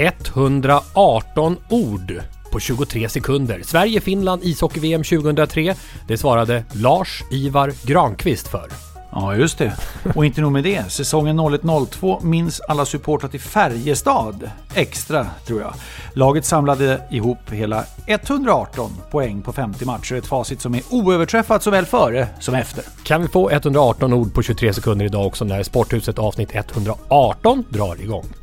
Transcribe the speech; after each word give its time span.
118 0.00 1.56
ord 1.68 2.22
på 2.52 2.60
23 2.60 3.08
sekunder. 3.08 3.62
Sverige-Finland 3.64 4.42
ishockey-VM 4.44 5.04
2003. 5.04 5.74
Det 6.08 6.18
svarade 6.18 6.64
Lars-Ivar 6.72 7.72
Granqvist 7.86 8.48
för. 8.48 8.68
Ja, 9.12 9.36
just 9.36 9.58
det. 9.58 9.72
Och 10.14 10.26
inte 10.26 10.40
nog 10.40 10.52
med 10.52 10.64
det. 10.64 10.92
Säsongen 10.92 11.40
01-02 11.40 12.24
minns 12.24 12.60
alla 12.60 12.84
supportrar 12.84 13.30
till 13.30 13.40
Färjestad 13.40 14.50
extra, 14.74 15.26
tror 15.46 15.60
jag. 15.60 15.74
Laget 16.12 16.44
samlade 16.44 17.00
ihop 17.10 17.50
hela 17.50 17.84
118 18.06 18.90
poäng 19.10 19.42
på 19.42 19.52
50 19.52 19.84
matcher. 19.84 20.14
Ett 20.14 20.26
facit 20.26 20.60
som 20.60 20.74
är 20.74 20.82
oöverträffat 20.90 21.62
såväl 21.62 21.86
före 21.86 22.26
som 22.40 22.54
efter. 22.54 22.84
Kan 23.04 23.22
vi 23.22 23.28
få 23.28 23.50
118 23.50 24.12
ord 24.12 24.34
på 24.34 24.42
23 24.42 24.72
sekunder 24.72 25.04
idag 25.04 25.26
också 25.26 25.44
när 25.44 25.62
Sporthuset 25.62 26.18
avsnitt 26.18 26.54
118 26.54 27.64
drar 27.70 28.00
igång? 28.02 28.39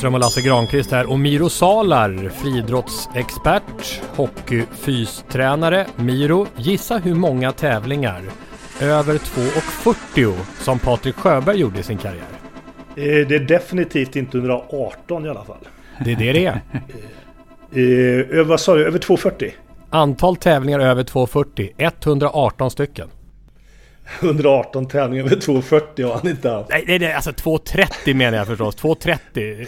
Åström 0.00 0.14
och 0.14 0.20
Lasse 0.20 0.40
Granqvist 0.42 0.90
här 0.90 1.10
och 1.10 1.18
Miro 1.18 1.48
Salar, 1.48 2.28
friidrottsexpert, 2.28 4.00
hockeyfystränare. 4.16 5.86
Miro, 5.96 6.46
gissa 6.56 6.98
hur 6.98 7.14
många 7.14 7.52
tävlingar 7.52 8.22
över 8.80 9.14
2,40 9.14 10.34
som 10.60 10.78
Patrik 10.78 11.14
Sjöberg 11.16 11.56
gjorde 11.60 11.80
i 11.80 11.82
sin 11.82 11.98
karriär? 11.98 12.24
Eh, 12.96 13.26
Det 13.28 13.34
är 13.34 13.38
definitivt 13.40 14.16
inte 14.16 14.38
118 14.38 15.26
i 15.26 15.28
alla 15.28 15.44
fall. 15.44 15.68
Det 16.04 16.12
är 16.12 16.16
det 16.16 16.32
det 16.32 16.46
är. 16.46 16.60
Eh, 17.72 18.38
Över, 18.38 18.44
vad 18.44 18.60
sa 18.60 18.74
du? 18.74 18.86
Över 18.86 18.98
240? 18.98 19.52
Antal 19.90 20.36
tävlingar 20.36 20.80
över 20.80 21.02
2,40, 21.04 21.70
118 21.78 22.70
stycken. 22.70 23.08
118 24.20 24.88
tävlingar 24.88 25.24
över 25.24 25.36
240 25.36 26.06
har 26.06 26.14
han 26.14 26.28
inte 26.28 26.50
haft. 26.50 26.70
Nej, 26.70 26.84
nej, 26.86 26.98
nej 26.98 27.12
alltså 27.12 27.30
2.30 27.30 28.14
menar 28.14 28.38
jag 28.38 28.46
förstås. 28.46 28.76
2.30. 28.76 29.66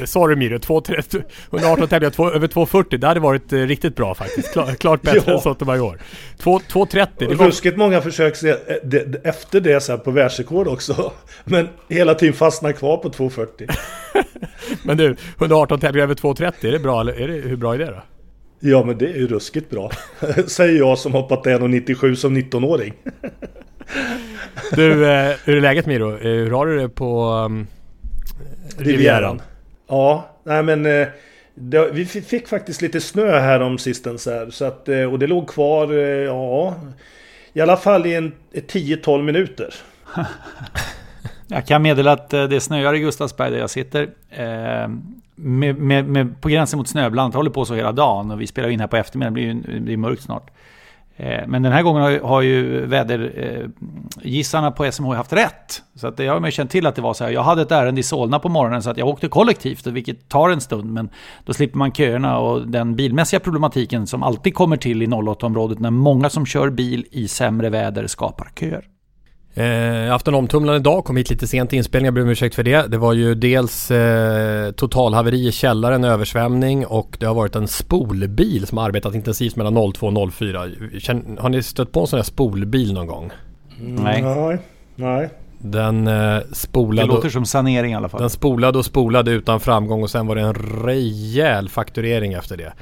Eh, 0.00 0.04
Sorry 0.04 0.36
Miro, 0.36 0.58
2.30. 0.58 1.22
118 1.52 1.88
tävlingar 1.88 2.10
två, 2.10 2.30
över 2.30 2.48
2.40. 2.48 2.96
Det 2.98 3.06
hade 3.06 3.20
varit 3.20 3.52
eh, 3.52 3.58
riktigt 3.58 3.96
bra 3.96 4.14
faktiskt. 4.14 4.52
Klart, 4.52 4.78
klart 4.78 5.02
bättre 5.02 5.22
Ja. 5.26 5.32
än 5.34 5.40
Sotomayor. 5.40 5.98
2.30. 6.42 7.08
Det 7.18 7.26
Och 7.26 7.34
var, 7.34 7.46
Ruskigt 7.46 7.76
många 7.76 8.00
försök 8.00 8.36
se, 8.36 8.48
eh, 8.50 8.56
det- 8.84 9.04
det- 9.12 9.28
efter 9.28 9.60
det 9.60 9.80
sen 9.80 10.00
på 10.00 10.10
världsrekord 10.10 10.68
också. 10.68 11.12
Men 11.44 11.68
hela 11.88 12.14
tiden 12.14 12.34
fastnar 12.34 12.72
kvar 12.72 12.96
på 12.96 13.08
240. 13.10 13.66
men 14.82 14.96
du, 14.96 15.16
118 15.38 15.80
tävlingar 15.80 16.04
över 16.04 16.14
2.30. 16.14 16.66
Är 16.68 16.72
det 16.72 16.78
bra 16.78 17.00
eller 17.00 17.20
är 17.20 17.28
det, 17.28 17.34
hur 17.48 17.56
bra 17.56 17.74
är 17.74 17.78
det 17.78 17.86
då? 17.86 18.02
Ja 18.60 18.84
men 18.84 18.98
det 18.98 19.06
är 19.06 19.14
ju 19.16 19.26
ruskigt 19.26 19.70
bra. 19.70 19.90
Säger 20.46 20.78
jag 20.78 20.98
som 20.98 21.12
hoppat 21.12 21.44
1,97 21.46 22.14
som 22.14 22.36
19-åring. 22.36 22.92
Du, 24.72 25.06
eh, 25.10 25.32
hur 25.44 25.56
är 25.56 25.60
läget 25.60 25.86
Miro? 25.86 26.12
Eh, 26.16 26.22
Hur 26.22 26.50
har 26.50 26.66
du 26.66 26.78
det 26.78 26.88
på 26.88 27.24
um, 27.30 27.66
Rivieran? 28.78 29.42
Ja, 29.88 30.30
nej 30.44 30.62
men 30.62 30.86
eh, 30.86 31.06
det, 31.54 31.90
vi 31.92 32.04
fick 32.06 32.48
faktiskt 32.48 32.82
lite 32.82 33.00
snö 33.00 33.38
här 33.38 33.60
om 33.60 33.78
sistens 33.78 34.26
här. 34.26 34.50
Så 34.50 34.64
att, 34.64 34.88
och 35.12 35.18
det 35.18 35.26
låg 35.26 35.48
kvar, 35.48 35.92
eh, 35.92 35.98
ja, 36.08 36.74
i 37.52 37.60
alla 37.60 37.76
fall 37.76 38.06
i 38.06 38.14
en 38.14 38.32
ett 38.52 38.72
10-12 38.74 39.22
minuter. 39.22 39.74
Jag 41.46 41.66
kan 41.66 41.82
meddela 41.82 42.12
att 42.12 42.30
det 42.30 42.60
snöar 42.60 42.94
i 42.94 42.98
Gustavsberg 42.98 43.50
där 43.50 43.58
jag 43.58 43.70
sitter. 43.70 44.08
Med, 45.36 45.78
med, 45.78 46.08
med, 46.08 46.40
på 46.40 46.48
gränsen 46.48 46.76
mot 46.78 46.88
snöbland. 46.88 47.32
Det 47.32 47.38
håller 47.38 47.50
på 47.50 47.64
så 47.64 47.74
hela 47.74 47.92
dagen 47.92 48.30
och 48.30 48.40
vi 48.40 48.46
spelar 48.46 48.68
in 48.68 48.80
här 48.80 48.86
på 48.86 48.96
eftermiddagen. 48.96 49.34
Det 49.34 49.62
blir, 49.62 49.72
ju- 49.74 49.78
det 49.78 49.84
blir 49.84 49.96
mörkt 49.96 50.22
snart. 50.22 50.50
Eh, 51.16 51.46
men 51.46 51.62
den 51.62 51.72
här 51.72 51.82
gången 51.82 52.02
har, 52.02 52.10
ju- 52.10 52.20
har 52.22 52.42
ju 52.42 52.86
vädergissarna 52.86 54.66
eh, 54.66 54.72
på 54.72 54.92
SMH 54.92 55.14
haft 55.14 55.32
rätt. 55.32 55.82
Så 55.94 56.06
att 56.06 56.18
jag 56.18 56.40
har 56.40 56.46
ju 56.46 56.52
känt 56.52 56.70
till 56.70 56.86
att 56.86 56.94
det 56.96 57.02
var 57.02 57.14
så 57.14 57.24
här. 57.24 57.30
Jag 57.30 57.42
hade 57.42 57.62
ett 57.62 57.72
ärende 57.72 58.00
i 58.00 58.02
Solna 58.02 58.38
på 58.38 58.48
morgonen 58.48 58.82
så 58.82 58.90
att 58.90 58.98
jag 58.98 59.08
åkte 59.08 59.28
kollektivt, 59.28 59.86
vilket 59.86 60.28
tar 60.28 60.50
en 60.50 60.60
stund. 60.60 60.92
Men 60.92 61.08
då 61.44 61.52
slipper 61.54 61.78
man 61.78 61.92
köerna 61.92 62.38
och 62.38 62.68
den 62.68 62.96
bilmässiga 62.96 63.40
problematiken 63.40 64.06
som 64.06 64.22
alltid 64.22 64.54
kommer 64.54 64.76
till 64.76 65.02
i 65.02 65.06
08-området 65.06 65.78
när 65.78 65.90
många 65.90 66.30
som 66.30 66.46
kör 66.46 66.70
bil 66.70 67.06
i 67.10 67.28
sämre 67.28 67.68
väder 67.70 68.06
skapar 68.06 68.48
köer. 68.60 68.84
Eh, 69.56 69.64
jag 69.66 70.12
haft 70.12 70.28
en 70.28 70.34
omtumlande 70.34 70.80
dag, 70.80 71.04
kom 71.04 71.16
hit 71.16 71.30
lite 71.30 71.46
sent 71.46 71.72
i 71.72 71.76
inspelningen, 71.76 72.06
jag 72.06 72.14
ber 72.14 72.22
om 72.22 72.28
ursäkt 72.28 72.54
för 72.54 72.62
det. 72.62 72.86
Det 72.90 72.98
var 72.98 73.12
ju 73.12 73.34
dels 73.34 73.90
eh, 73.90 74.70
totalhaveri 74.70 75.48
i 75.48 75.52
källaren, 75.52 76.04
översvämning 76.04 76.86
och 76.86 77.16
det 77.20 77.26
har 77.26 77.34
varit 77.34 77.56
en 77.56 77.68
spolbil 77.68 78.66
som 78.66 78.78
har 78.78 78.84
arbetat 78.84 79.14
intensivt 79.14 79.56
mellan 79.56 79.92
02 79.92 80.06
och 80.06 80.32
04. 80.32 80.66
Känn, 80.98 81.38
har 81.40 81.48
ni 81.48 81.62
stött 81.62 81.92
på 81.92 82.00
en 82.00 82.06
sån 82.06 82.18
här 82.18 82.24
spolbil 82.24 82.92
någon 82.92 83.06
gång? 83.06 83.30
Nej. 83.78 84.22
Nej, 84.22 84.58
nej. 84.96 85.28
Den 85.58 86.06
eh, 86.06 86.12
Det 86.14 86.44
spolade, 86.52 87.08
låter 87.08 87.28
som 87.28 87.46
sanering 87.46 87.92
i 87.92 87.94
alla 87.94 88.08
fall. 88.08 88.20
den 88.20 88.30
spolade 88.30 88.78
och 88.78 88.84
spolade 88.84 89.30
utan 89.30 89.60
framgång 89.60 90.02
och 90.02 90.10
sen 90.10 90.26
var 90.26 90.36
det 90.36 90.42
en 90.42 90.54
rejäl 90.84 91.68
fakturering 91.68 92.32
efter 92.32 92.56
det. 92.56 92.72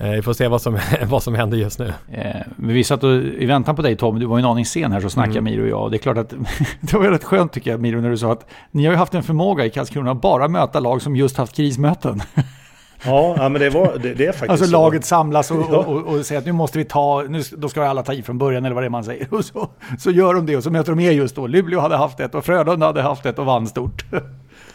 Eh, 0.00 0.10
vi 0.10 0.22
får 0.22 0.32
se 0.32 0.48
vad 0.48 0.62
som, 0.62 0.78
vad 1.06 1.22
som 1.22 1.34
händer 1.34 1.58
just 1.58 1.78
nu. 1.78 1.92
Eh, 2.12 2.36
men 2.56 2.74
vi 2.74 2.84
satt 2.84 3.04
och, 3.04 3.12
i 3.12 3.46
väntan 3.46 3.76
på 3.76 3.82
dig 3.82 3.96
Tom, 3.96 4.18
du 4.18 4.26
var 4.26 4.38
ju 4.38 4.40
en 4.40 4.46
aning 4.50 4.66
sen 4.66 4.92
här 4.92 5.00
så 5.00 5.10
snackade 5.10 5.38
Mm. 5.38 5.44
Miro 5.44 5.62
och 5.62 5.68
jag. 5.68 5.82
Och 5.82 5.90
det 5.90 5.96
är 5.96 5.98
klart 5.98 6.16
att 6.16 6.30
det 6.80 6.92
var 6.96 7.10
rätt 7.10 7.24
skönt 7.24 7.52
tycker 7.52 7.70
jag 7.70 7.80
Miro 7.80 8.00
när 8.00 8.10
du 8.10 8.16
sa 8.18 8.32
att 8.32 8.46
ni 8.70 8.84
har 8.84 8.92
ju 8.92 8.98
haft 8.98 9.14
en 9.14 9.22
förmåga 9.22 9.66
i 9.66 9.70
Karlskrona 9.70 10.10
att 10.10 10.20
bara 10.20 10.48
möta 10.48 10.80
lag 10.80 11.02
som 11.02 11.16
just 11.16 11.36
haft 11.36 11.56
krismöten. 11.56 12.22
Ja, 13.04 13.34
ja 13.38 13.48
men 13.48 13.60
det, 13.60 13.70
var, 13.70 13.98
det, 14.02 14.14
det 14.14 14.26
är 14.26 14.32
faktiskt 14.32 14.50
Alltså 14.50 14.64
så. 14.66 14.72
laget 14.72 15.04
samlas 15.04 15.50
och, 15.50 15.70
och, 15.70 15.86
och, 15.86 16.06
och 16.14 16.26
säger 16.26 16.38
att 16.40 16.46
nu 16.46 16.52
måste 16.52 16.78
vi 16.78 16.84
ta, 16.84 17.24
nu, 17.28 17.42
då 17.56 17.68
ska 17.68 17.84
alla 17.84 18.02
ta 18.02 18.12
i 18.12 18.22
från 18.22 18.38
början 18.38 18.64
eller 18.64 18.74
vad 18.74 18.82
det 18.82 18.86
är 18.86 18.90
man 18.90 19.04
säger. 19.04 19.34
Och 19.34 19.44
så, 19.44 19.70
så 19.98 20.10
gör 20.10 20.34
de 20.34 20.46
det 20.46 20.56
och 20.56 20.62
så 20.62 20.70
möter 20.70 20.92
de 20.92 21.00
er 21.00 21.10
just 21.12 21.36
då. 21.36 21.46
Luleå 21.46 21.80
hade 21.80 21.96
haft 21.96 22.20
ett 22.20 22.34
och 22.34 22.44
Frölunda 22.44 22.86
hade 22.86 23.02
haft 23.02 23.26
ett 23.26 23.38
och 23.38 23.46
vann 23.46 23.66
stort. 23.66 24.04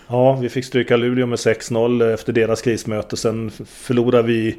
Ja, 0.08 0.34
vi 0.36 0.50
fick 0.50 0.66
stryka 0.66 0.98
Luleå 0.98 1.26
med 1.26 1.38
6-0 1.38 2.14
efter 2.14 2.34
deras 2.34 2.62
krismöte. 2.62 3.18
Sen 3.18 3.52
förlorade 3.68 4.28
vi, 4.28 4.58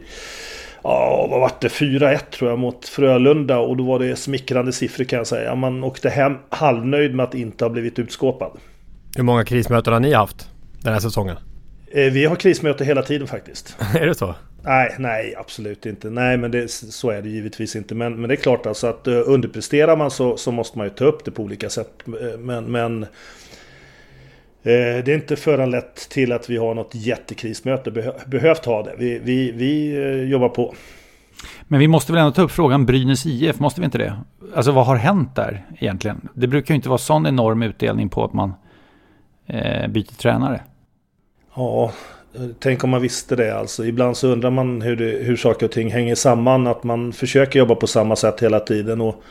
ja 0.87 1.27
vad 1.31 1.41
var 1.41 1.53
det, 1.61 1.69
4-1 1.69 2.19
tror 2.31 2.50
jag 2.50 2.59
mot 2.59 2.88
Frölunda. 2.88 3.59
Och 3.59 3.77
då 3.77 3.85
var 3.85 3.99
det 3.99 4.17
smickrande 4.17 4.73
siffror 4.73 5.05
kan 5.05 5.17
jag 5.17 5.27
säga. 5.27 5.55
Man 5.55 5.85
åkte 5.85 6.09
hem 6.09 6.37
halvnöjd 6.49 7.15
med 7.15 7.25
att 7.25 7.35
inte 7.35 7.65
ha 7.65 7.71
blivit 7.71 7.99
utskåpad. 7.99 8.50
Hur 9.17 9.23
många 9.23 9.44
krismöten 9.44 9.93
har 9.93 10.00
ni 10.00 10.12
haft 10.12 10.49
den 10.83 10.93
här 10.93 11.00
säsongen? 11.00 11.37
Eh, 11.93 12.12
Vi 12.12 12.25
har 12.25 12.37
krismöte 12.37 12.85
hela 12.85 13.03
tiden 13.03 13.27
faktiskt. 13.27 13.77
är 13.94 14.06
det 14.06 14.15
så? 14.15 14.35
Nej, 14.62 14.94
nej, 14.99 15.35
absolut 15.38 15.87
inte. 15.87 16.11
Nej, 16.11 16.37
men 16.37 16.50
det, 16.50 16.71
så 16.71 17.11
är 17.11 17.23
det 17.23 17.29
givetvis 17.29 17.77
inte. 17.77 17.94
Men, 17.94 18.21
men 18.21 18.29
det 18.29 18.35
är 18.35 18.37
klart 18.37 18.67
alltså 18.67 18.87
att 18.87 19.09
uh, 19.09 19.23
underpresterar 19.27 19.97
man 19.97 20.11
så, 20.11 20.37
så 20.37 20.53
måste 20.53 20.79
man 20.79 20.87
ju 20.87 20.91
ta 20.91 21.05
upp 21.05 21.25
det 21.25 21.31
på 21.31 21.43
olika 21.43 21.71
sätt. 21.71 22.03
Men, 22.39 22.65
men 22.65 23.03
uh, 23.03 23.09
det 24.71 25.09
är 25.09 25.15
inte 25.15 25.37
föranlett 25.37 26.09
till 26.11 26.33
att 26.33 26.51
vi 26.51 26.57
har 26.57 26.75
något 26.75 26.95
jättekrismöte. 26.95 27.91
Behö, 27.91 28.13
behövt 28.27 28.65
ha 28.65 28.83
det. 28.83 28.95
Vi, 28.99 29.19
vi, 29.19 29.53
vi 29.53 29.97
uh, 29.97 30.31
jobbar 30.31 30.49
på. 30.49 30.75
Men 31.63 31.81
vi 31.81 31.89
måste 31.89 32.13
väl 32.13 32.21
ändå 32.21 32.33
ta 32.33 32.43
upp 32.43 32.51
frågan 32.51 32.87
Brynäs 32.87 33.27
IF, 33.27 33.59
måste 33.59 33.81
vi 33.81 33.85
inte 33.85 33.99
det? 33.99 34.17
Alltså 34.55 34.73
vad 34.73 34.87
har 34.87 34.97
hänt 34.97 35.37
där 35.37 35.67
egentligen? 35.79 36.29
Det 36.35 36.47
brukar 36.47 36.75
ju 36.75 36.77
inte 36.77 36.89
vara 36.89 36.99
sån 36.99 37.27
enorm 37.27 37.63
utdelning 37.63 38.09
på 38.09 38.25
att 38.25 38.33
man 38.33 38.55
eh, 39.47 39.89
byter 39.89 40.15
tränare. 40.17 40.61
Ja, 41.55 41.93
tänk 42.59 42.85
om 42.85 42.91
man 42.91 43.03
visste 43.03 43.37
det 43.37 43.59
alltså. 43.59 43.85
Ibland 43.85 44.17
så 44.17 44.29
undrar 44.29 44.51
man 44.51 44.83
hur, 44.83 44.97
det, 44.97 45.25
hur 45.25 45.37
saker 45.37 45.67
och 45.67 45.73
ting 45.73 45.91
hänger 45.91 46.15
samman. 46.15 46.67
Att 46.67 46.85
man 46.85 47.13
försöker 47.13 47.59
jobba 47.59 47.75
på 47.75 47.87
samma 47.87 48.17
sätt 48.17 48.43
hela 48.43 48.61
tiden 48.61 49.01
och, 49.01 49.23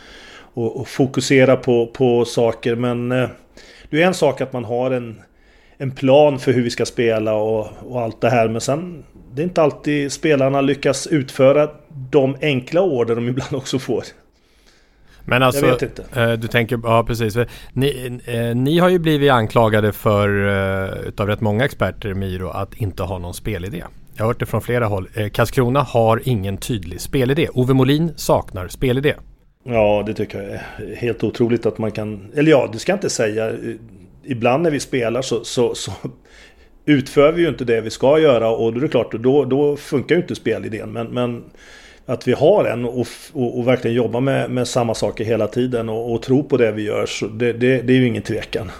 och, 0.54 0.80
och 0.80 0.88
fokusera 0.88 1.56
på, 1.56 1.88
på 1.88 2.26
saker. 2.26 2.76
Men 2.76 3.12
eh, 3.12 3.30
det 3.90 4.04
är 4.04 4.08
en 4.08 4.14
sak 4.14 4.42
att 4.42 4.54
man 4.54 4.66
har 4.66 4.92
en, 4.92 5.22
en 5.78 5.92
plan 5.92 6.40
för 6.40 6.54
hur 6.54 6.64
vi 6.64 6.70
ska 6.70 6.86
spela 6.86 7.34
och, 7.34 7.68
och 7.82 8.02
allt 8.02 8.22
det 8.22 8.30
här. 8.30 8.48
Men 8.50 8.62
sen 8.62 9.04
det 9.34 9.42
är 9.42 9.44
inte 9.44 9.62
alltid 9.62 10.12
spelarna 10.12 10.62
lyckas 10.62 11.08
utföra 11.08 11.70
de 12.12 12.38
enkla 12.42 12.82
order 12.82 13.16
de 13.16 13.28
ibland 13.30 13.56
också 13.56 13.80
får. 13.80 14.04
Men 15.26 15.44
alltså, 15.44 15.66
jag 15.66 15.74
vet 15.74 15.82
inte. 15.82 16.22
Eh, 16.22 16.32
du 16.32 16.48
tänker, 16.48 16.80
ja 16.84 17.04
precis. 17.04 17.38
Ni, 17.74 18.20
eh, 18.26 18.56
ni 18.56 18.80
har 18.80 18.90
ju 18.90 19.00
blivit 19.00 19.32
anklagade 19.32 19.92
för, 19.92 20.48
eh, 20.48 21.08
utav 21.08 21.28
rätt 21.28 21.42
många 21.42 21.66
experter, 21.66 22.14
Miro, 22.14 22.50
att 22.50 22.76
inte 22.76 23.04
ha 23.04 23.18
någon 23.18 23.34
spelidé. 23.34 23.84
Jag 24.14 24.24
har 24.24 24.28
hört 24.28 24.40
det 24.40 24.46
från 24.46 24.62
flera 24.62 24.86
håll. 24.86 25.08
Karlskrona 25.34 25.82
har 25.82 26.22
ingen 26.24 26.58
tydlig 26.58 27.02
spelidé. 27.02 27.48
Ove 27.54 27.74
Molin 27.74 28.14
saknar 28.16 28.68
spelidé. 28.68 29.14
Ja, 29.68 30.04
det 30.06 30.14
tycker 30.14 30.42
jag 30.42 30.52
är 30.52 30.96
helt 30.96 31.24
otroligt 31.24 31.66
att 31.66 31.78
man 31.78 31.92
kan... 31.92 32.32
Eller 32.36 32.52
ja, 32.52 32.70
det 32.74 32.80
ska 32.80 32.92
jag 32.92 32.98
inte 32.98 33.10
säga. 33.10 33.52
Ibland 34.24 34.64
när 34.64 34.72
vi 34.72 34.80
spelar 34.80 35.22
så, 35.22 35.44
så, 35.44 35.76
så 35.76 35.92
utför 36.86 37.32
vi 37.32 37.42
ju 37.42 37.50
inte 37.50 37.66
det 37.66 37.82
vi 37.82 37.90
ska 37.90 38.20
göra 38.20 38.50
och 38.50 38.74
då 38.74 38.80
är 38.80 38.82
det 38.82 38.88
klart, 38.88 39.12
då, 39.12 39.46
då 39.46 39.78
funkar 39.78 40.16
ju 40.16 40.22
inte 40.22 40.36
spelidén. 40.36 40.92
Men, 40.92 41.08
men 41.08 41.44
att 42.06 42.28
vi 42.28 42.34
har 42.34 42.66
en 42.66 42.86
och, 42.86 43.08
och, 43.34 43.60
och 43.60 43.68
verkligen 43.68 43.98
jobbar 43.98 44.22
med, 44.22 44.50
med 44.52 44.68
samma 44.68 44.94
saker 44.94 45.26
hela 45.26 45.48
tiden 45.48 45.90
och, 45.90 46.14
och 46.14 46.22
tror 46.22 46.44
på 46.44 46.58
det 46.58 46.72
vi 46.72 46.84
gör, 46.84 47.06
så 47.06 47.28
det, 47.28 47.54
det, 47.54 47.82
det 47.82 47.94
är 47.94 47.98
ju 47.98 48.08
ingen 48.08 48.24
tvekan. 48.24 48.72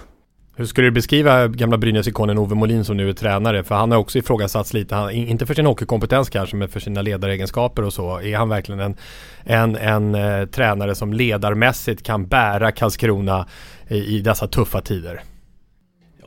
Hur 0.58 0.66
skulle 0.66 0.86
du 0.86 0.90
beskriva 0.90 1.48
gamla 1.48 1.78
Brynäs-ikonen 1.78 2.38
Ove 2.38 2.54
Molin 2.54 2.84
som 2.84 2.96
nu 2.96 3.08
är 3.08 3.12
tränare? 3.12 3.64
För 3.64 3.74
han 3.74 3.90
har 3.90 3.98
också 3.98 4.18
ifrågasatts 4.18 4.72
lite, 4.72 4.94
han, 4.94 5.10
inte 5.10 5.46
för 5.46 5.54
sin 5.54 5.66
hockeykompetens 5.66 6.30
kanske, 6.30 6.56
men 6.56 6.68
för 6.68 6.80
sina 6.80 7.02
ledaregenskaper 7.02 7.84
och 7.84 7.92
så. 7.92 8.20
Är 8.20 8.36
han 8.36 8.48
verkligen 8.48 8.80
en, 8.80 8.96
en, 9.44 9.76
en 9.76 10.14
eh, 10.14 10.46
tränare 10.46 10.94
som 10.94 11.12
ledarmässigt 11.12 12.02
kan 12.02 12.26
bära 12.26 12.72
Karlskrona 12.72 13.46
i, 13.88 14.16
i 14.16 14.20
dessa 14.20 14.46
tuffa 14.46 14.80
tider? 14.80 15.20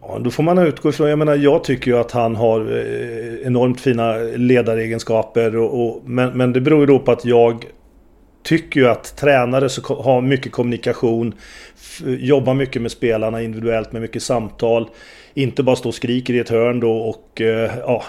Ja, 0.02 0.20
då 0.20 0.32
får 0.32 0.44
man 0.44 0.58
utgå 0.58 0.90
ifrån, 0.90 1.10
jag 1.10 1.20
menar 1.20 1.36
jag 1.36 1.64
tycker 1.64 1.92
ju 1.92 1.98
att 1.98 2.12
han 2.12 2.36
har 2.36 2.60
eh, 2.60 3.48
enormt 3.48 3.82
fina 3.82 4.14
ledaregenskaper 4.36 5.56
och, 5.56 5.86
och, 5.86 6.10
men, 6.10 6.38
men 6.38 6.54
det 6.54 6.62
beror 6.62 6.80
ju 6.80 6.86
då 6.86 7.00
på 7.00 7.12
att 7.12 7.26
jag 7.26 7.66
tycker 8.44 8.80
ju 8.80 8.88
att 8.88 9.18
tränare 9.18 9.70
har 10.04 10.22
mycket 10.22 10.52
kommunikation, 10.52 11.34
jobbar 12.06 12.54
mycket 12.54 12.82
med 12.82 12.92
spelarna 12.92 13.42
individuellt 13.42 13.92
med 13.92 14.02
mycket 14.02 14.24
samtal. 14.24 14.90
Inte 15.34 15.64
bara 15.64 15.76
stå 15.76 15.90
och 15.90 15.96
skriker 15.96 16.34
i 16.34 16.40
ett 16.40 16.50
hörn 16.50 16.80
då 16.80 16.92
och 16.92 17.42
eh, 17.42 17.72
ja... 17.80 18.04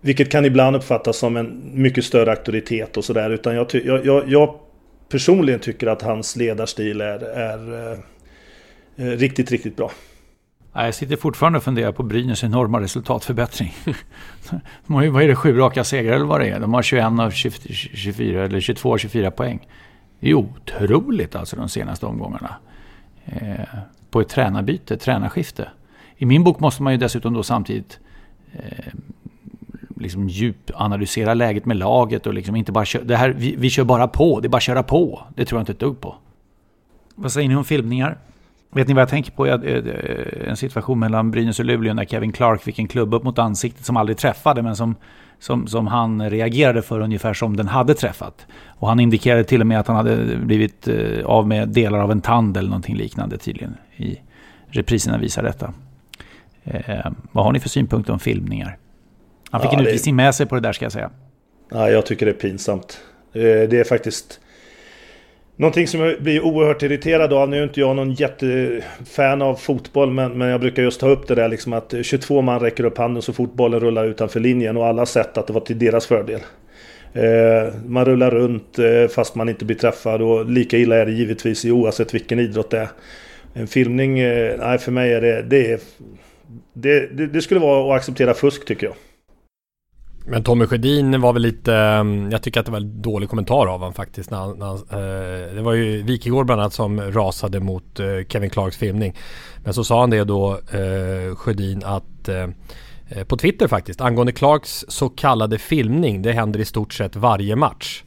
Vilket 0.00 0.30
kan 0.30 0.44
ibland 0.44 0.76
uppfattas 0.76 1.18
som 1.18 1.36
en 1.36 1.70
mycket 1.74 2.04
större 2.04 2.30
auktoritet 2.30 2.96
och 2.96 3.04
sådär. 3.04 3.30
Utan 3.30 3.54
jag, 3.54 3.66
jag, 3.84 4.06
jag, 4.06 4.28
jag, 4.28 4.58
personligen 5.08 5.60
tycker 5.60 5.86
att 5.86 6.02
hans 6.02 6.36
ledarstil 6.36 7.00
är, 7.00 7.22
är 7.22 7.92
eh, 7.92 7.98
eh 8.96 9.16
riktigt, 9.16 9.50
riktigt 9.50 9.76
bra. 9.76 9.90
Jag 10.84 10.94
sitter 10.94 11.16
fortfarande 11.16 11.56
och 11.56 11.62
funderar 11.62 11.92
på 11.92 12.02
Brynäs 12.02 12.44
enorma 12.44 12.80
resultatförbättring. 12.80 13.74
De 14.86 14.94
har 14.94 15.02
ju, 15.02 15.08
vad 15.08 15.22
är 15.22 15.28
det, 15.28 15.36
sju 15.36 15.56
raka 15.56 15.84
segrar 15.84 16.14
eller 16.14 16.24
vad 16.24 16.40
det 16.40 16.48
är. 16.48 16.60
De 16.60 16.74
har 16.74 16.82
21 16.82 17.04
av 17.04 17.30
24 17.30 18.44
eller 18.44 18.60
22 18.60 18.92
av 18.92 18.98
24 18.98 19.30
poäng. 19.30 19.68
Det 20.20 20.30
är 20.30 20.34
otroligt 20.34 21.36
alltså 21.36 21.56
de 21.56 21.68
senaste 21.68 22.06
omgångarna. 22.06 22.56
Eh, 23.24 23.64
på 24.10 24.20
ett 24.20 24.28
tränarbyte, 24.28 24.96
tränarskifte. 24.96 25.68
I 26.16 26.26
min 26.26 26.44
bok 26.44 26.60
måste 26.60 26.82
man 26.82 26.92
ju 26.92 26.98
dessutom 26.98 27.34
då 27.34 27.42
samtidigt 27.42 27.98
eh, 28.52 28.92
liksom 29.96 30.28
djupanalysera 30.28 31.34
läget 31.34 31.66
med 31.66 31.76
laget 31.76 32.26
och 32.26 32.34
liksom 32.34 32.56
inte 32.56 32.72
bara 32.72 32.84
köra, 32.84 33.04
det 33.04 33.16
här, 33.16 33.30
vi, 33.30 33.56
vi 33.56 33.70
kör 33.70 33.84
bara 33.84 34.08
på, 34.08 34.40
det 34.40 34.46
är 34.46 34.50
bara 34.50 34.56
att 34.56 34.62
köra 34.62 34.82
på. 34.82 35.22
Det 35.34 35.44
tror 35.44 35.58
jag 35.58 35.62
inte 35.62 35.72
ett 35.72 35.80
dugg 35.80 36.00
på. 36.00 36.16
Vad 37.14 37.32
säger 37.32 37.48
ni 37.48 37.56
om 37.56 37.64
filmningar? 37.64 38.18
Vet 38.70 38.88
ni 38.88 38.94
vad 38.94 39.02
jag 39.02 39.08
tänker 39.08 39.32
på? 39.32 39.46
En 40.46 40.56
situation 40.56 40.98
mellan 40.98 41.30
Brynäs 41.30 41.58
och 41.58 41.64
Luleå 41.64 41.94
när 41.94 42.04
Kevin 42.04 42.32
Clark 42.32 42.62
fick 42.62 42.78
en 42.78 42.88
klubb 42.88 43.14
upp 43.14 43.22
mot 43.22 43.38
ansiktet 43.38 43.84
som 43.84 43.96
aldrig 43.96 44.18
träffade 44.18 44.62
men 44.62 44.76
som, 44.76 44.96
som, 45.38 45.66
som 45.66 45.86
han 45.86 46.30
reagerade 46.30 46.82
för 46.82 47.00
ungefär 47.00 47.34
som 47.34 47.56
den 47.56 47.68
hade 47.68 47.94
träffat. 47.94 48.46
Och 48.66 48.88
han 48.88 49.00
indikerade 49.00 49.44
till 49.44 49.60
och 49.60 49.66
med 49.66 49.80
att 49.80 49.86
han 49.86 49.96
hade 49.96 50.36
blivit 50.36 50.88
eh, 50.88 51.24
av 51.24 51.48
med 51.48 51.68
delar 51.68 51.98
av 51.98 52.10
en 52.10 52.20
tand 52.20 52.56
eller 52.56 52.68
någonting 52.68 52.96
liknande 52.96 53.38
tydligen. 53.38 53.74
I 53.96 54.18
repriserna 54.68 55.18
visar 55.18 55.42
detta. 55.42 55.74
Eh, 56.64 57.06
vad 57.32 57.44
har 57.44 57.52
ni 57.52 57.60
för 57.60 57.68
synpunkter 57.68 58.12
om 58.12 58.18
filmningar? 58.18 58.78
Han 59.50 59.60
fick 59.60 59.72
ja, 59.72 59.78
en 59.78 59.86
utvisning 59.86 60.16
med 60.16 60.34
sig 60.34 60.46
på 60.46 60.54
det 60.54 60.60
där 60.60 60.72
ska 60.72 60.84
jag 60.84 60.92
säga. 60.92 61.10
Ja, 61.70 61.90
jag 61.90 62.06
tycker 62.06 62.26
det 62.26 62.32
är 62.32 62.48
pinsamt. 62.48 63.00
Eh, 63.32 63.40
det 63.42 63.80
är 63.80 63.84
faktiskt 63.84 64.40
Någonting 65.58 65.86
som 65.86 66.00
jag 66.00 66.22
blir 66.22 66.40
oerhört 66.44 66.82
irriterad 66.82 67.32
av, 67.32 67.48
nu 67.48 67.58
är 67.58 67.62
inte 67.62 67.80
jag 67.80 67.96
någon 67.96 68.12
jättefan 68.12 69.42
av 69.42 69.54
fotboll 69.54 70.10
men, 70.10 70.38
men 70.38 70.48
jag 70.48 70.60
brukar 70.60 70.82
just 70.82 71.00
ta 71.00 71.08
upp 71.08 71.28
det 71.28 71.34
där 71.34 71.48
liksom 71.48 71.72
att 71.72 71.94
22 72.02 72.42
man 72.42 72.60
räcker 72.60 72.84
upp 72.84 72.98
handen 72.98 73.22
så 73.22 73.32
fort 73.32 73.54
bollen 73.54 73.80
rullar 73.80 74.04
utanför 74.04 74.40
linjen 74.40 74.76
och 74.76 74.86
alla 74.86 75.00
har 75.00 75.06
sett 75.06 75.38
att 75.38 75.46
det 75.46 75.52
var 75.52 75.60
till 75.60 75.78
deras 75.78 76.06
fördel. 76.06 76.40
Eh, 77.12 77.74
man 77.86 78.04
rullar 78.04 78.30
runt 78.30 78.78
eh, 78.78 79.08
fast 79.08 79.34
man 79.34 79.48
inte 79.48 79.64
blir 79.64 79.76
träffad 79.76 80.22
och 80.22 80.50
lika 80.50 80.78
illa 80.78 80.96
är 80.96 81.06
det 81.06 81.12
givetvis 81.12 81.64
i 81.64 81.70
oavsett 81.70 82.14
vilken 82.14 82.38
idrott 82.38 82.70
det 82.70 82.78
är. 82.78 82.88
En 83.54 83.66
filmning, 83.66 84.18
eh, 84.18 84.58
nej 84.58 84.78
för 84.78 84.92
mig 84.92 85.12
är 85.12 85.20
det, 85.20 85.42
det, 85.42 85.82
det, 86.72 87.06
det, 87.16 87.26
det 87.26 87.42
skulle 87.42 87.60
vara 87.60 87.94
att 87.94 88.00
acceptera 88.00 88.34
fusk 88.34 88.64
tycker 88.64 88.86
jag. 88.86 88.94
Men 90.30 90.42
Tommy 90.42 90.66
Sjödin 90.66 91.20
var 91.20 91.32
väl 91.32 91.42
lite, 91.42 91.74
mm, 91.74 92.30
jag 92.30 92.42
tycker 92.42 92.60
att 92.60 92.66
det 92.66 92.72
var 92.72 92.80
en 92.80 93.02
dålig 93.02 93.28
kommentar 93.28 93.66
av 93.66 93.80
honom 93.80 93.94
faktiskt. 93.94 94.30
När 94.30 94.54
när 94.54 94.74
eh, 94.74 95.54
det 95.54 95.62
var 95.62 95.72
ju 95.72 96.02
Wikegård 96.02 96.46
bland 96.46 96.60
annat 96.60 96.72
som 96.72 97.00
rasade 97.00 97.60
mot 97.60 98.00
eh, 98.00 98.06
Kevin 98.28 98.50
Clarks 98.50 98.76
filmning. 98.76 99.16
Men 99.64 99.74
så 99.74 99.84
sa 99.84 100.00
han 100.00 100.10
det 100.10 100.24
då, 100.24 100.52
eh, 100.52 101.36
Sjödin, 101.36 101.82
att 101.84 102.28
eh, 102.28 102.48
eh 103.08 103.24
på 103.24 103.36
Twitter 103.36 103.68
faktiskt, 103.68 104.00
angående 104.00 104.32
Clarks 104.32 104.84
så 104.88 105.08
kallade 105.08 105.58
filmning, 105.58 106.22
det 106.22 106.32
händer 106.32 106.60
i 106.60 106.64
stort 106.64 106.92
sett 106.92 107.16
varje 107.16 107.56
match. 107.56 108.02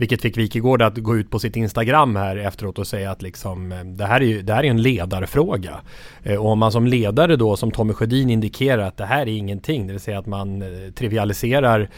Vilket 0.00 0.22
fick 0.22 0.36
Wikegård 0.36 0.82
att 0.82 0.98
gå 0.98 1.16
ut 1.16 1.30
på 1.30 1.38
sitt 1.38 1.56
Instagram 1.56 2.16
här 2.16 2.36
efteråt 2.36 2.78
och 2.78 2.86
säga 2.86 3.10
att 3.10 3.22
liksom, 3.22 3.72
eh, 3.72 3.84
det, 3.84 4.06
här 4.06 4.20
är 4.20 4.24
ju, 4.24 4.42
det 4.42 4.54
här 4.54 4.64
är 4.64 4.70
en 4.70 4.82
ledarfråga. 4.82 5.80
Eh, 6.22 6.36
och 6.36 6.50
om 6.50 6.58
man 6.58 6.72
som 6.72 6.86
ledare 6.86 7.36
då, 7.36 7.56
som 7.56 7.70
Tommy 7.70 7.92
Sjödin 7.92 8.30
indikerar 8.30 8.82
att 8.82 8.96
det 8.96 9.04
här 9.04 9.22
är 9.22 9.26
ingenting, 9.26 9.86
det 9.86 9.92
vill 9.92 10.00
säga 10.00 10.18
att 10.18 10.26
man 10.26 10.62
eh, 10.62 10.92
trivialiserar 10.94 11.90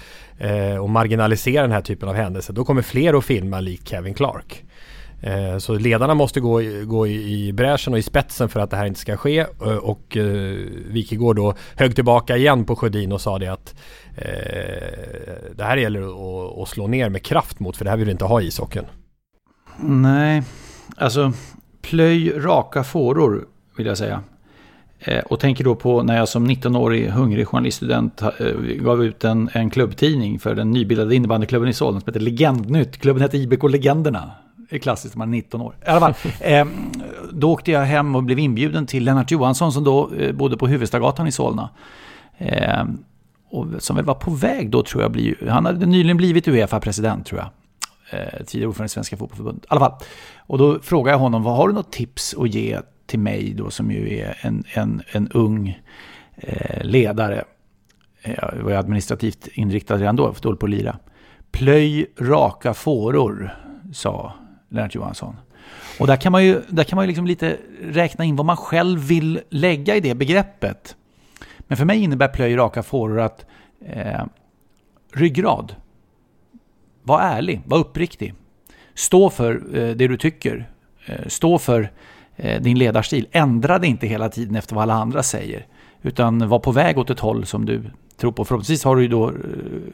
och 0.80 0.90
marginaliserar 0.90 1.62
den 1.62 1.72
här 1.72 1.80
typen 1.80 2.08
av 2.08 2.14
händelser, 2.14 2.52
då 2.52 2.64
kommer 2.64 2.82
fler 2.82 3.18
att 3.18 3.24
filma 3.24 3.60
likt 3.60 3.88
Kevin 3.88 4.14
Clark. 4.14 4.64
Så 5.58 5.74
ledarna 5.74 6.14
måste 6.14 6.40
gå, 6.40 6.60
gå 6.84 7.06
i 7.06 7.52
bräschen 7.52 7.92
och 7.92 7.98
i 7.98 8.02
spetsen 8.02 8.48
för 8.48 8.60
att 8.60 8.70
det 8.70 8.76
här 8.76 8.86
inte 8.86 9.00
ska 9.00 9.16
ske. 9.16 9.44
Och 9.82 10.16
Wikegård 10.86 11.36
då 11.36 11.54
högg 11.76 11.94
tillbaka 11.94 12.36
igen 12.36 12.64
på 12.64 12.76
Sjödin 12.76 13.12
och 13.12 13.20
sa 13.20 13.38
det 13.38 13.48
att 13.48 13.74
eh, 14.16 15.54
det 15.56 15.64
här 15.64 15.76
gäller 15.76 16.02
att, 16.02 16.58
att 16.58 16.68
slå 16.68 16.86
ner 16.86 17.08
med 17.08 17.22
kraft 17.22 17.60
mot 17.60 17.76
för 17.76 17.84
det 17.84 17.90
här 17.90 17.96
vill 17.96 18.06
vi 18.06 18.12
inte 18.12 18.24
ha 18.24 18.40
i 18.40 18.46
ishockeyn. 18.46 18.84
Nej, 19.80 20.42
alltså 20.96 21.32
plöj 21.82 22.30
raka 22.30 22.84
fåror 22.84 23.46
vill 23.76 23.86
jag 23.86 23.98
säga. 23.98 24.22
och 25.24 25.40
tänker 25.40 25.64
då 25.64 25.74
på 25.74 26.02
när 26.02 26.16
jag 26.16 26.28
som 26.28 26.50
19-årig 26.50 27.08
hungrig 27.08 27.46
journaliststudent 27.46 28.22
gav 28.80 29.04
ut 29.04 29.24
en, 29.24 29.50
en 29.52 29.70
klubbtidning 29.70 30.38
för 30.38 30.54
den 30.54 30.70
nybildade 30.70 31.14
innebandyklubben 31.14 31.68
i 31.68 31.72
Solna 31.72 32.00
som 32.00 32.06
heter 32.06 32.20
Legendnytt. 32.20 32.98
Klubben 32.98 33.22
hette 33.22 33.38
IBK 33.38 33.70
Legenderna 33.70 34.30
är 34.74 34.78
klassiskt 34.78 35.14
när 35.14 35.18
man 35.18 35.28
är 35.28 35.36
19 35.36 35.60
år. 35.60 35.74
I 35.86 35.88
alla 35.88 36.00
fall, 36.00 36.14
eh, 36.40 36.66
då 37.32 37.52
åkte 37.52 37.70
jag 37.70 37.84
hem 37.84 38.16
och 38.16 38.22
blev 38.22 38.38
inbjuden 38.38 38.86
till 38.86 39.04
Lennart 39.04 39.30
Johansson 39.30 39.72
som 39.72 39.84
då 39.84 40.10
eh, 40.18 40.32
bodde 40.32 40.56
på 40.56 40.66
Huvudstagatan 40.66 41.26
i 41.26 41.32
Solna. 41.32 41.70
Eh, 42.38 42.84
och 43.52 43.82
som 43.82 43.96
väl 43.96 44.04
var 44.04 44.14
på 44.14 44.30
väg 44.30 44.70
då 44.70 44.82
tror 44.82 45.02
jag 45.02 45.12
bli, 45.12 45.34
han 45.48 45.66
hade 45.66 45.86
nyligen 45.86 46.16
blivit 46.16 46.48
Uefa-president 46.48 47.26
tror 47.26 47.40
jag. 47.40 47.48
Eh, 48.10 48.44
tidigare 48.46 48.68
ordförande 48.68 48.86
i 48.86 48.88
Svenska 48.88 49.16
Fotbollförbundet. 49.16 49.64
I 49.64 49.66
alla 49.68 49.80
fall. 49.80 49.92
Och 50.36 50.58
då 50.58 50.80
frågade 50.80 51.14
jag 51.14 51.18
honom, 51.18 51.42
vad 51.42 51.56
har 51.56 51.68
du 51.68 51.74
något 51.74 51.92
tips 51.92 52.34
att 52.38 52.54
ge 52.54 52.80
till 53.06 53.18
mig 53.18 53.54
då 53.54 53.70
som 53.70 53.90
ju 53.90 54.18
är 54.18 54.38
en, 54.40 54.64
en, 54.72 55.02
en 55.12 55.28
ung 55.28 55.80
eh, 56.34 56.84
ledare? 56.84 57.44
Eh, 58.22 58.34
jag 58.42 58.62
var 58.62 58.70
ju 58.70 58.76
administrativt 58.76 59.48
inriktad 59.52 59.96
redan 59.96 60.16
då, 60.16 60.32
för 60.32 60.42
dålig 60.42 60.60
på 60.60 60.66
att 60.66 60.70
lira. 60.70 60.98
Plöj 61.50 62.06
raka 62.20 62.74
fåror, 62.74 63.54
sa 63.92 64.32
Lennart 64.68 64.94
Johansson. 64.94 65.36
Och 66.00 66.06
där 66.06 66.16
kan 66.16 66.32
man 66.32 66.44
ju, 66.44 66.62
där 66.68 66.84
kan 66.84 66.96
man 66.96 67.04
ju 67.04 67.06
liksom 67.06 67.26
lite 67.26 67.56
räkna 67.82 68.24
in 68.24 68.36
vad 68.36 68.46
man 68.46 68.56
själv 68.56 69.00
vill 69.00 69.40
lägga 69.50 69.96
i 69.96 70.00
det 70.00 70.14
begreppet. 70.14 70.96
Men 71.72 71.76
för 71.76 71.84
mig 71.84 72.02
innebär 72.02 72.28
plöj 72.28 72.56
raka 72.56 72.82
fåror 72.82 73.20
att 73.20 73.46
eh, 73.86 74.24
ryggrad. 75.12 75.74
Var 77.02 77.20
ärlig, 77.20 77.60
var 77.64 77.78
uppriktig. 77.78 78.34
Stå 78.94 79.30
för 79.30 79.54
eh, 79.54 79.94
det 79.94 80.08
du 80.08 80.16
tycker. 80.16 80.70
Eh, 81.06 81.26
stå 81.26 81.58
för 81.58 81.90
eh, 82.36 82.62
din 82.62 82.78
ledarstil. 82.78 83.28
Ändra 83.30 83.78
dig 83.78 83.90
inte 83.90 84.06
hela 84.06 84.28
tiden 84.28 84.56
efter 84.56 84.74
vad 84.74 84.82
alla 84.82 84.94
andra 84.94 85.22
säger. 85.22 85.66
Utan 86.02 86.48
var 86.48 86.58
på 86.58 86.72
väg 86.72 86.98
åt 86.98 87.10
ett 87.10 87.20
håll 87.20 87.46
som 87.46 87.66
du 87.66 87.82
tror 88.16 88.32
på. 88.32 88.44
Förhoppningsvis 88.44 88.84
har 88.84 88.96
du 88.96 89.02
ju 89.02 89.08
då 89.08 89.28
eh, 89.28 89.34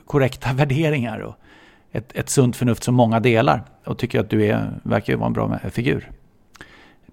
korrekta 0.06 0.52
värderingar 0.54 1.18
och 1.18 1.34
ett, 1.92 2.16
ett 2.16 2.28
sunt 2.28 2.56
förnuft 2.56 2.82
som 2.82 2.94
många 2.94 3.20
delar. 3.20 3.64
Och 3.84 3.98
tycker 3.98 4.20
att 4.20 4.30
du 4.30 4.46
är, 4.46 4.80
verkar 4.82 5.16
vara 5.16 5.26
en 5.26 5.32
bra 5.32 5.58
figur. 5.70 6.10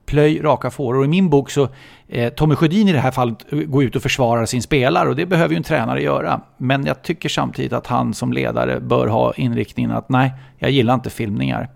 Plöj 0.06 0.40
raka 0.40 0.70
fåror. 0.70 1.00
Och 1.00 1.06
i 1.06 1.08
min 1.08 1.30
bok 1.30 1.50
så, 1.50 1.70
eh, 2.08 2.34
Tommy 2.34 2.56
Sjödin 2.56 2.88
i 2.88 2.94
det 2.94 3.00
här 3.00 3.12
fallet 3.12 3.46
eh, 3.50 3.60
går 3.60 3.84
ut 3.84 3.96
och 3.96 4.02
försvarar 4.02 4.46
sin 4.46 4.62
spelare 4.62 5.10
och 5.10 5.16
det 5.16 5.26
behöver 5.26 5.50
ju 5.50 5.58
en 5.58 5.64
tränare 5.64 6.04
göra. 6.04 6.42
Men 6.58 6.86
jag 6.86 7.02
tycker 7.02 7.30
samtidigt 7.30 7.74
att 7.74 7.88
han 7.88 8.14
som 8.14 8.34
ledare 8.34 8.80
bör 8.80 9.08
ha 9.08 9.34
inriktningen 9.34 9.92
att 9.92 10.10
nej, 10.10 10.34
jag 10.58 10.72
gillar 10.72 10.94
inte 10.94 11.10
filmningar. 11.10 11.70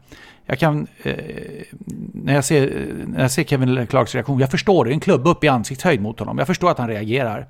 Jag 0.46 0.60
kan, 0.60 0.88
eh, 1.04 1.16
när, 2.14 2.34
jag 2.34 2.46
ser, 2.46 2.88
när 3.06 3.22
jag 3.22 3.32
ser 3.32 3.44
Kevin 3.44 3.88
Clarks 3.88 4.16
reaktion, 4.16 4.40
jag 4.40 4.52
förstår 4.52 4.86
det, 4.86 4.92
en 4.92 5.00
klubba 5.00 5.30
upp 5.30 5.44
i 5.44 5.48
ansiktshöjd 5.48 6.02
mot 6.02 6.20
honom. 6.20 6.38
Jag 6.38 6.48
förstår 6.48 6.72
att 6.72 6.78
han 6.78 6.88
reagerar. 6.88 7.48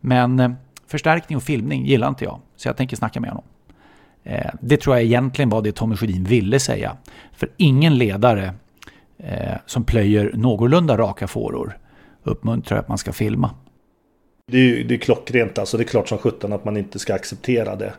Men 0.00 0.40
eh, 0.40 0.50
förstärkning 0.86 1.36
och 1.36 1.42
filmning 1.42 1.86
gillar 1.86 2.08
inte 2.08 2.24
jag, 2.24 2.40
så 2.56 2.68
jag 2.68 2.76
tänker 2.76 2.96
snacka 2.96 3.20
med 3.20 3.30
honom. 3.30 3.44
Eh, 4.24 4.50
det 4.60 4.76
tror 4.76 4.96
jag 4.96 5.04
egentligen 5.04 5.48
var 5.48 5.62
det 5.62 5.72
Tommy 5.72 5.96
Sjödin 5.96 6.24
ville 6.24 6.60
säga. 6.60 6.96
För 7.32 7.48
ingen 7.56 7.98
ledare 7.98 8.54
eh, 9.18 9.56
som 9.66 9.84
plöjer 9.84 10.30
någorlunda 10.34 10.96
raka 10.96 11.26
fåror 11.26 11.78
uppmuntrar 12.22 12.78
att 12.78 12.88
man 12.88 12.98
ska 12.98 13.12
filma. 13.12 13.50
Det 14.52 14.58
är, 14.58 14.84
det 14.84 14.94
är 14.94 14.98
klockrent 14.98 15.58
alltså. 15.58 15.76
Det 15.76 15.82
är 15.82 15.88
klart 15.88 16.08
som 16.08 16.18
sjutton 16.18 16.52
att 16.52 16.64
man 16.64 16.76
inte 16.76 16.98
ska 16.98 17.14
acceptera 17.14 17.76
det. 17.76 17.92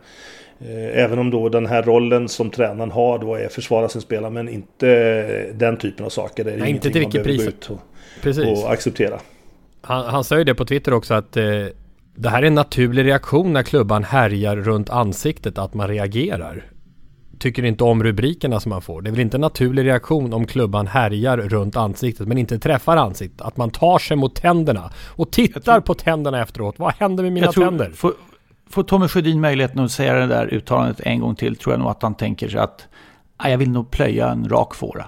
Eh, 0.59 1.03
även 1.03 1.19
om 1.19 1.29
då 1.29 1.49
den 1.49 1.65
här 1.65 1.83
rollen 1.83 2.29
som 2.29 2.49
tränaren 2.49 2.91
har 2.91 3.19
då 3.19 3.35
är 3.35 3.45
att 3.45 3.53
försvara 3.53 3.89
sin 3.89 4.01
spelare 4.01 4.31
men 4.31 4.49
inte 4.49 5.51
den 5.53 5.77
typen 5.77 6.05
av 6.05 6.09
saker. 6.09 6.43
Det 6.43 6.51
är 6.51 6.57
Nej, 6.57 6.69
inte 6.69 6.91
till 6.91 7.01
vilket 7.01 7.23
pris. 7.23 7.69
Och, 7.69 7.79
Precis. 8.21 8.63
och 8.63 8.71
acceptera. 8.71 9.19
Han, 9.81 10.05
han 10.05 10.23
säger 10.23 10.45
det 10.45 10.55
på 10.55 10.65
Twitter 10.65 10.93
också 10.93 11.13
att 11.13 11.37
eh, 11.37 11.43
det 12.15 12.29
här 12.29 12.43
är 12.43 12.47
en 12.47 12.55
naturlig 12.55 13.05
reaktion 13.05 13.53
när 13.53 13.63
klubban 13.63 14.03
härjar 14.03 14.55
runt 14.55 14.89
ansiktet 14.89 15.57
att 15.57 15.73
man 15.73 15.87
reagerar. 15.87 16.65
Tycker 17.39 17.65
inte 17.65 17.83
om 17.83 18.03
rubrikerna 18.03 18.59
som 18.59 18.69
man 18.69 18.81
får. 18.81 19.01
Det 19.01 19.09
är 19.09 19.11
väl 19.11 19.19
inte 19.19 19.37
en 19.37 19.41
naturlig 19.41 19.85
reaktion 19.85 20.33
om 20.33 20.47
klubban 20.47 20.87
härjar 20.87 21.37
runt 21.37 21.75
ansiktet 21.75 22.27
men 22.27 22.37
inte 22.37 22.59
träffar 22.59 22.97
ansiktet. 22.97 23.41
Att 23.41 23.57
man 23.57 23.69
tar 23.69 23.99
sig 23.99 24.17
mot 24.17 24.35
tänderna 24.35 24.91
och 25.07 25.31
tittar 25.31 25.61
tror, 25.61 25.79
på 25.79 25.93
tänderna 25.93 26.41
efteråt. 26.41 26.79
Vad 26.79 26.93
händer 26.93 27.23
med 27.23 27.33
mina 27.33 27.51
tror, 27.51 27.65
tänder? 27.65 27.91
Får, 27.91 28.13
får 28.69 28.83
Tommy 28.83 29.07
Sjödin 29.07 29.41
möjligheten 29.41 29.79
att 29.79 29.91
säga 29.91 30.13
det 30.13 30.27
där 30.27 30.53
uttalandet 30.53 30.99
en 30.99 31.19
gång 31.19 31.35
till 31.35 31.55
tror 31.55 31.73
jag 31.73 31.79
nog 31.79 31.89
att 31.89 32.03
han 32.03 32.15
tänker 32.15 32.49
sig 32.49 32.59
att 32.59 32.87
jag 33.43 33.57
vill 33.57 33.71
nog 33.71 33.91
plöja 33.91 34.29
en 34.29 34.49
rak 34.49 34.75
fåra. 34.75 35.05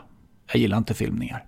Jag 0.52 0.62
gillar 0.62 0.78
inte 0.78 0.94
filmningar. 0.94 1.44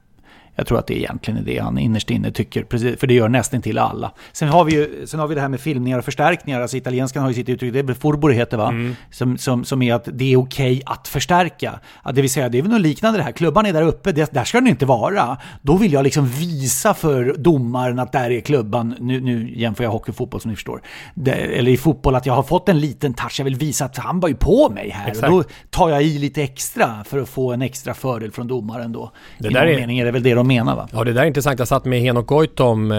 Jag 0.55 0.67
tror 0.67 0.79
att 0.79 0.87
det 0.87 0.99
egentligen 0.99 1.39
är 1.39 1.43
det 1.43 1.59
han 1.59 1.77
innerst 1.77 2.09
inne 2.09 2.31
tycker, 2.31 2.63
precis, 2.63 2.99
för 2.99 3.07
det 3.07 3.13
gör 3.13 3.29
nästan 3.29 3.61
till 3.61 3.77
alla. 3.77 4.11
Sen 4.31 4.49
har 4.49 4.63
vi 4.63 4.73
ju 4.73 5.07
sen 5.07 5.19
har 5.19 5.27
vi 5.27 5.35
det 5.35 5.41
här 5.41 5.49
med 5.49 5.59
filmningar 5.59 5.97
och 5.97 6.05
förstärkningar. 6.05 6.61
Alltså 6.61 6.77
italienskan 6.77 7.21
har 7.21 7.29
ju 7.29 7.35
sitt 7.35 7.49
uttryck, 7.49 7.73
det 7.73 7.79
är 7.79 7.93
furbore 7.93 8.33
heter 8.33 8.57
va? 8.57 8.67
Mm. 8.67 8.95
Som, 9.11 9.37
som, 9.37 9.65
som 9.65 9.81
är 9.81 9.93
att 9.93 10.07
det 10.13 10.33
är 10.33 10.37
okej 10.37 10.71
okay 10.71 10.81
att 10.85 11.07
förstärka. 11.07 11.79
det 12.13 12.21
vill 12.21 12.29
säga, 12.29 12.49
det 12.49 12.57
är 12.57 12.61
väl 12.61 12.71
något 12.71 12.81
liknande 12.81 13.19
det 13.19 13.23
här. 13.23 13.31
Klubban 13.31 13.65
är 13.65 13.73
där 13.73 13.81
uppe, 13.81 14.11
det, 14.11 14.33
där 14.33 14.43
ska 14.43 14.59
den 14.59 14.67
inte 14.67 14.85
vara. 14.85 15.37
Då 15.61 15.77
vill 15.77 15.93
jag 15.93 16.03
liksom 16.03 16.27
visa 16.27 16.93
för 16.93 17.35
domaren 17.37 17.99
att 17.99 18.11
där 18.11 18.31
är 18.31 18.39
klubban. 18.39 18.95
Nu, 18.99 19.21
nu 19.21 19.53
jämför 19.55 19.83
jag 19.83 19.91
hockey 19.91 20.11
och 20.11 20.15
fotboll 20.15 20.41
som 20.41 20.49
ni 20.51 20.55
förstår. 20.55 20.81
Det, 21.13 21.31
eller 21.31 21.71
i 21.71 21.77
fotboll 21.77 22.15
att 22.15 22.25
jag 22.25 22.33
har 22.33 22.43
fått 22.43 22.69
en 22.69 22.79
liten 22.79 23.13
touch. 23.13 23.39
Jag 23.39 23.45
vill 23.45 23.55
visa 23.55 23.85
att 23.85 23.97
han 23.97 24.19
var 24.19 24.29
ju 24.29 24.35
på 24.35 24.69
mig 24.69 24.89
här. 24.89 25.07
Exakt. 25.07 25.33
Och 25.33 25.43
då 25.43 25.49
tar 25.69 25.89
jag 25.89 26.03
i 26.03 26.17
lite 26.17 26.43
extra 26.43 27.03
för 27.03 27.19
att 27.19 27.29
få 27.29 27.51
en 27.51 27.61
extra 27.61 27.93
fördel 27.93 28.31
från 28.31 28.47
domaren 28.47 28.91
då. 28.91 29.11
Det 29.37 29.47
I 29.47 29.53
där 29.53 29.65
någon 29.65 29.73
är... 29.73 29.79
mening 29.79 29.99
är 29.99 30.05
det 30.05 30.11
väl 30.11 30.23
det 30.23 30.33
de 30.33 30.42
menar 30.43 30.75
va? 30.75 30.87
Ja 30.91 31.03
det 31.03 31.13
där 31.13 31.21
är 31.21 31.25
intressant. 31.25 31.59
Jag 31.59 31.67
satt 31.67 31.85
med 31.85 32.01
Henok 32.01 32.27
Goitom, 32.27 32.91
eh, 32.91 32.97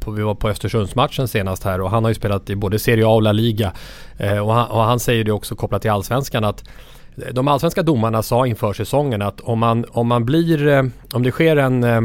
på, 0.00 0.10
vi 0.10 0.22
var 0.22 0.34
på 0.34 0.48
Östersundsmatchen 0.48 1.28
senast 1.28 1.64
här 1.64 1.80
och 1.80 1.90
han 1.90 2.04
har 2.04 2.10
ju 2.10 2.14
spelat 2.14 2.50
i 2.50 2.56
både 2.56 2.78
Serie 2.78 3.06
A 3.06 3.10
och 3.10 3.22
La 3.22 3.32
Liga. 3.32 3.72
Eh, 4.16 4.38
och, 4.38 4.54
han, 4.54 4.70
och, 4.70 4.80
han, 4.80 5.00
säger 5.00 5.24
det 5.24 5.32
också 5.32 5.54
kopplat 5.54 5.82
till 5.82 5.90
Allsvenskan 5.90 6.44
att 6.44 6.64
de 7.32 7.48
allsvenska 7.48 7.82
domarna 7.82 8.22
sa 8.22 8.46
inför 8.46 8.72
säsongen 8.72 9.22
att 9.22 9.40
om 9.40 9.58
man, 9.58 9.84
om 9.90 10.06
man 10.06 10.24
blir, 10.24 10.66
eh, 10.66 10.84
om 11.12 11.22
det 11.22 11.30
sker 11.30 11.56
en 11.56 11.84
eh, 11.84 12.00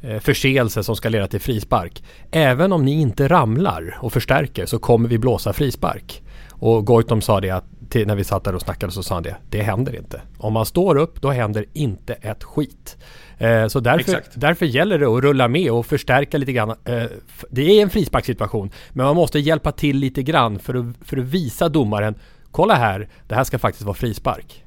eh, 0.00 0.20
förseelse 0.20 0.82
som 0.82 0.96
ska 0.96 1.08
leda 1.08 1.26
till 1.26 1.40
frispark. 1.40 2.04
Även 2.30 2.72
om 2.72 2.84
ni 2.84 3.00
inte 3.00 3.28
ramlar 3.28 3.98
och 4.00 4.12
förstärker 4.12 4.66
så 4.66 4.78
kommer 4.78 5.08
vi 5.08 5.18
blåsa 5.18 5.52
frispark. 5.52 6.22
Och 6.50 6.86
Goitom 6.86 7.20
sa 7.20 7.40
det 7.40 7.50
att 7.50 7.64
till, 7.90 8.06
när 8.06 8.14
vi 8.14 8.24
satt 8.24 8.44
där 8.44 8.54
och 8.54 8.60
snackade 8.60 8.92
så 8.92 9.02
sa 9.02 9.14
han 9.14 9.22
det. 9.22 9.36
Det 9.50 9.62
händer 9.62 9.96
inte. 9.96 10.20
Om 10.38 10.52
man 10.52 10.66
står 10.66 10.96
upp 10.96 11.22
då 11.22 11.30
händer 11.30 11.64
inte 11.72 12.14
ett 12.14 12.44
skit. 12.44 12.96
Eh, 13.38 13.66
så 13.66 13.80
därför, 13.80 14.22
därför 14.34 14.66
gäller 14.66 14.98
det 14.98 15.06
att 15.06 15.24
rulla 15.24 15.48
med 15.48 15.70
och 15.70 15.86
förstärka 15.86 16.38
lite 16.38 16.52
grann. 16.52 16.70
Eh, 16.70 17.04
det 17.50 17.62
är 17.62 17.82
en 17.82 17.90
frisparkssituation. 17.90 18.70
Men 18.92 19.06
man 19.06 19.16
måste 19.16 19.38
hjälpa 19.38 19.72
till 19.72 19.96
lite 19.96 20.22
grann 20.22 20.58
för 20.58 20.74
att, 20.74 21.08
för 21.08 21.16
att 21.16 21.24
visa 21.24 21.68
domaren. 21.68 22.14
Kolla 22.50 22.74
här, 22.74 23.08
det 23.28 23.34
här 23.34 23.44
ska 23.44 23.58
faktiskt 23.58 23.84
vara 23.84 23.94
frispark. 23.94 24.64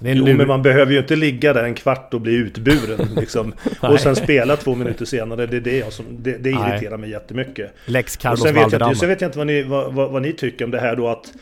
jo, 0.00 0.24
men 0.24 0.48
man 0.48 0.62
behöver 0.62 0.92
ju 0.92 0.98
inte 0.98 1.16
ligga 1.16 1.52
där 1.52 1.64
en 1.64 1.74
kvart 1.74 2.14
och 2.14 2.20
bli 2.20 2.34
utburen. 2.34 3.08
liksom. 3.16 3.52
och 3.80 4.00
sen 4.00 4.16
spela 4.16 4.56
två 4.56 4.74
minuter 4.74 5.04
senare. 5.04 5.46
Det, 5.46 5.56
är 5.56 5.60
det, 5.60 5.92
som, 5.92 6.04
det, 6.10 6.38
det 6.38 6.50
irriterar 6.50 6.96
mig 6.96 7.10
jättemycket. 7.10 7.72
Lex 7.84 8.16
Carlos 8.16 8.40
och 8.40 8.46
sen 8.46 8.54
vet, 8.54 8.72
jag, 8.72 8.96
sen 8.96 9.08
vet 9.08 9.20
jag 9.20 9.28
inte 9.28 9.38
vad 9.38 9.46
ni, 9.46 9.62
vad, 9.62 9.94
vad, 9.94 10.10
vad 10.10 10.22
ni 10.22 10.32
tycker 10.32 10.64
om 10.64 10.70
det 10.70 10.80
här 10.80 10.96
då 10.96 11.08
att 11.08 11.32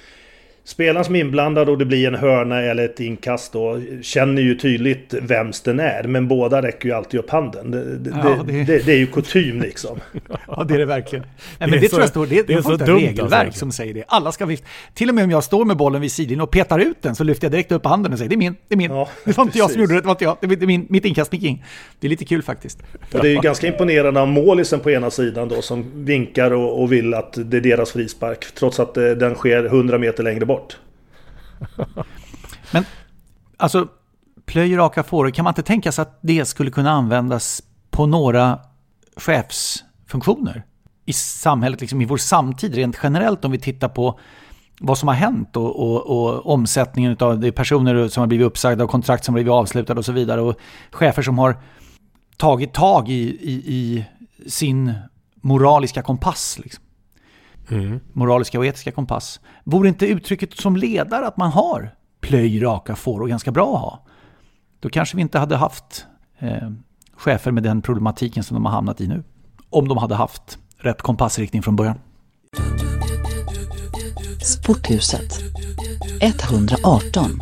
Spelaren 0.66 1.04
som 1.04 1.16
är 1.16 1.21
inblandad 1.21 1.68
och 1.68 1.78
det 1.78 1.85
blir 1.85 2.09
en 2.09 2.14
hörna 2.14 2.61
eller 2.61 2.85
ett 2.85 3.00
inkast 3.00 3.52
då 3.52 3.80
känner 4.02 4.42
ju 4.42 4.54
tydligt 4.54 5.14
vems 5.14 5.61
den 5.61 5.80
är. 5.80 6.02
Men 6.02 6.28
båda 6.28 6.62
räcker 6.62 6.88
ju 6.88 6.94
alltid 6.94 7.21
upp 7.21 7.30
handen. 7.30 7.71
Det, 7.71 7.99
det, 7.99 8.11
ja, 8.11 8.44
det... 8.47 8.64
det, 8.64 8.87
det 8.87 8.92
är 8.92 8.97
ju 8.97 9.06
kutym 9.06 9.61
liksom. 9.61 10.00
ja, 10.47 10.64
det 10.68 10.75
är 10.75 10.78
det 10.78 10.85
verkligen. 10.85 11.25
Nej, 11.59 11.71
men 11.71 11.80
det, 11.80 11.88
tror 11.88 12.00
jag 12.00 12.09
står, 12.09 12.26
det, 12.26 12.47
det 12.47 12.54
är 12.54 12.62
så 12.62 12.73
ett 12.73 12.87
dumt 12.87 12.99
regelverk 12.99 13.47
alltså. 13.47 13.59
som 13.59 13.73
säger 13.73 13.94
det. 13.94 14.04
Alla 14.09 14.33
ska 14.33 14.47
vifta. 14.47 14.66
Till 14.94 15.09
och 15.09 15.14
med 15.14 15.25
om 15.25 15.30
jag 15.30 15.44
står 15.44 15.64
med 15.64 15.76
bollen 15.76 16.00
vid 16.00 16.12
sidlinjen 16.12 16.40
och 16.40 16.50
petar 16.50 16.78
ut 16.78 17.02
den 17.02 17.14
så 17.14 17.25
lyfter 17.25 17.44
jag 17.44 17.52
direkt 17.52 17.73
upp 17.73 17.87
handen 17.87 18.12
och 18.12 18.18
säger 18.18 18.28
det 18.28 18.35
är 18.35 18.37
min, 18.37 18.56
det 18.68 18.75
är 18.75 18.76
min. 18.76 18.90
Ja, 18.90 19.09
det 19.25 19.37
var 19.37 19.44
inte 19.44 19.59
jag 19.59 19.71
som 19.71 19.80
gjorde 19.80 19.94
det, 19.94 20.00
det 20.00 20.06
var 20.06 20.12
inte 20.12 20.25
jag. 20.25 20.37
Det 20.40 20.62
är 20.62 20.66
min, 20.66 20.87
mitt 20.90 21.04
inkast 21.04 21.33
gick 21.33 21.42
in. 21.42 21.62
Det 22.00 22.06
är 22.06 22.09
lite 22.09 22.25
kul 22.25 22.42
faktiskt. 22.42 22.83
Ja, 23.11 23.18
det 23.23 23.28
är 23.28 23.33
ju 23.33 23.40
ganska 23.40 23.66
imponerande 23.66 24.21
av 24.21 24.28
målisen 24.28 24.80
på 24.80 24.90
ena 24.90 25.11
sidan 25.11 25.49
då 25.49 25.62
som 25.62 26.04
vinkar 26.04 26.50
och, 26.50 26.83
och 26.83 26.92
vill 26.92 27.14
att 27.14 27.38
det 27.44 27.56
är 27.56 27.61
deras 27.61 27.92
frispark. 27.92 28.44
Trots 28.54 28.80
att 28.80 28.97
eh, 28.97 29.04
den 29.04 29.35
sker 29.35 29.64
100 29.64 29.99
meter 29.99 30.23
längre 30.23 30.44
bort. 30.47 30.53
Men 32.73 32.84
alltså, 33.56 33.88
plöj 34.46 34.76
raka 34.76 35.02
fåror, 35.02 35.30
kan 35.30 35.44
man 35.44 35.50
inte 35.50 35.62
tänka 35.62 35.92
sig 35.92 36.02
att 36.02 36.18
det 36.20 36.44
skulle 36.44 36.70
kunna 36.70 36.90
användas 36.90 37.62
på 37.90 38.06
några 38.06 38.58
chefsfunktioner 39.16 40.64
i 41.06 41.12
samhället, 41.12 41.80
liksom 41.80 42.02
i 42.02 42.04
vår 42.04 42.16
samtid 42.16 42.75
rent 42.75 42.99
generellt 43.02 43.44
om 43.44 43.50
vi 43.50 43.58
tittar 43.58 43.88
på 43.88 44.18
vad 44.80 44.99
som 44.99 45.08
har 45.08 45.14
hänt 45.14 45.56
och, 45.56 45.80
och, 45.80 46.06
och 46.06 46.46
omsättningen 46.46 47.16
av 47.20 47.40
det 47.40 47.52
personer 47.52 48.08
som 48.08 48.20
har 48.20 48.26
blivit 48.26 48.46
uppsagda 48.46 48.84
och 48.84 48.90
kontrakt 48.90 49.25
som 49.25 49.34
har 49.34 49.37
blivit 49.37 49.52
avslutade 49.52 49.99
och 49.99 50.04
så 50.04 50.12
vidare 50.12 50.40
och 50.40 50.56
chefer 50.90 51.23
som 51.23 51.38
har 51.38 51.56
tagit 52.37 52.73
tag 52.73 53.08
i, 53.08 53.38
i, 53.40 53.52
i 53.52 54.04
sin 54.50 54.92
moraliska 55.34 56.02
kompass. 56.02 56.58
Liksom. 56.62 56.84
Mm. 57.71 58.00
Moraliska 58.12 58.59
och 58.59 58.66
etiska 58.66 58.92
kompass. 58.92 59.40
Vore 59.64 59.88
inte 59.88 60.06
uttrycket 60.06 60.56
som 60.56 60.76
ledare 60.76 61.26
att 61.26 61.37
man 61.37 61.50
har 61.50 61.94
plöj 62.21 62.61
raka 62.61 62.97
fåror 62.97 63.28
ganska 63.28 63.50
bra 63.50 63.75
att 63.75 63.80
ha? 63.80 64.06
Då 64.80 64.88
kanske 64.88 65.16
vi 65.16 65.23
inte 65.23 65.38
hade 65.38 65.56
haft 65.56 66.06
eh, 66.38 66.71
chefer 67.16 67.50
med 67.50 67.62
den 67.62 67.83
problematiken 67.83 68.44
som 68.44 68.54
de 68.54 68.64
har 68.64 68.73
hamnat 68.73 69.00
i 69.00 69.09
nu. 69.09 69.23
Om 69.71 69.88
de 69.88 69.99
hade 69.99 70.14
haft 70.14 70.59
rätt 70.78 71.02
kompassriktning 71.02 71.62
från 71.62 71.76
början. 71.76 71.99
Sporthuset 74.42 75.40
118 76.21 77.40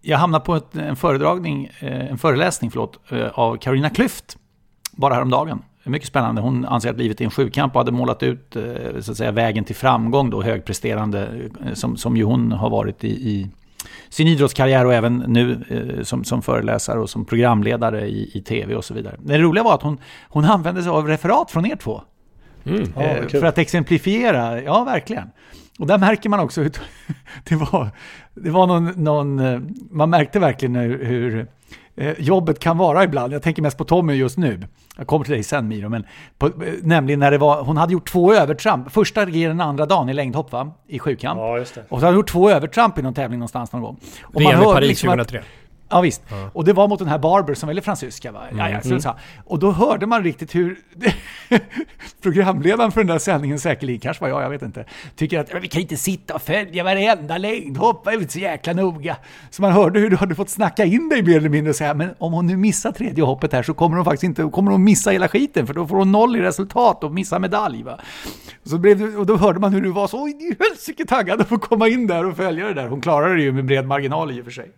Jag 0.00 0.18
hamnade 0.18 0.44
på 0.44 0.54
ett, 0.54 0.76
en 0.76 0.96
föredragning, 0.96 1.70
eh, 1.80 2.10
en 2.10 2.18
föreläsning 2.18 2.70
förlåt, 2.70 3.12
eh, 3.12 3.26
av 3.26 3.56
Carolina 3.56 3.88
Klüft 3.88 4.36
bara 4.92 5.14
häromdagen 5.14 5.62
mycket 5.90 6.08
spännande. 6.08 6.40
Hon 6.42 6.64
anser 6.64 6.90
att 6.90 6.98
livet 6.98 7.20
är 7.20 7.24
en 7.24 7.30
sjukamp 7.30 7.74
och 7.74 7.80
hade 7.80 7.92
målat 7.92 8.22
ut 8.22 8.56
eh, 8.56 9.00
så 9.00 9.10
att 9.10 9.16
säga, 9.16 9.32
vägen 9.32 9.64
till 9.64 9.76
framgång 9.76 10.30
då, 10.30 10.42
högpresterande, 10.42 11.28
eh, 11.66 11.72
som, 11.74 11.96
som 11.96 12.16
ju 12.16 12.24
hon 12.24 12.52
har 12.52 12.70
varit 12.70 13.04
i, 13.04 13.08
i 13.08 13.50
sin 14.08 14.28
idrottskarriär 14.28 14.86
och 14.86 14.94
även 14.94 15.16
nu 15.16 15.64
eh, 15.70 16.02
som, 16.02 16.24
som 16.24 16.42
föreläsare 16.42 17.00
och 17.00 17.10
som 17.10 17.24
programledare 17.24 18.08
i, 18.08 18.30
i 18.34 18.40
tv 18.40 18.74
och 18.74 18.84
så 18.84 18.94
vidare. 18.94 19.16
Det 19.22 19.38
roliga 19.38 19.64
var 19.64 19.74
att 19.74 19.82
hon, 19.82 19.98
hon 20.28 20.44
använde 20.44 20.82
sig 20.82 20.90
av 20.90 21.08
referat 21.08 21.50
från 21.50 21.66
er 21.66 21.76
två. 21.76 22.02
Mm. 22.64 22.80
Eh, 22.82 22.88
Ja, 22.96 23.28
kul. 23.28 23.40
för 23.40 23.46
att 23.46 23.58
exemplifiera, 23.58 24.62
ja 24.62 24.84
verkligen. 24.84 25.30
Och 25.78 25.86
där 25.86 25.98
märker 25.98 26.28
man 26.28 26.40
också 26.40 26.60
hur 26.62 26.72
det 27.44 27.54
var, 27.56 27.90
det 28.34 28.50
var 28.50 28.66
någon, 28.66 28.84
någon 29.04 29.38
eh, 29.38 29.60
man 29.90 30.10
märkte 30.10 30.38
verkligen 30.38 30.74
hur, 30.74 31.04
hur 31.04 31.46
jobbet 32.18 32.58
kan 32.58 32.78
vara 32.78 33.04
ibland. 33.04 33.32
Jag 33.32 33.42
tänker 33.42 33.62
mest 33.62 33.78
på 33.78 33.84
Tommy 33.84 34.14
just 34.14 34.38
nu. 34.38 34.60
Jag 34.98 35.06
kommer 35.06 35.24
till 35.24 35.34
dig 35.34 35.42
sen 35.42 35.68
Miro, 35.68 35.88
men 35.88 36.06
på, 36.38 36.46
eh, 36.46 36.52
nämligen 36.82 37.20
när 37.20 37.30
det 37.30 37.38
var, 37.38 37.62
hon 37.62 37.76
hade 37.76 37.92
gjort 37.92 38.08
två 38.08 38.34
övertramp. 38.34 38.92
Första 38.92 39.24
grejen 39.24 39.60
andra 39.60 39.86
dagen 39.86 40.08
i 40.08 40.14
längdhopp 40.14 40.52
va? 40.52 40.70
I 40.88 40.98
sjukamp. 40.98 41.38
Ja, 41.40 41.58
just 41.58 41.74
det. 41.74 41.80
Och 41.88 42.00
så 42.00 42.06
hade 42.06 42.14
hon 42.16 42.20
gjort 42.20 42.28
två 42.30 42.50
övertramp 42.50 42.98
i 42.98 43.02
någon 43.02 43.14
tävling 43.14 43.38
någonstans 43.38 43.72
någon 43.72 43.82
gång. 43.82 43.96
Och 44.22 44.40
VM 44.40 44.50
i 44.50 44.54
hörde 44.54 44.72
Paris 44.74 44.88
liksom 44.88 45.08
att- 45.10 45.16
2003. 45.28 45.42
Ja 45.92 46.00
visst. 46.00 46.22
Och 46.52 46.64
det 46.64 46.72
var 46.72 46.88
mot 46.88 46.98
den 46.98 47.08
här 47.08 47.18
Barber 47.18 47.54
som 47.54 47.66
väl 47.66 47.78
är 47.78 47.82
fransyska 47.82 48.32
va? 48.32 48.40
Ja, 48.58 48.70
ja, 48.70 48.80
så, 48.82 49.00
så. 49.00 49.14
Och 49.44 49.58
då 49.58 49.70
hörde 49.72 50.06
man 50.06 50.22
riktigt 50.24 50.54
hur 50.54 50.78
programledaren 52.22 52.92
för 52.92 53.00
den 53.00 53.06
där 53.06 53.18
sändningen, 53.18 53.58
säkerligen, 53.58 54.00
kanske 54.00 54.20
var 54.24 54.28
jag, 54.28 54.42
jag 54.42 54.50
vet 54.50 54.62
inte, 54.62 54.84
tycker 55.16 55.38
att 55.38 55.52
"Men 55.52 55.62
vi 55.62 55.68
kan 55.68 55.82
inte 55.82 55.96
sitta 55.96 56.34
och 56.34 56.42
följa 56.42 56.84
varenda 56.84 57.38
längdhopp, 57.38 58.06
är 58.06 58.12
inte 58.12 58.32
så 58.32 58.38
jäkla 58.38 58.72
noga. 58.72 59.16
Så 59.50 59.62
man 59.62 59.72
hörde 59.72 60.00
hur 60.00 60.10
du 60.10 60.16
hade 60.16 60.34
fått 60.34 60.50
snacka 60.50 60.84
in 60.84 61.08
dig 61.08 61.22
mer 61.22 61.36
eller 61.36 61.48
mindre 61.48 61.70
och 61.70 61.76
säga, 61.76 61.94
men 61.94 62.14
om 62.18 62.32
hon 62.32 62.46
nu 62.46 62.56
missar 62.56 62.92
tredje 62.92 63.24
hoppet 63.24 63.52
här 63.52 63.62
så 63.62 63.74
kommer 63.74 63.96
hon 63.96 64.04
faktiskt 64.04 64.24
inte, 64.24 64.42
kommer 64.52 64.70
hon 64.70 64.84
missa 64.84 65.10
hela 65.10 65.28
skiten 65.28 65.66
för 65.66 65.74
då 65.74 65.86
får 65.86 65.96
hon 65.96 66.12
noll 66.12 66.36
i 66.36 66.40
resultat 66.40 67.04
och 67.04 67.12
missa 67.12 67.38
medalj 67.38 67.82
va. 67.82 67.98
Så 68.64 68.78
blev 68.78 68.98
det, 68.98 69.16
och 69.18 69.26
då 69.26 69.36
hörde 69.36 69.60
man 69.60 69.72
hur 69.72 69.80
du 69.80 69.90
var 69.90 70.06
så, 70.06 70.26
helsike 70.60 71.04
taggad 71.06 71.40
att 71.40 71.48
få 71.48 71.58
komma 71.58 71.88
in 71.88 72.06
där 72.06 72.26
och 72.26 72.36
följa 72.36 72.66
det 72.66 72.74
där. 72.74 72.88
Hon 72.88 73.00
klarade 73.00 73.34
det 73.34 73.42
ju 73.42 73.52
med 73.52 73.64
bred 73.64 73.86
marginal 73.86 74.32
i 74.32 74.40
och 74.40 74.44
för 74.44 74.52
sig. 74.52 74.70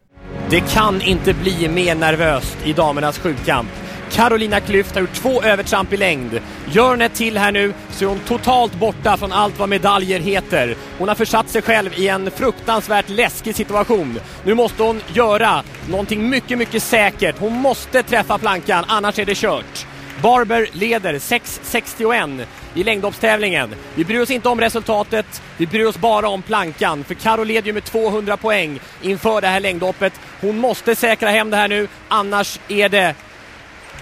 Det 0.50 0.60
kan 0.60 1.02
inte 1.02 1.34
bli 1.34 1.68
mer 1.68 1.94
nervöst 1.94 2.56
i 2.64 2.72
damernas 2.72 3.18
sjukamp. 3.18 3.68
Carolina 4.10 4.60
Klüft 4.60 4.94
har 4.94 5.00
gjort 5.00 5.12
två 5.14 5.42
övertramp 5.42 5.92
i 5.92 5.96
längd. 5.96 6.40
Gör 6.72 6.88
hon 6.88 7.00
ett 7.00 7.14
till 7.14 7.38
här 7.38 7.52
nu 7.52 7.72
så 7.90 8.04
är 8.04 8.08
hon 8.08 8.18
totalt 8.18 8.74
borta 8.74 9.16
från 9.16 9.32
allt 9.32 9.58
vad 9.58 9.68
medaljer 9.68 10.20
heter. 10.20 10.76
Hon 10.98 11.08
har 11.08 11.14
försatt 11.14 11.48
sig 11.48 11.62
själv 11.62 11.90
i 11.96 12.08
en 12.08 12.30
fruktansvärt 12.30 13.08
läskig 13.08 13.54
situation. 13.54 14.20
Nu 14.44 14.54
måste 14.54 14.82
hon 14.82 15.00
göra 15.12 15.62
någonting 15.90 16.30
mycket, 16.30 16.58
mycket 16.58 16.82
säkert. 16.82 17.38
Hon 17.38 17.52
måste 17.52 18.02
träffa 18.02 18.38
plankan, 18.38 18.84
annars 18.88 19.18
är 19.18 19.24
det 19.24 19.36
kört. 19.36 19.86
Barber 20.22 20.68
leder 20.72 21.14
6.61 21.14 22.46
i 22.74 22.84
längdhoppstävlingen. 22.84 23.74
Vi 23.94 24.04
bryr 24.04 24.20
oss 24.20 24.30
inte 24.30 24.48
om 24.48 24.60
resultatet, 24.60 25.42
vi 25.56 25.66
bryr 25.66 25.84
oss 25.84 25.98
bara 25.98 26.28
om 26.28 26.42
plankan. 26.42 27.04
För 27.04 27.14
Karo 27.14 27.44
leder 27.44 27.66
ju 27.66 27.72
med 27.72 27.84
200 27.84 28.36
poäng 28.36 28.80
inför 29.02 29.40
det 29.40 29.48
här 29.48 29.60
längdhoppet. 29.60 30.12
Hon 30.40 30.58
måste 30.58 30.96
säkra 30.96 31.30
hem 31.30 31.50
det 31.50 31.56
här 31.56 31.68
nu, 31.68 31.88
annars 32.08 32.58
är 32.68 32.88
det 32.88 33.14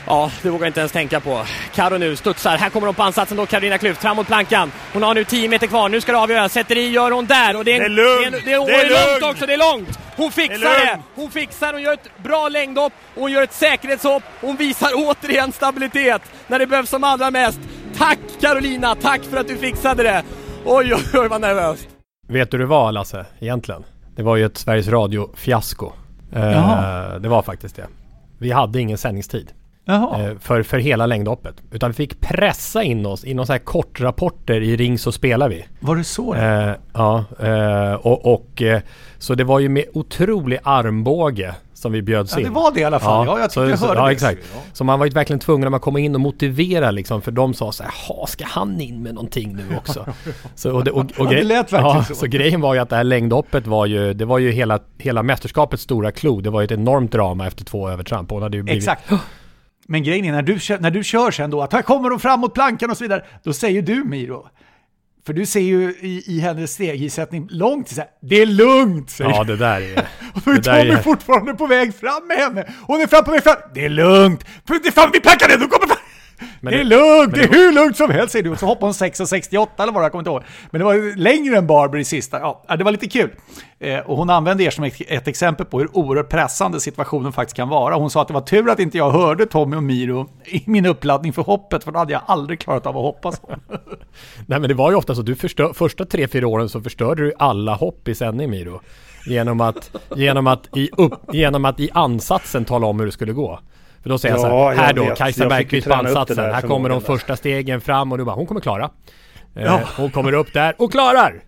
Ja, 0.07 0.31
det 0.43 0.51
vågar 0.51 0.65
jag 0.65 0.69
inte 0.71 0.81
ens 0.81 0.93
tänka 0.93 1.21
på. 1.21 1.43
Karo 1.75 1.99
nu 1.99 2.17
studsar. 2.17 2.57
Här 2.57 2.71
kommer 2.71 2.87
hon 2.87 2.95
på 2.95 3.03
ansatsen 3.03 3.37
då, 3.37 3.47
Carolina 3.47 3.77
Klüft, 3.77 3.95
fram 4.01 4.17
mot 4.17 4.27
plankan. 4.27 4.73
Hon 4.93 5.03
har 5.03 5.15
nu 5.15 5.25
10 5.25 5.49
meter 5.49 5.67
kvar, 5.67 5.89
nu 5.89 6.01
ska 6.01 6.13
det 6.13 6.19
avgöras. 6.19 6.53
Sätter 6.53 6.77
i, 6.79 6.91
gör 6.91 7.11
hon 7.11 7.27
där. 7.27 7.57
Och 7.57 7.65
det 7.65 7.73
är, 7.73 7.85
en, 7.85 7.95
Det 7.97 8.03
är 8.03 8.21
lugnt. 8.31 8.45
Det 8.45 8.53
är, 8.53 8.59
det 8.59 8.63
är, 8.63 8.67
Det 8.67 8.73
är 8.75 8.89
det 8.89 8.95
är 8.95 9.07
långt 9.07 9.21
lugnt. 9.21 9.35
också, 9.35 9.47
det 9.47 9.55
är 9.55 9.59
långt! 9.73 9.99
Hon 10.17 10.33
fixar 10.33 10.59
Det 10.59 10.65
det! 10.85 10.91
lugnt. 10.93 11.05
Hon 11.15 11.31
fixar, 11.31 11.73
hon 11.73 11.83
gör 11.83 11.93
ett 11.93 12.11
bra 12.23 12.49
längdhopp, 12.49 12.93
och 13.15 13.21
hon 13.21 13.33
gör 13.33 13.43
ett 13.43 13.53
säkerhetshopp. 13.53 14.23
Hon 14.41 14.57
visar 14.57 14.89
återigen 14.95 15.53
stabilitet 15.53 16.23
när 16.47 16.59
det 16.59 16.67
behövs 16.67 16.91
som 16.91 17.05
allra 17.05 17.31
mest. 17.31 17.61
Tack 17.99 18.19
Carolina, 18.41 18.95
tack 18.95 19.21
för 19.31 19.37
att 19.37 19.49
du 19.49 19.57
fixade 19.57 20.03
det! 20.03 20.23
Oj, 20.65 20.95
oj, 20.95 21.21
oj 21.21 21.29
vad 21.29 21.41
nervöst! 21.41 21.89
Vet 22.29 22.51
du 22.51 22.57
hur 22.57 22.65
det 22.65 22.69
var 22.69 22.93
Lasse, 22.93 23.27
egentligen? 23.41 23.85
Det 24.17 24.23
var 24.23 24.37
ju 24.37 24.45
ett 24.47 24.59
Sveriges 24.59 24.89
Radio-fiasko. 24.89 25.93
Eh, 26.35 27.15
det 27.21 27.29
var 27.29 27.43
faktiskt 27.43 27.77
det. 27.77 27.87
Vi 28.39 28.51
hade 28.53 28.81
ingen 28.81 28.99
sändningstid. 28.99 29.51
Jaha. 29.85 30.23
eh, 30.31 30.39
för, 30.39 30.63
för 30.63 30.79
hela 30.79 31.07
längdhoppet. 31.07 31.55
Utan 31.71 31.91
vi 31.91 31.95
fick 31.95 32.21
pressa 32.21 32.83
in 32.83 33.07
oss 33.07 33.25
i 33.25 33.35
någon 33.35 33.47
så 33.47 33.53
här 33.53 33.61
kortrapporter 33.61 34.61
i 34.61 34.77
Ring 34.77 34.99
så 34.99 35.13
spelar 35.13 35.49
vi. 35.49 35.65
Var 35.81 35.97
det 35.97 36.05
så? 36.05 36.35
Eh, 36.35 36.71
ja, 36.93 37.25
eh, 37.41 37.93
och, 37.95 38.33
och 38.35 38.63
eh, 38.63 38.81
så 39.19 39.35
det 39.35 39.45
var 39.45 39.59
ju 39.59 39.69
med 39.69 39.85
otrolig 39.95 40.59
armbåge 40.63 41.55
som 41.75 41.93
vi 41.93 42.03
bjöds 42.03 42.33
Ja, 42.33 42.39
in. 42.39 42.45
det 42.45 42.51
var 42.51 42.73
det 42.75 42.81
i 42.81 42.85
alla 42.85 43.01
fall. 43.01 43.27
Ja, 43.27 43.39
jag 43.41 43.51
tyckte 43.51 43.61
jag 43.71 43.79
så, 43.79 43.87
hörde 43.87 44.01
ja, 44.01 44.07
det. 44.07 44.13
exakt. 44.13 44.41
Så 44.73 44.85
man 44.85 44.99
var 44.99 45.07
ju 45.07 45.13
verkligen 45.13 45.41
tvungen 45.41 45.61
när 45.61 45.71
man 45.71 45.81
kom 45.81 45.97
in 45.97 46.15
och 46.15 46.21
motivera 46.21 46.91
liksom, 46.91 47.23
för 47.23 47.33
de 47.33 47.55
sa 47.55 47.73
så 47.73 47.83
här, 47.83 47.93
"Jaha, 48.09 48.27
ska 48.27 48.45
han 48.47 48.81
in 48.81 49.03
med 49.03 49.15
någonting 49.15 49.57
nu 49.57 49.77
också? 49.77 50.07
så, 50.55 50.73
och 50.75 50.85
det, 50.85 50.91
och, 50.91 50.99
och 51.01 51.11
Ja, 51.19 51.25
grej- 51.31 51.45
lät 51.45 51.73
verkligen 51.73 51.97
ja, 51.97 52.05
så. 52.05 52.15
så. 52.15 52.27
grejen 52.27 52.61
var 52.61 52.75
ju 52.75 52.81
att 52.81 52.89
det 52.89 52.97
här 52.97 53.05
längdhoppet 53.05 53.67
var 53.67 53.87
ju, 53.87 54.15
det 54.15 54.25
var 54.25 54.39
ju 54.39 54.51
hela, 54.51 54.79
hela 54.99 55.23
mästerskapets 55.23 55.83
stora 55.83 56.13
klo. 56.13 56.41
Det 56.41 56.51
var 56.51 56.61
ju 56.61 56.65
ett 56.65 56.73
enormt 56.73 57.13
drama 57.13 57.47
efter 57.47 57.65
två 57.65 57.89
övertramp. 57.91 58.31
Hon 58.31 58.43
hade 58.43 58.57
ju 58.57 58.63
blivit, 58.63 58.83
Exakt. 58.83 59.11
Men 59.87 60.03
grejen 60.03 60.25
är 60.25 60.33
när 60.33 60.43
du, 60.43 60.59
när 60.81 60.91
du 60.91 61.05
kör 61.05 61.31
sen 61.31 61.51
då, 61.51 61.63
att 61.63 61.73
här 61.73 61.83
kommer 61.83 62.11
de 62.11 62.21
fram 62.21 62.41
mot 62.41 62.55
plankan 62.55 62.91
och 62.91 62.97
så 62.97 63.05
vidare, 63.05 63.25
då 63.45 63.53
säger 63.53 63.83
du 63.83 64.05
Miro, 64.05 64.49
för 65.27 65.33
du 65.33 65.47
ser 65.47 65.61
ju 65.61 65.91
i, 66.01 66.23
i 66.27 66.41
hennes 66.41 66.73
stegsättning 66.73 67.47
långt 67.51 67.89
så 67.89 68.01
här, 68.01 68.11
det 68.23 68.37
är 68.43 68.47
lugnt 68.47 69.11
säger 69.11 69.31
Ja, 69.31 69.45
det 69.45 69.57
där 69.57 69.81
är... 69.81 69.99
Och 70.35 70.43
då 70.45 70.51
är 70.51 70.55
det 70.57 70.63
Tommy 70.63 70.91
är- 70.91 71.03
fortfarande 71.03 71.55
på 71.55 71.67
väg 71.67 71.95
fram 71.95 72.27
med 72.27 72.37
henne. 72.37 72.73
Hon 72.87 73.01
är 73.01 73.07
fram 73.07 73.25
på 73.25 73.31
väg 73.31 73.43
fram. 73.43 73.57
Det 73.75 73.85
är 73.85 73.89
lugnt. 73.89 74.45
Det 74.67 74.75
är 74.89 74.91
fram 74.91 75.11
vid 75.13 75.23
plankan 75.23 75.49
nu, 75.51 75.57
de 75.57 75.69
kommer 75.69 75.87
fram. 75.87 75.99
Men 76.61 76.73
det 76.73 76.81
är 76.81 76.85
lugnt, 76.85 77.35
det 77.35 77.41
är 77.41 77.49
hur 77.49 77.73
lugnt 77.73 77.97
som 77.97 78.11
helst 78.11 78.33
säger 78.33 78.43
du. 78.43 78.51
Och 78.51 78.59
så 78.59 78.67
hoppar 78.67 78.87
hon 78.87 78.93
6,68 78.93 79.69
eller 79.79 79.93
vad 79.93 80.03
det 80.03 80.05
jag 80.05 80.13
kommer 80.13 80.21
inte 80.21 80.31
ihåg. 80.31 80.43
Men 80.71 80.79
det 80.79 80.85
var 80.85 81.17
längre 81.17 81.57
än 81.57 81.67
Barber 81.67 81.99
i 81.99 82.05
sista. 82.05 82.41
Ja, 82.41 82.77
det 82.77 82.85
var 82.85 82.93
lite 82.93 83.09
kul. 83.09 83.31
Eh, 83.79 83.99
och 83.99 84.17
hon 84.17 84.31
använde 84.31 84.65
er 84.65 84.71
som 84.71 84.85
ett, 84.85 85.01
ett 85.09 85.29
exempel 85.29 85.67
på 85.67 85.79
hur 85.79 85.97
oerhört 85.97 86.29
pressande 86.29 86.81
situationen 86.81 87.33
faktiskt 87.33 87.57
kan 87.57 87.69
vara. 87.69 87.95
Hon 87.95 88.11
sa 88.11 88.23
att 88.23 88.29
det 88.29 88.35
var 88.35 88.41
tur 88.41 88.71
att 88.71 88.81
inte 88.81 88.99
jag 88.99 89.11
hörde 89.11 89.47
Tommy 89.47 89.77
och 89.77 89.83
Miro 89.83 90.29
i 90.45 90.63
min 90.67 90.87
uppladdning 90.87 91.33
för 91.33 91.43
hoppet, 91.43 91.85
för 91.85 91.93
då 91.93 91.99
hade 91.99 92.13
jag 92.13 92.23
aldrig 92.27 92.61
klarat 92.61 92.87
av 92.87 92.97
att 92.97 93.03
hoppa 93.03 93.33
så. 93.33 93.49
Nej 94.47 94.61
men 94.61 94.69
det 94.69 94.75
var 94.75 94.91
ju 94.91 94.97
ofta 94.97 95.15
så, 95.15 95.23
du 95.23 95.35
förstör, 95.35 95.73
första 95.73 96.05
tre, 96.05 96.29
fyra 96.29 96.47
åren 96.47 96.69
så 96.69 96.81
förstörde 96.81 97.23
du 97.23 97.33
alla 97.39 97.75
hopp 97.75 98.09
i 98.09 98.15
sändning 98.15 98.51
Miro. 98.51 98.81
Genom 99.27 99.61
att, 99.61 99.91
genom 100.17 100.47
att, 100.47 100.77
i, 100.77 100.91
upp, 100.97 101.15
genom 101.33 101.65
att 101.65 101.81
i 101.81 101.91
ansatsen 101.93 102.65
tala 102.65 102.87
om 102.87 102.99
hur 102.99 103.07
det 103.07 103.13
skulle 103.13 103.33
gå. 103.33 103.61
För 104.03 104.09
då 104.11 104.19
säger 104.19 104.35
jag 104.35 104.45
Ja, 104.45 104.49
så 104.51 104.69
här, 104.69 104.75
jag 104.75 104.83
här 104.83 104.93
då, 104.93 105.05
vet. 105.05 105.19
Kajsa 105.19 105.43
Jag 105.43 105.51
Bergqvist 105.51 105.89
på 105.89 105.95
ansatsen. 105.95 106.39
Här 106.39 106.63
kommer 106.63 106.89
de 106.89 106.99
där. 106.99 107.07
första 107.07 107.37
stegen 107.37 107.81
fram 107.81 108.13
och 108.13 108.19
du 108.19 108.25
bara, 108.25 108.37
hon 108.37 108.47
kommer 108.47 108.61
klara. 108.61 108.91
Eh, 109.57 109.63
Ja. 109.65 109.81
Hon 109.97 110.11
kommer 110.11 110.33
upp 110.33 110.53
där 110.53 110.75
och 110.79 110.93
klarar! 110.93 111.43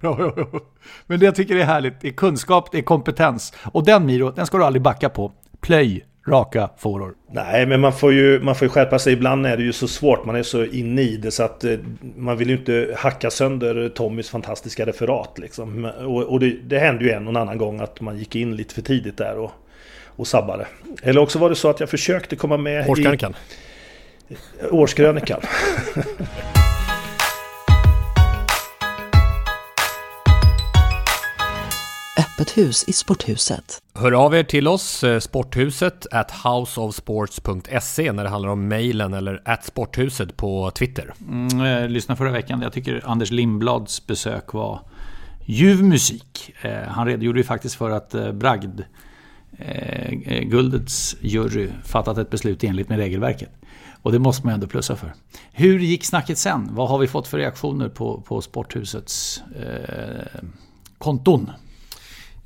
Ja, 0.00 0.16
ja, 0.18 0.32
ja. 0.36 0.60
Men 1.06 1.18
det 1.20 1.24
jag 1.26 1.34
tycker 1.34 1.56
är 1.56 1.64
härligt, 1.64 2.00
det 2.00 2.08
är 2.08 2.12
kunskap, 2.12 2.68
det 2.72 2.78
är 2.78 2.82
kompetens. 2.82 3.52
Och 3.72 3.84
den 3.84 4.06
Miro, 4.06 4.30
den 4.30 4.46
ska 4.46 4.58
du 4.58 4.64
aldrig 4.64 4.82
backa 4.82 5.08
på. 5.08 5.32
Plöj 5.60 6.04
raka 6.28 6.70
fåror. 6.78 7.14
Nej, 7.32 7.66
men 7.66 7.80
man 7.80 7.92
får, 7.92 8.12
ju, 8.12 8.40
man 8.42 8.54
får 8.54 8.66
ju 8.66 8.68
skärpa 8.70 8.98
sig. 8.98 9.12
Ibland 9.12 9.46
är 9.46 9.56
det 9.56 9.62
ju 9.62 9.72
så 9.72 9.88
svårt. 9.88 10.24
Man 10.24 10.36
är 10.36 10.42
så 10.42 10.64
inne 10.64 11.02
i 11.02 11.16
det 11.16 11.30
så 11.30 11.42
att 11.42 11.64
eh, 11.64 11.78
man 12.16 12.36
vill 12.36 12.48
ju 12.50 12.56
inte 12.56 12.94
hacka 12.98 13.30
sönder 13.30 13.88
Tommys 13.88 14.30
fantastiska 14.30 14.86
referat. 14.86 15.38
Liksom. 15.38 15.84
Och, 15.84 16.22
och 16.22 16.40
det, 16.40 16.50
det 16.50 16.78
hände 16.78 17.04
ju 17.04 17.10
en 17.10 17.28
och 17.28 17.40
annan 17.42 17.58
gång 17.58 17.80
att 17.80 18.00
man 18.00 18.18
gick 18.18 18.36
in 18.36 18.56
lite 18.56 18.74
för 18.74 18.82
tidigt 18.82 19.16
där 19.18 19.38
och, 19.38 19.50
och 20.16 20.26
sabbade. 20.26 20.66
Eller 21.02 21.20
också 21.20 21.38
var 21.38 21.50
det 21.50 21.56
så 21.56 21.70
att 21.70 21.80
jag 21.80 21.90
försökte 21.90 22.36
komma 22.36 22.56
med 22.56 22.88
Årskrönikan. 22.88 23.34
i 24.28 24.66
årskrönikan. 24.70 25.40
Öppet 32.18 32.58
hus 32.58 32.84
i 32.88 32.92
sporthuset. 32.92 33.82
Hör 33.94 34.12
av 34.12 34.34
er 34.34 34.42
till 34.42 34.68
oss, 34.68 35.04
eh, 35.04 35.18
sporthuset 35.18 36.06
at 36.10 36.30
houseofsports.se 36.30 38.12
när 38.12 38.24
det 38.24 38.30
handlar 38.30 38.50
om 38.50 38.68
mejlen 38.68 39.14
eller 39.14 39.42
at 39.44 39.64
sporthuset 39.64 40.36
på 40.36 40.70
Twitter. 40.70 41.14
Mm, 41.28 41.60
eh, 41.60 41.88
lyssna 41.88 42.16
förra 42.16 42.30
veckan, 42.30 42.60
jag 42.62 42.72
tycker 42.72 43.02
Anders 43.04 43.30
Lindblads 43.30 44.06
besök 44.06 44.52
var 44.52 44.80
ljuv 45.44 45.82
musik. 45.84 46.54
Eh, 46.62 46.88
han 46.88 47.06
redogjorde 47.06 47.40
ju 47.40 47.44
faktiskt 47.44 47.74
för 47.74 47.90
att 47.90 48.14
eh, 48.14 48.32
Bragd, 48.32 48.80
Eh, 49.58 50.12
eh, 50.12 50.42
Guldets 50.42 51.16
jury, 51.20 51.68
fattat 51.84 52.18
ett 52.18 52.30
beslut 52.30 52.64
enligt 52.64 52.88
med 52.88 52.98
regelverket. 52.98 53.50
Och 54.02 54.12
det 54.12 54.18
måste 54.18 54.46
man 54.46 54.54
ändå 54.54 54.66
plussa 54.66 54.96
för. 54.96 55.14
Hur 55.52 55.78
gick 55.78 56.04
snacket 56.04 56.38
sen? 56.38 56.68
Vad 56.72 56.88
har 56.88 56.98
vi 56.98 57.06
fått 57.06 57.28
för 57.28 57.38
reaktioner 57.38 57.88
på, 57.88 58.20
på 58.20 58.40
Sporthusets 58.40 59.42
eh, 59.60 60.42
konton? 60.98 61.50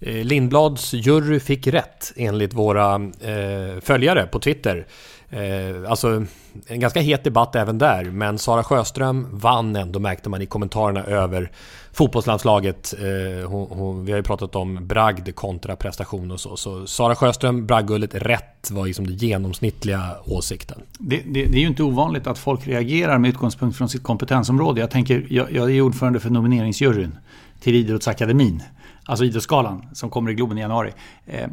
Eh, 0.01 0.25
Lindblads 0.25 0.94
jury 0.94 1.40
fick 1.40 1.66
rätt 1.66 2.12
enligt 2.16 2.55
våra 2.55 2.94
eh, 3.21 3.81
följare 3.81 4.27
på 4.27 4.38
Twitter. 4.38 4.87
Eh, 5.31 5.90
alltså 5.90 6.27
en 6.66 6.81
ganska 6.81 7.01
het 7.01 7.25
debatt 7.25 7.57
även 7.57 7.79
där 7.79 8.05
men 8.05 8.38
Sara 8.38 8.64
Sjöström 8.64 9.27
vann 9.33 9.77
ändå 9.77 9.99
märkte 9.99 10.29
man 10.29 10.42
i 10.42 10.47
kommentarerna 10.47 11.05
över 11.05 11.51
fotbollslandslaget. 11.92 12.94
Eh, 12.99 13.51
hon, 13.51 13.68
hon, 13.71 14.05
vi 14.05 14.12
har 14.12 14.16
ju 14.16 14.23
pratat 14.23 14.57
om 14.57 14.87
bragd 14.87 15.35
kontra 15.35 15.77
prestation 15.77 16.31
och 16.31 16.40
så. 16.40 16.57
Så 16.57 16.87
Sara 16.87 17.14
Sjöström, 17.14 17.66
bragdguldet 17.66 18.14
rätt 18.14 18.71
var 18.71 18.87
liksom 18.87 19.07
den 19.07 19.16
genomsnittliga 19.16 20.16
åsikten. 20.25 20.81
Det, 20.99 21.16
det, 21.16 21.44
det 21.44 21.59
är 21.59 21.61
ju 21.61 21.66
inte 21.66 21.83
ovanligt 21.83 22.27
att 22.27 22.38
folk 22.38 22.66
reagerar 22.66 23.18
med 23.18 23.29
utgångspunkt 23.29 23.77
från 23.77 23.88
sitt 23.88 24.03
kompetensområde. 24.03 24.81
Jag 24.81 24.90
tänker, 24.90 25.27
jag, 25.31 25.53
jag 25.53 25.71
är 25.71 25.81
ordförande 25.81 26.21
för 26.21 26.31
nomineringsjuryn 26.31 27.18
till 27.61 27.75
Idrottsakademin. 27.75 28.62
Alltså 29.05 29.25
Idrottsgalan 29.25 29.87
som 29.92 30.11
kommer 30.11 30.31
i 30.31 30.35
Globen 30.35 30.59
i 30.59 30.61
januari. 30.61 30.92
Eh, 31.27 31.49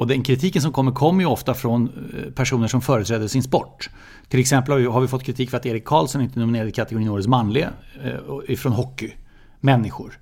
och 0.00 0.06
den 0.06 0.22
kritiken 0.22 0.62
som 0.62 0.72
kommer 0.72 0.92
kommer 0.92 1.20
ju 1.20 1.26
ofta 1.26 1.54
från 1.54 1.88
eh, 1.88 2.32
personer 2.32 2.68
som 2.68 2.80
företräder 2.80 3.28
sin 3.28 3.42
sport. 3.42 3.90
Till 4.28 4.40
exempel 4.40 4.72
har 4.72 4.78
vi, 4.78 4.86
har 4.86 5.00
vi 5.00 5.08
fått 5.08 5.22
kritik 5.22 5.50
för 5.50 5.56
att 5.56 5.66
Erik 5.66 5.84
Karlsson 5.84 6.22
inte 6.22 6.38
är 6.38 6.40
nominerad 6.40 6.68
i 6.68 6.72
kategorin 6.72 7.08
Årets 7.08 7.28
manliga 7.28 7.70
eh, 8.48 8.56
från 8.56 8.72
hockey. 8.72 9.12
Människor. 9.60 10.18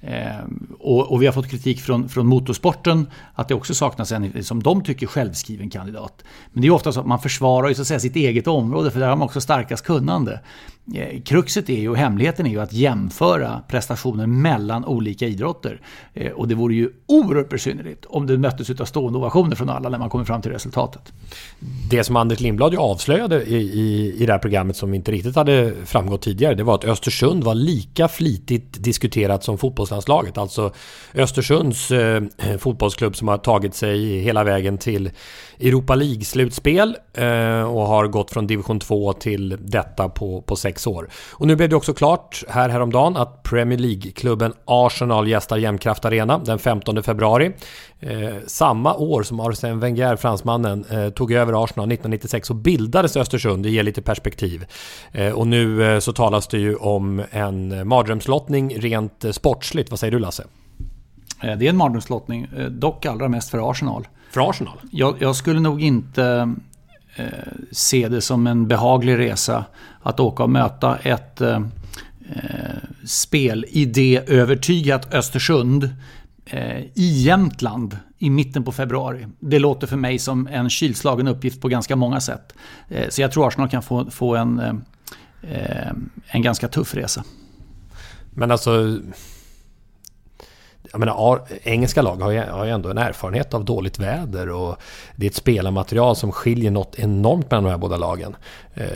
Eh, 0.00 0.44
och, 0.78 1.12
och, 1.12 1.22
vi 1.22 1.26
har 1.26 1.32
fått 1.32 1.48
kritik 1.50 1.80
från, 1.80 2.08
från 2.08 2.26
motorsporten 2.26 3.06
att 3.34 3.48
det 3.48 3.54
också 3.54 3.74
saknas 3.74 4.12
en 4.12 4.44
som 4.44 4.62
de 4.62 4.82
tycker 4.82 5.06
självskriven 5.06 5.70
kandidat. 5.70 6.24
Men 6.52 6.62
det 6.62 6.68
är 6.68 6.72
ofta 6.72 6.92
så 6.92 7.00
att 7.00 7.06
man 7.06 7.20
försvarar 7.20 7.68
ju 7.68 7.74
så 7.74 7.82
att 7.82 7.88
säga 7.88 8.00
sitt 8.00 8.16
eget 8.16 8.46
område 8.46 8.90
för 8.90 9.00
där 9.00 9.08
har 9.08 9.16
man 9.16 9.26
också 9.26 9.40
starkast 9.40 9.84
kunnande. 9.84 10.40
Eh, 10.94 11.20
kruxet 11.22 11.68
är 11.70 11.80
ju, 11.80 11.88
och 11.88 11.96
hemligheten 11.96 12.46
är 12.46 12.50
ju 12.50 12.60
att 12.60 12.72
jämföra 12.72 13.62
prestationer 13.68 14.26
mellan 14.26 14.84
olika 14.84 15.26
idrotter. 15.26 15.80
Eh, 16.14 16.32
och 16.32 16.48
det 16.48 16.54
vore 16.54 16.74
ju 16.74 16.90
oerhört 17.06 17.48
besynnerligt 17.48 18.04
om 18.08 18.26
det 18.26 18.38
möttes 18.38 18.80
av 18.80 18.84
stående 18.84 19.18
ovationer 19.18 19.56
från 19.56 19.68
alla 19.68 19.88
när 19.88 19.98
man 19.98 20.10
kommer 20.10 20.24
fram 20.24 20.42
till 20.42 20.50
resultatet. 20.50 21.12
Det 21.90 22.04
som 22.04 22.16
Anders 22.16 22.40
Lindblad 22.40 22.72
ju 22.72 22.78
avslöjade 22.78 23.44
i, 23.44 23.56
i, 23.56 24.14
i 24.22 24.26
det 24.26 24.32
här 24.32 24.38
programmet 24.38 24.76
som 24.76 24.94
inte 24.94 25.12
riktigt 25.12 25.36
hade 25.36 25.72
framgått 25.84 26.22
tidigare, 26.22 26.54
det 26.54 26.62
var 26.62 26.74
att 26.74 26.84
Östersund 26.84 27.44
var 27.44 27.54
lika 27.54 28.08
flitigt 28.08 28.84
diskuterat 28.84 29.44
som 29.44 29.58
fotbollslandslaget. 29.58 30.38
Alltså 30.38 30.72
Östersunds 31.14 31.90
eh, 31.90 32.22
fotbollsklubb 32.58 33.16
som 33.16 33.28
har 33.28 33.38
tagit 33.38 33.74
sig 33.74 34.18
hela 34.18 34.44
vägen 34.44 34.78
till 34.78 35.10
Europa 35.60 35.94
League-slutspel 35.94 36.96
eh, 37.14 37.62
och 37.62 37.86
har 37.86 38.06
gått 38.06 38.30
från 38.30 38.46
division 38.46 38.80
2 38.80 39.12
till 39.12 39.56
detta 39.60 40.08
på, 40.08 40.42
på 40.42 40.56
sex 40.56 40.79
år. 40.86 41.08
Och 41.32 41.46
nu 41.46 41.56
blev 41.56 41.68
det 41.68 41.76
också 41.76 41.94
klart 41.94 42.44
här 42.48 42.68
häromdagen 42.68 43.16
att 43.16 43.42
Premier 43.42 43.78
League-klubben 43.78 44.52
Arsenal 44.64 45.28
gästar 45.28 45.56
Jämtkraft 45.56 46.04
Arena 46.04 46.38
den 46.38 46.58
15 46.58 47.02
februari. 47.02 47.52
Eh, 48.00 48.34
samma 48.46 48.94
år 48.94 49.22
som 49.22 49.40
Arsène 49.40 49.80
Wenger, 49.80 50.16
fransmannen, 50.16 50.84
eh, 50.90 51.10
tog 51.10 51.32
över 51.32 51.64
Arsenal 51.64 51.88
1996 51.88 52.48
så 52.48 52.54
bildades 52.54 53.16
Östersund, 53.16 53.62
det 53.62 53.70
ger 53.70 53.82
lite 53.82 54.02
perspektiv. 54.02 54.66
Eh, 55.12 55.32
och 55.32 55.46
nu 55.46 55.94
eh, 55.94 55.98
så 55.98 56.12
talas 56.12 56.48
det 56.48 56.58
ju 56.58 56.76
om 56.76 57.22
en 57.30 57.88
mardrömslottning 57.88 58.78
rent 58.78 59.24
eh, 59.24 59.30
sportsligt. 59.30 59.90
Vad 59.90 59.98
säger 59.98 60.12
du 60.12 60.18
Lasse? 60.18 60.44
Eh, 61.42 61.58
det 61.58 61.66
är 61.66 61.70
en 61.70 61.76
mardrömslottning, 61.76 62.48
dock 62.70 63.06
allra 63.06 63.28
mest 63.28 63.50
för 63.50 63.70
Arsenal. 63.70 64.08
För 64.30 64.50
Arsenal? 64.50 64.78
Jag, 64.90 65.16
jag 65.18 65.36
skulle 65.36 65.60
nog 65.60 65.82
inte 65.82 66.54
Eh, 67.20 67.28
se 67.72 68.08
det 68.08 68.20
som 68.20 68.46
en 68.46 68.68
behaglig 68.68 69.18
resa 69.18 69.64
att 70.02 70.20
åka 70.20 70.42
och 70.42 70.50
möta 70.50 70.96
ett 70.96 71.40
eh, 71.40 71.60
eh, 72.30 72.76
spelidéövertygat 73.04 75.14
Östersund 75.14 75.90
eh, 76.46 76.80
i 76.80 77.22
Jämtland 77.22 77.98
i 78.18 78.30
mitten 78.30 78.64
på 78.64 78.72
februari. 78.72 79.26
Det 79.40 79.58
låter 79.58 79.86
för 79.86 79.96
mig 79.96 80.18
som 80.18 80.46
en 80.46 80.70
kylslagen 80.70 81.28
uppgift 81.28 81.60
på 81.60 81.68
ganska 81.68 81.96
många 81.96 82.20
sätt. 82.20 82.54
Eh, 82.88 83.08
så 83.08 83.22
jag 83.22 83.32
tror 83.32 83.48
Arsenal 83.48 83.68
kan 83.68 83.82
få, 83.82 84.10
få 84.10 84.36
en, 84.36 84.58
eh, 84.58 84.74
eh 85.42 85.92
en 86.26 86.42
ganska 86.42 86.68
tuff 86.68 86.94
resa. 86.94 87.24
Men 88.30 88.50
alltså 88.50 88.98
jag 90.92 91.00
menar, 91.00 91.40
engelska 91.62 92.02
lag 92.02 92.16
har 92.16 92.30
ju, 92.30 92.40
har 92.40 92.64
ju 92.64 92.70
ändå 92.70 92.88
en 92.88 92.98
erfarenhet 92.98 93.54
av 93.54 93.64
dåligt 93.64 93.98
väder 93.98 94.48
och 94.48 94.76
det 95.16 95.26
är 95.26 95.30
ett 95.30 95.36
spelarmaterial 95.36 96.16
som 96.16 96.32
skiljer 96.32 96.70
något 96.70 96.98
enormt 96.98 97.50
mellan 97.50 97.64
de 97.64 97.70
här 97.70 97.78
båda 97.78 97.96
lagen. 97.96 98.36
Eh, 98.74 98.86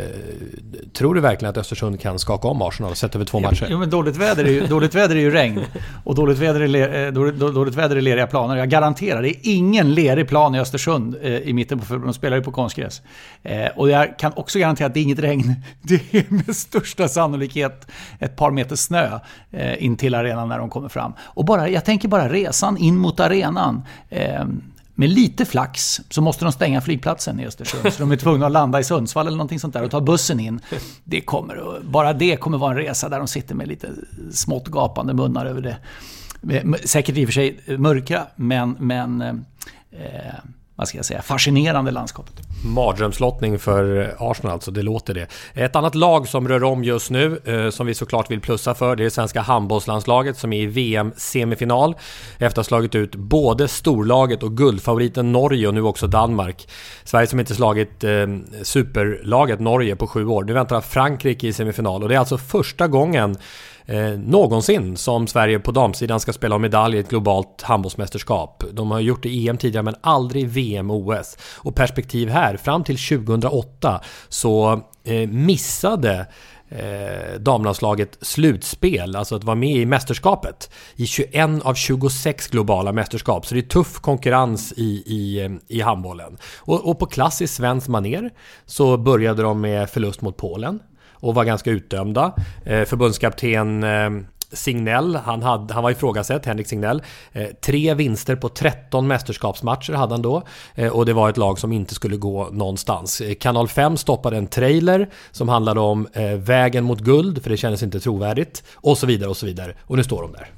tror 0.93 1.15
du 1.15 1.21
verkligen 1.21 1.51
att 1.51 1.57
Östersund 1.57 2.01
kan 2.01 2.19
skaka 2.19 2.49
om 2.49 2.63
Arsenal 2.63 2.95
sett 2.95 3.15
över 3.15 3.25
två 3.25 3.41
matcher? 3.41 3.67
Jo, 3.71 3.79
men 3.79 3.91
dåligt 3.91 4.17
väder, 4.17 4.45
är 4.45 4.49
ju, 4.49 4.67
dåligt 4.67 4.95
väder 4.95 5.17
är 5.17 5.21
ju 5.21 5.31
regn 5.31 5.61
och 6.05 6.15
dåligt 6.15 6.39
väder 6.39 6.61
är, 6.61 6.69
le, 6.69 7.07
eh, 7.07 7.13
dåligt, 7.13 7.35
dåligt 7.35 7.75
väder 7.75 7.97
är 7.97 8.01
leriga 8.01 8.27
planer. 8.27 8.57
Jag 8.57 8.71
garanterar, 8.71 9.23
det 9.23 9.29
är 9.29 9.37
ingen 9.43 9.95
lerig 9.95 10.29
plan 10.29 10.55
i 10.55 10.61
Östersund 10.61 11.17
eh, 11.23 11.33
i 11.33 11.53
mitten 11.53 11.79
på 11.79 11.97
De 11.97 12.15
spelar 12.15 12.37
ju 12.37 12.43
på 12.43 12.53
konstgräs. 12.53 13.03
Eh, 13.43 13.67
och 13.77 13.91
jag 13.91 14.19
kan 14.19 14.33
också 14.37 14.59
garantera 14.59 14.87
att 14.87 14.95
det 14.95 15.01
är 15.01 15.03
inget 15.03 15.19
regn. 15.19 15.55
Det 15.83 16.15
är 16.15 16.25
med 16.29 16.57
största 16.57 17.09
sannolikhet 17.09 17.87
ett 18.19 18.37
par 18.37 18.51
meter 18.51 18.77
snö 18.77 19.21
eh, 19.51 19.85
in 19.85 19.97
till 19.97 20.15
arenan 20.15 20.49
när 20.49 20.59
de 20.59 20.71
kommer 20.71 20.89
fram. 20.89 21.13
Och 21.21 21.45
bara, 21.45 21.69
jag 21.85 21.87
tänker 21.87 22.09
bara 22.09 22.29
resan 22.29 22.77
in 22.77 22.97
mot 22.97 23.21
arenan. 23.21 23.83
Eh, 24.09 24.45
med 24.95 25.11
lite 25.11 25.45
flax 25.45 26.01
så 26.11 26.21
måste 26.21 26.45
de 26.45 26.53
stänga 26.53 26.81
flygplatsen 26.81 27.41
i 27.41 27.47
Östersund. 27.47 27.93
Så 27.93 28.03
de 28.03 28.13
är 28.13 28.17
tvungna 28.17 28.47
att 28.47 28.53
landa 28.53 28.81
i 28.81 28.85
Sundsvall 28.85 29.27
eller 29.27 29.37
någonting 29.37 29.61
sånt 29.61 29.75
där 29.75 29.83
och 29.83 29.91
ta 29.91 30.01
bussen 30.01 30.41
in. 30.41 30.61
Det 31.05 31.21
kommer, 31.21 31.81
bara 31.83 32.13
det 32.13 32.37
kommer 32.37 32.59
vara 32.59 32.71
en 32.71 32.77
resa 32.77 33.09
där 33.09 33.19
de 33.19 33.29
sitter 33.29 33.55
med 33.55 33.69
lite 33.69 33.89
smått 34.33 34.69
gapande 34.69 35.15
munnar 35.15 35.47
över 35.47 35.61
det. 35.61 35.77
Säkert 36.85 37.17
i 37.17 37.25
och 37.25 37.29
för 37.29 37.33
sig 37.33 37.61
mörka, 37.79 38.27
men, 38.37 38.77
men 38.79 39.21
eh, 39.21 40.35
vad 40.77 40.89
ska 40.89 40.99
jag 40.99 41.05
säga, 41.05 41.23
fascinerande 41.23 41.91
landskapet. 41.91 42.35
Mardrömslottning 42.65 43.59
för 43.59 44.15
Arsenal 44.19 44.53
alltså, 44.53 44.71
det 44.71 44.83
låter 44.83 45.15
det. 45.15 45.27
Ett 45.55 45.77
annat 45.77 45.95
lag 45.95 46.29
som 46.29 46.49
rör 46.49 46.65
om 46.65 46.85
just 46.85 47.11
nu, 47.11 47.41
eh, 47.45 47.71
som 47.71 47.87
vi 47.87 47.95
såklart 47.95 48.31
vill 48.31 48.41
plussa 48.41 48.75
för, 48.75 48.97
det 48.97 49.03
är 49.03 49.05
det 49.05 49.11
svenska 49.11 49.41
handbollslandslaget 49.41 50.39
som 50.39 50.53
är 50.53 50.61
i 50.61 50.67
VM-semifinal. 50.67 51.95
Efter 52.33 52.47
att 52.47 52.57
ha 52.57 52.65
slagit 52.65 52.95
ut 52.95 53.15
både 53.15 53.69
storlaget 53.69 54.43
och 54.43 54.57
guldfavoriten 54.57 55.33
Norge 55.33 55.69
och 55.69 55.75
nu 55.75 55.83
också 55.83 56.07
Danmark. 56.07 56.69
Sverige 57.05 57.27
som 57.27 57.41
inte 57.41 57.55
slagit 57.55 58.05
eh, 58.05 58.11
superlaget 58.63 59.61
Norge 59.61 59.97
på 59.97 60.07
sju 60.07 60.27
år. 60.27 60.45
Nu 60.45 60.53
väntar 60.53 60.81
Frankrike 60.81 61.47
i 61.47 61.53
semifinal 61.53 62.03
och 62.03 62.09
det 62.09 62.15
är 62.15 62.19
alltså 62.19 62.39
första 62.39 62.89
gången 62.89 63.37
eh, 63.87 64.19
någonsin 64.19 64.97
som 64.97 65.27
Sverige 65.27 65.59
på 65.59 65.73
damsidan 65.73 66.21
ska 66.21 66.33
spela 66.33 66.55
om 66.55 66.63
medalj 66.63 66.97
i 66.97 67.01
ett 67.01 67.09
globalt 67.09 67.63
handbollsmästerskap. 67.63 68.65
De 68.73 68.91
har 68.91 69.01
gjort 69.01 69.23
det 69.23 69.29
i 69.29 69.49
EM 69.49 69.57
tidigare 69.57 69.85
men 69.85 69.97
aldrig 70.01 70.49
VM 70.49 70.91
och 70.91 70.97
OS. 70.97 71.37
Och 71.59 71.75
perspektiv 71.75 72.29
här, 72.29 72.57
fram 72.57 72.85
till 72.85 72.99
2008 72.99 74.01
så 74.29 74.81
eh, 75.05 75.29
missade 75.29 76.27
eh, 76.69 77.41
damlandslaget 77.41 78.19
slutspel, 78.21 79.17
alltså 79.17 79.37
att 79.37 79.45
vara 79.45 79.57
med 79.57 79.77
i 79.77 79.87
mästerskapet 79.87 80.71
i 80.97 81.07
21 81.07 81.63
av 81.63 81.75
26 81.75 82.49
globala 82.49 82.93
mästerskap. 82.93 83.47
Så 83.47 83.55
det 83.55 83.61
är 83.61 83.63
tuff 83.63 83.99
konkurrens 84.01 84.73
i, 84.77 84.83
i, 85.07 85.51
i 85.69 85.81
handbollen. 85.81 86.39
Och, 86.59 86.89
och 86.91 86.99
på 86.99 87.07
klassiskt 87.07 87.55
svenskt 87.55 87.89
maner 87.89 88.31
så 88.67 88.97
började 88.97 89.43
de 89.43 89.61
med 89.61 89.91
förlust 89.91 90.21
mot 90.21 90.37
Polen 90.37 90.81
och 91.25 91.35
var 91.35 91.45
ganska 91.45 91.71
utdömda. 91.71 92.33
Eh, 92.65 92.85
förbundskapten 92.85 93.85
eh, 93.85 94.11
Signell, 94.53 95.17
han, 95.17 95.43
hade, 95.43 95.75
han 95.75 95.83
var 95.83 95.91
ifrågasatt, 95.91 96.47
Henrik 96.47 96.67
Signell. 96.67 97.03
Eh, 97.33 97.47
tre 97.61 97.95
vinster 97.95 98.37
på 98.37 98.49
13 98.49 99.07
mästerskapsmatcher 99.07 99.93
hade 99.93 100.15
han 100.15 100.23
då. 100.23 100.43
Eh, 100.75 100.93
och 100.93 101.07
det 101.07 101.13
var 101.13 101.31
ett 101.31 101.37
lag 101.37 101.59
som 101.59 101.73
inte 101.73 101.95
skulle 101.95 102.17
gå 102.17 102.49
någonstans. 102.53 103.21
Eh, 103.21 103.35
Kanal 103.35 103.69
5 103.69 103.97
stoppade 103.97 104.37
en 104.37 104.47
trailer 104.47 105.11
som 105.31 105.49
handlade 105.49 105.81
om 105.81 106.09
eh, 106.13 106.33
vägen 106.33 106.85
mot 106.85 107.01
guld, 107.01 107.43
för 107.43 107.51
det 107.51 107.57
kändes 107.57 107.83
inte 107.83 108.01
trovärdigt. 108.01 108.63
Och 108.75 108.99
så 108.99 109.07
vidare 109.07 109.31
och 109.31 109.37
så 109.37 109.47
vidare. 109.47 109.75
Och 109.81 109.97
nu 109.97 110.05
står 110.05 110.23
de 110.23 110.33
där. 110.33 110.51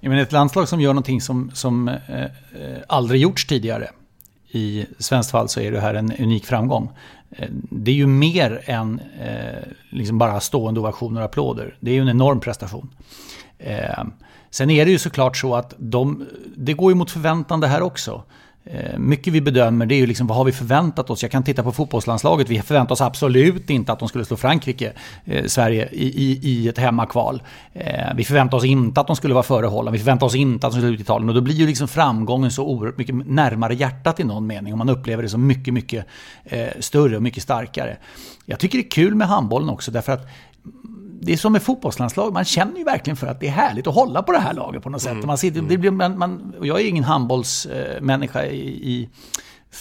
Jag 0.00 0.10
menar 0.10 0.22
ett 0.22 0.32
landslag 0.32 0.68
som 0.68 0.80
gör 0.80 0.92
någonting 0.92 1.20
som, 1.20 1.50
som 1.54 1.88
eh, 1.88 2.20
eh 2.20 2.28
aldrig 2.88 3.20
gjorts 3.20 3.46
tidigare. 3.46 3.90
I 4.52 4.86
svenskt 4.98 5.30
fall 5.30 5.48
så 5.48 5.60
är 5.60 5.72
det 5.72 5.80
här 5.80 5.94
en 5.94 6.12
unik 6.18 6.46
framgång. 6.46 6.90
Eh, 7.30 7.48
det 7.70 7.90
är 7.90 7.94
ju 7.94 8.06
mer 8.06 8.62
än 8.64 9.00
eh, 9.20 9.62
liksom 9.90 10.18
bara 10.18 10.40
stående 10.40 10.80
ovationer 10.80 11.20
och 11.20 11.24
applåder. 11.24 11.76
Det 11.80 11.90
är 11.90 11.94
ju 11.94 12.00
en 12.00 12.08
enorm 12.08 12.40
prestation. 12.40 12.90
Eh, 13.58 14.04
sen 14.50 14.70
är 14.70 14.84
det 14.84 14.90
ju 14.90 14.98
såklart 14.98 15.36
så 15.36 15.54
att 15.54 15.74
de, 15.78 16.26
det 16.56 16.72
går 16.72 16.90
ju 16.92 16.94
mot 16.94 17.10
förväntan 17.10 17.60
det 17.60 17.68
här 17.68 17.82
också. 17.82 18.22
Eh, 18.64 18.98
mycket 18.98 19.32
vi 19.32 19.40
bedömer 19.40 19.86
det 19.86 19.94
är 19.94 19.96
ju 19.96 20.06
liksom 20.06 20.26
vad 20.26 20.36
har 20.36 20.44
vi 20.44 20.52
förväntat 20.52 21.10
oss? 21.10 21.22
Jag 21.22 21.30
kan 21.30 21.42
titta 21.42 21.62
på 21.62 21.72
fotbollslandslaget. 21.72 22.48
Vi 22.48 22.62
förväntar 22.62 22.92
oss 22.92 23.00
absolut 23.00 23.70
inte 23.70 23.92
att 23.92 23.98
de 23.98 24.08
skulle 24.08 24.24
slå 24.24 24.36
Frankrike, 24.36 24.92
eh, 25.24 25.44
Sverige, 25.46 25.88
i, 25.92 26.06
i, 26.06 26.38
i 26.42 26.68
ett 26.68 26.78
hemmakval. 26.78 27.42
Eh, 27.72 28.14
vi 28.16 28.24
förväntar 28.24 28.58
oss 28.58 28.64
inte 28.64 29.00
att 29.00 29.06
de 29.06 29.16
skulle 29.16 29.34
vara 29.34 29.42
före 29.42 29.66
Holland. 29.66 29.92
Vi 29.92 29.98
förväntar 29.98 30.26
oss 30.26 30.34
inte 30.34 30.66
att 30.66 30.72
de 30.72 30.80
skulle 30.80 30.94
ut 30.94 31.00
Italien. 31.00 31.28
Och 31.28 31.34
då 31.34 31.40
blir 31.40 31.54
ju 31.54 31.66
liksom 31.66 31.88
framgången 31.88 32.50
så 32.50 32.66
oerhört 32.66 32.98
mycket 32.98 33.14
närmare 33.26 33.74
hjärtat 33.74 34.20
i 34.20 34.24
någon 34.24 34.46
mening. 34.46 34.72
Och 34.72 34.78
man 34.78 34.88
upplever 34.88 35.22
det 35.22 35.28
som 35.28 35.46
mycket, 35.46 35.74
mycket 35.74 36.06
eh, 36.44 36.68
större 36.80 37.16
och 37.16 37.22
mycket 37.22 37.42
starkare. 37.42 37.96
Jag 38.46 38.58
tycker 38.58 38.78
det 38.78 38.84
är 38.84 38.90
kul 38.90 39.14
med 39.14 39.28
handbollen 39.28 39.68
också 39.68 39.90
därför 39.90 40.12
att 40.12 40.28
det 41.22 41.32
är 41.32 41.36
som 41.36 41.52
med 41.52 41.62
fotbollslandslag, 41.62 42.32
man 42.32 42.44
känner 42.44 42.78
ju 42.78 42.84
verkligen 42.84 43.16
för 43.16 43.26
att 43.26 43.40
det 43.40 43.46
är 43.46 43.52
härligt 43.52 43.86
att 43.86 43.94
hålla 43.94 44.22
på 44.22 44.32
det 44.32 44.38
här 44.38 44.52
laget 44.52 44.82
på 44.82 44.90
något 44.90 45.02
sätt. 45.02 45.12
Mm. 45.12 45.26
Man 45.26 45.38
sitter, 45.38 45.62
det 45.62 45.78
blir, 45.78 45.90
man, 45.90 46.18
man, 46.18 46.54
och 46.58 46.66
jag 46.66 46.80
är 46.80 46.84
ingen 46.84 47.04
handbollsmänniska 47.04 48.46
i, 48.46 48.92
i 48.92 49.08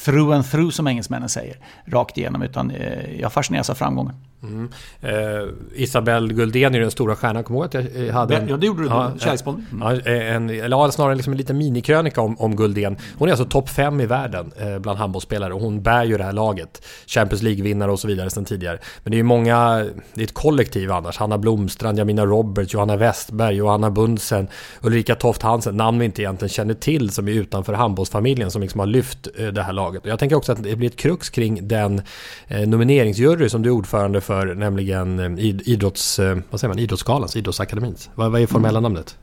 through 0.06 0.36
and 0.36 0.52
through 0.52 0.70
som 0.70 0.88
engelsmännen 0.88 1.30
säger, 1.30 1.58
rakt 1.86 2.18
igenom, 2.18 2.42
utan 2.42 2.72
eh, 2.72 3.20
jag 3.20 3.34
fascineras 3.34 3.70
av 3.70 3.76
framgången. 3.76 4.16
Mm. 4.44 4.70
Eh, 5.02 5.50
Isabelle 5.76 6.34
Guldén 6.34 6.76
är 6.76 6.80
den 6.80 6.92
stora 6.92 7.16
stjärnan. 7.16 7.44
Kommer 7.44 7.60
ihåg 7.60 7.66
att 7.66 7.74
jag 7.74 8.14
hade 8.14 8.36
en... 8.36 8.48
Ja, 8.48 8.58
det 8.58 8.66
gjorde 8.66 8.84
du. 8.84 8.88
Ja, 8.88 9.12
Kärleksboll. 9.20 9.64
Mm. 9.72 10.02
Ja, 10.06 10.12
en, 10.12 10.50
eller 10.50 10.92
snarare 10.92 11.16
liksom 11.16 11.34
en 11.34 11.38
liten 11.38 11.58
minikrönika 11.58 12.22
om, 12.22 12.40
om 12.40 12.56
Guldén. 12.56 12.98
Hon 13.18 13.28
är 13.28 13.32
alltså 13.32 13.46
topp 13.46 13.70
fem 13.70 14.02
i 14.02 14.06
världen 14.06 14.52
eh, 14.58 14.80
bland 14.80 15.00
handbollsspelare 15.00 15.54
och 15.54 15.62
hon 15.62 15.82
bär 15.82 16.04
ju 16.04 16.18
det 16.18 16.24
här 16.24 16.34
laget. 16.34 16.86
Champions 17.08 17.42
League-vinnare 17.44 17.92
och 17.92 18.00
så 18.00 18.08
vidare 18.08 18.30
sedan 18.30 18.46
tidigare. 18.46 18.80
Men 19.04 19.12
det 19.12 19.16
är 19.16 19.20
ju 19.20 19.24
många, 19.24 19.86
det 20.14 20.22
är 20.22 20.24
ett 20.24 20.34
kollektiv 20.34 20.92
annars. 20.92 21.18
Hanna 21.18 21.38
Blomstrand, 21.38 22.00
Jamina 22.00 22.26
Roberts, 22.26 22.74
Johanna 22.74 22.98
Westberg, 22.98 23.56
Johanna 23.56 23.92
Bundsen, 23.92 24.48
Ulrika 24.82 25.16
Toft 25.16 25.42
Hansen. 25.42 25.78
Namn 25.78 26.00
vi 26.00 26.06
inte 26.06 26.22
egentligen 26.22 26.50
känner 26.50 26.74
till 26.74 27.10
som 27.10 27.28
är 27.28 27.32
utanför 27.32 27.74
handbollsfamiljen 27.74 28.52
som 28.52 28.62
liksom 28.62 28.80
har 28.80 28.88
lyft 28.88 29.28
eh, 29.38 29.48
det 29.48 29.64
här 29.64 29.74
laget. 29.74 30.04
Och 30.04 30.10
jag 30.10 30.20
tänker 30.20 30.36
också 30.36 30.52
att 30.52 30.64
det 30.64 30.76
blir 30.76 30.90
ett 30.90 30.96
krux 30.96 31.30
kring 31.30 31.68
den 31.68 32.02
eh, 32.48 32.68
nomineringsjury 32.68 33.50
som 33.50 33.62
du 33.62 33.70
är 33.70 33.74
ordförande 33.74 34.22
för, 34.22 34.29
för 34.30 34.56
nämligen 34.56 35.20
eh, 35.20 35.46
idrotts, 35.46 36.20
eh, 36.20 36.38
vad 36.50 36.60
säger 36.60 36.70
man, 36.70 36.80
Idrottsgalans, 36.80 37.36
Idrottsakademins. 37.36 38.10
Vad, 38.16 38.32
vad 38.32 38.42
är 38.42 38.48
formella 38.48 38.80
mm. 38.80 38.84
namnet? 38.84 39.18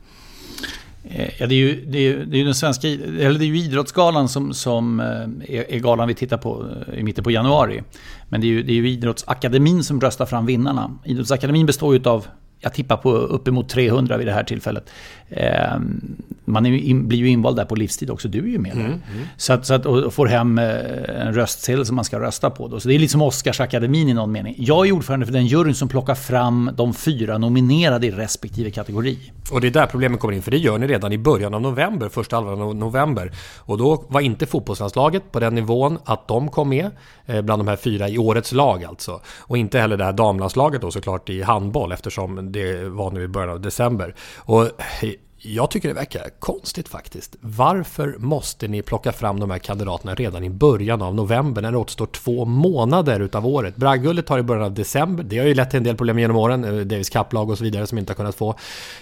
Eh, 1.03 1.29
ja, 1.39 1.47
det 1.47 1.55
är 1.55 1.57
ju, 1.57 1.85
det 1.85 1.97
är, 1.99 2.25
det 2.25 2.41
är 2.41 2.45
den 2.45 2.55
svenska, 2.55 2.87
eller 2.87 3.39
det 3.39 3.45
är 3.45 3.47
ju 3.47 3.57
Idrottsgalan 3.57 4.29
som, 4.29 4.53
som 4.53 4.99
är, 4.99 5.71
är 5.71 5.79
galan 5.79 6.07
vi 6.07 6.13
tittar 6.13 6.37
på 6.37 6.65
i 6.93 7.03
mitten 7.03 7.23
på 7.23 7.31
januari. 7.31 7.83
Men 8.29 8.41
det 8.41 8.47
är 8.47 8.49
ju, 8.49 8.63
det 8.63 8.71
är 8.71 8.75
ju 8.75 8.89
Idrottsakademin 8.89 9.83
som 9.83 10.01
röstar 10.01 10.25
fram 10.25 10.45
vinnarna. 10.45 10.97
Idrottsakademin 11.05 11.65
består 11.65 11.95
ju 11.95 12.09
av 12.09 12.25
jag 12.59 12.73
tippar 12.73 12.97
på 12.97 13.11
uppemot 13.11 13.69
300 13.69 14.17
vid 14.17 14.27
det 14.27 14.33
här 14.33 14.43
tillfället. 14.43 14.89
Eh, 15.29 15.79
man 16.45 16.65
in, 16.65 17.07
blir 17.07 17.19
ju 17.19 17.29
invald 17.29 17.55
där 17.55 17.65
på 17.65 17.75
livstid 17.75 18.09
också, 18.09 18.27
du 18.27 18.39
är 18.39 18.47
ju 18.47 18.59
med 18.59 18.71
mm, 18.71 18.85
mm. 18.85 19.01
Så 19.37 19.53
att, 19.53 19.65
så 19.65 19.73
att, 19.73 19.85
och 19.85 20.13
får 20.13 20.25
hem 20.25 20.57
eh, 20.57 20.65
en 21.21 21.33
röstsedel 21.33 21.85
som 21.85 21.95
man 21.95 22.05
ska 22.05 22.19
rösta 22.19 22.49
på. 22.49 22.67
Då. 22.67 22.79
Så 22.79 22.87
det 22.87 22.95
är 22.95 22.99
lite 22.99 23.11
som 23.11 23.21
Oscarsakademin 23.21 24.09
i 24.09 24.13
någon 24.13 24.31
mening. 24.31 24.55
Jag 24.57 24.87
är 24.87 24.91
ordförande 24.91 25.25
för 25.25 25.33
den 25.33 25.45
juryn 25.45 25.75
som 25.75 25.87
plockar 25.87 26.15
fram 26.15 26.71
de 26.75 26.93
fyra 26.93 27.37
nominerade 27.37 28.07
i 28.07 28.11
respektive 28.11 28.71
kategori. 28.71 29.17
Och 29.51 29.61
det 29.61 29.67
är 29.67 29.71
där 29.71 29.85
problemet 29.85 30.19
kommer 30.19 30.33
in, 30.33 30.41
för 30.41 30.51
det 30.51 30.57
gör 30.57 30.77
ni 30.77 30.87
redan 30.87 31.13
i 31.13 31.17
början 31.17 31.53
av 31.53 31.61
november, 31.61 32.09
första 32.09 32.35
halvan 32.35 32.61
av 32.61 32.75
november. 32.75 33.31
Och 33.57 33.77
då 33.77 34.03
var 34.07 34.21
inte 34.21 34.45
fotbollslandslaget 34.45 35.31
på 35.31 35.39
den 35.39 35.55
nivån 35.55 35.97
att 36.05 36.27
de 36.27 36.49
kom 36.49 36.69
med, 36.69 36.89
eh, 37.25 37.41
bland 37.41 37.59
de 37.59 37.67
här 37.67 37.75
fyra 37.75 38.09
i 38.09 38.17
årets 38.17 38.51
lag 38.51 38.83
alltså. 38.83 39.21
Och 39.39 39.57
inte 39.57 39.79
heller 39.79 39.97
det 39.97 40.03
här 40.03 40.13
damlandslaget 40.13 40.81
då 40.81 40.91
såklart 40.91 41.29
i 41.29 41.41
handboll, 41.41 41.91
eftersom 41.91 42.46
det 42.51 42.89
var 42.89 43.11
nu 43.11 43.23
i 43.23 43.27
början 43.27 43.49
av 43.49 43.61
december. 43.61 44.15
Och 44.37 44.63
eh, 44.63 45.13
jag 45.39 45.71
tycker 45.71 45.87
det 45.87 45.93
verkar 45.93 46.29
konstigt 46.39 46.87
faktiskt. 46.87 47.35
Varför 47.41 48.15
måste 48.19 48.67
ni 48.67 48.81
plocka 48.81 49.11
fram 49.11 49.39
de 49.39 49.51
här 49.51 49.59
kandidaterna 49.59 50.15
redan 50.15 50.43
i 50.43 50.49
början 50.49 51.01
av 51.01 51.15
november 51.15 51.61
när 51.61 51.71
det 51.71 51.77
återstår 51.77 52.05
två 52.05 52.45
månader 52.45 53.19
utav 53.19 53.47
året? 53.47 53.75
Bragdguldet 53.75 54.25
tar 54.27 54.39
i 54.39 54.43
början 54.43 54.63
av 54.63 54.73
december. 54.73 55.23
Det 55.23 55.37
har 55.37 55.45
ju 55.45 55.53
lett 55.53 55.69
till 55.69 55.77
en 55.77 55.83
del 55.83 55.95
problem 55.95 56.19
genom 56.19 56.37
åren. 56.37 56.63
Eh, 56.63 56.85
Davis 56.85 57.09
Cup-lag 57.09 57.49
och 57.49 57.57
så 57.57 57.63
vidare 57.63 57.87
som 57.87 57.97
inte 57.97 58.11
har 58.11 58.15
kunnat 58.15 58.35
få, 58.35 58.55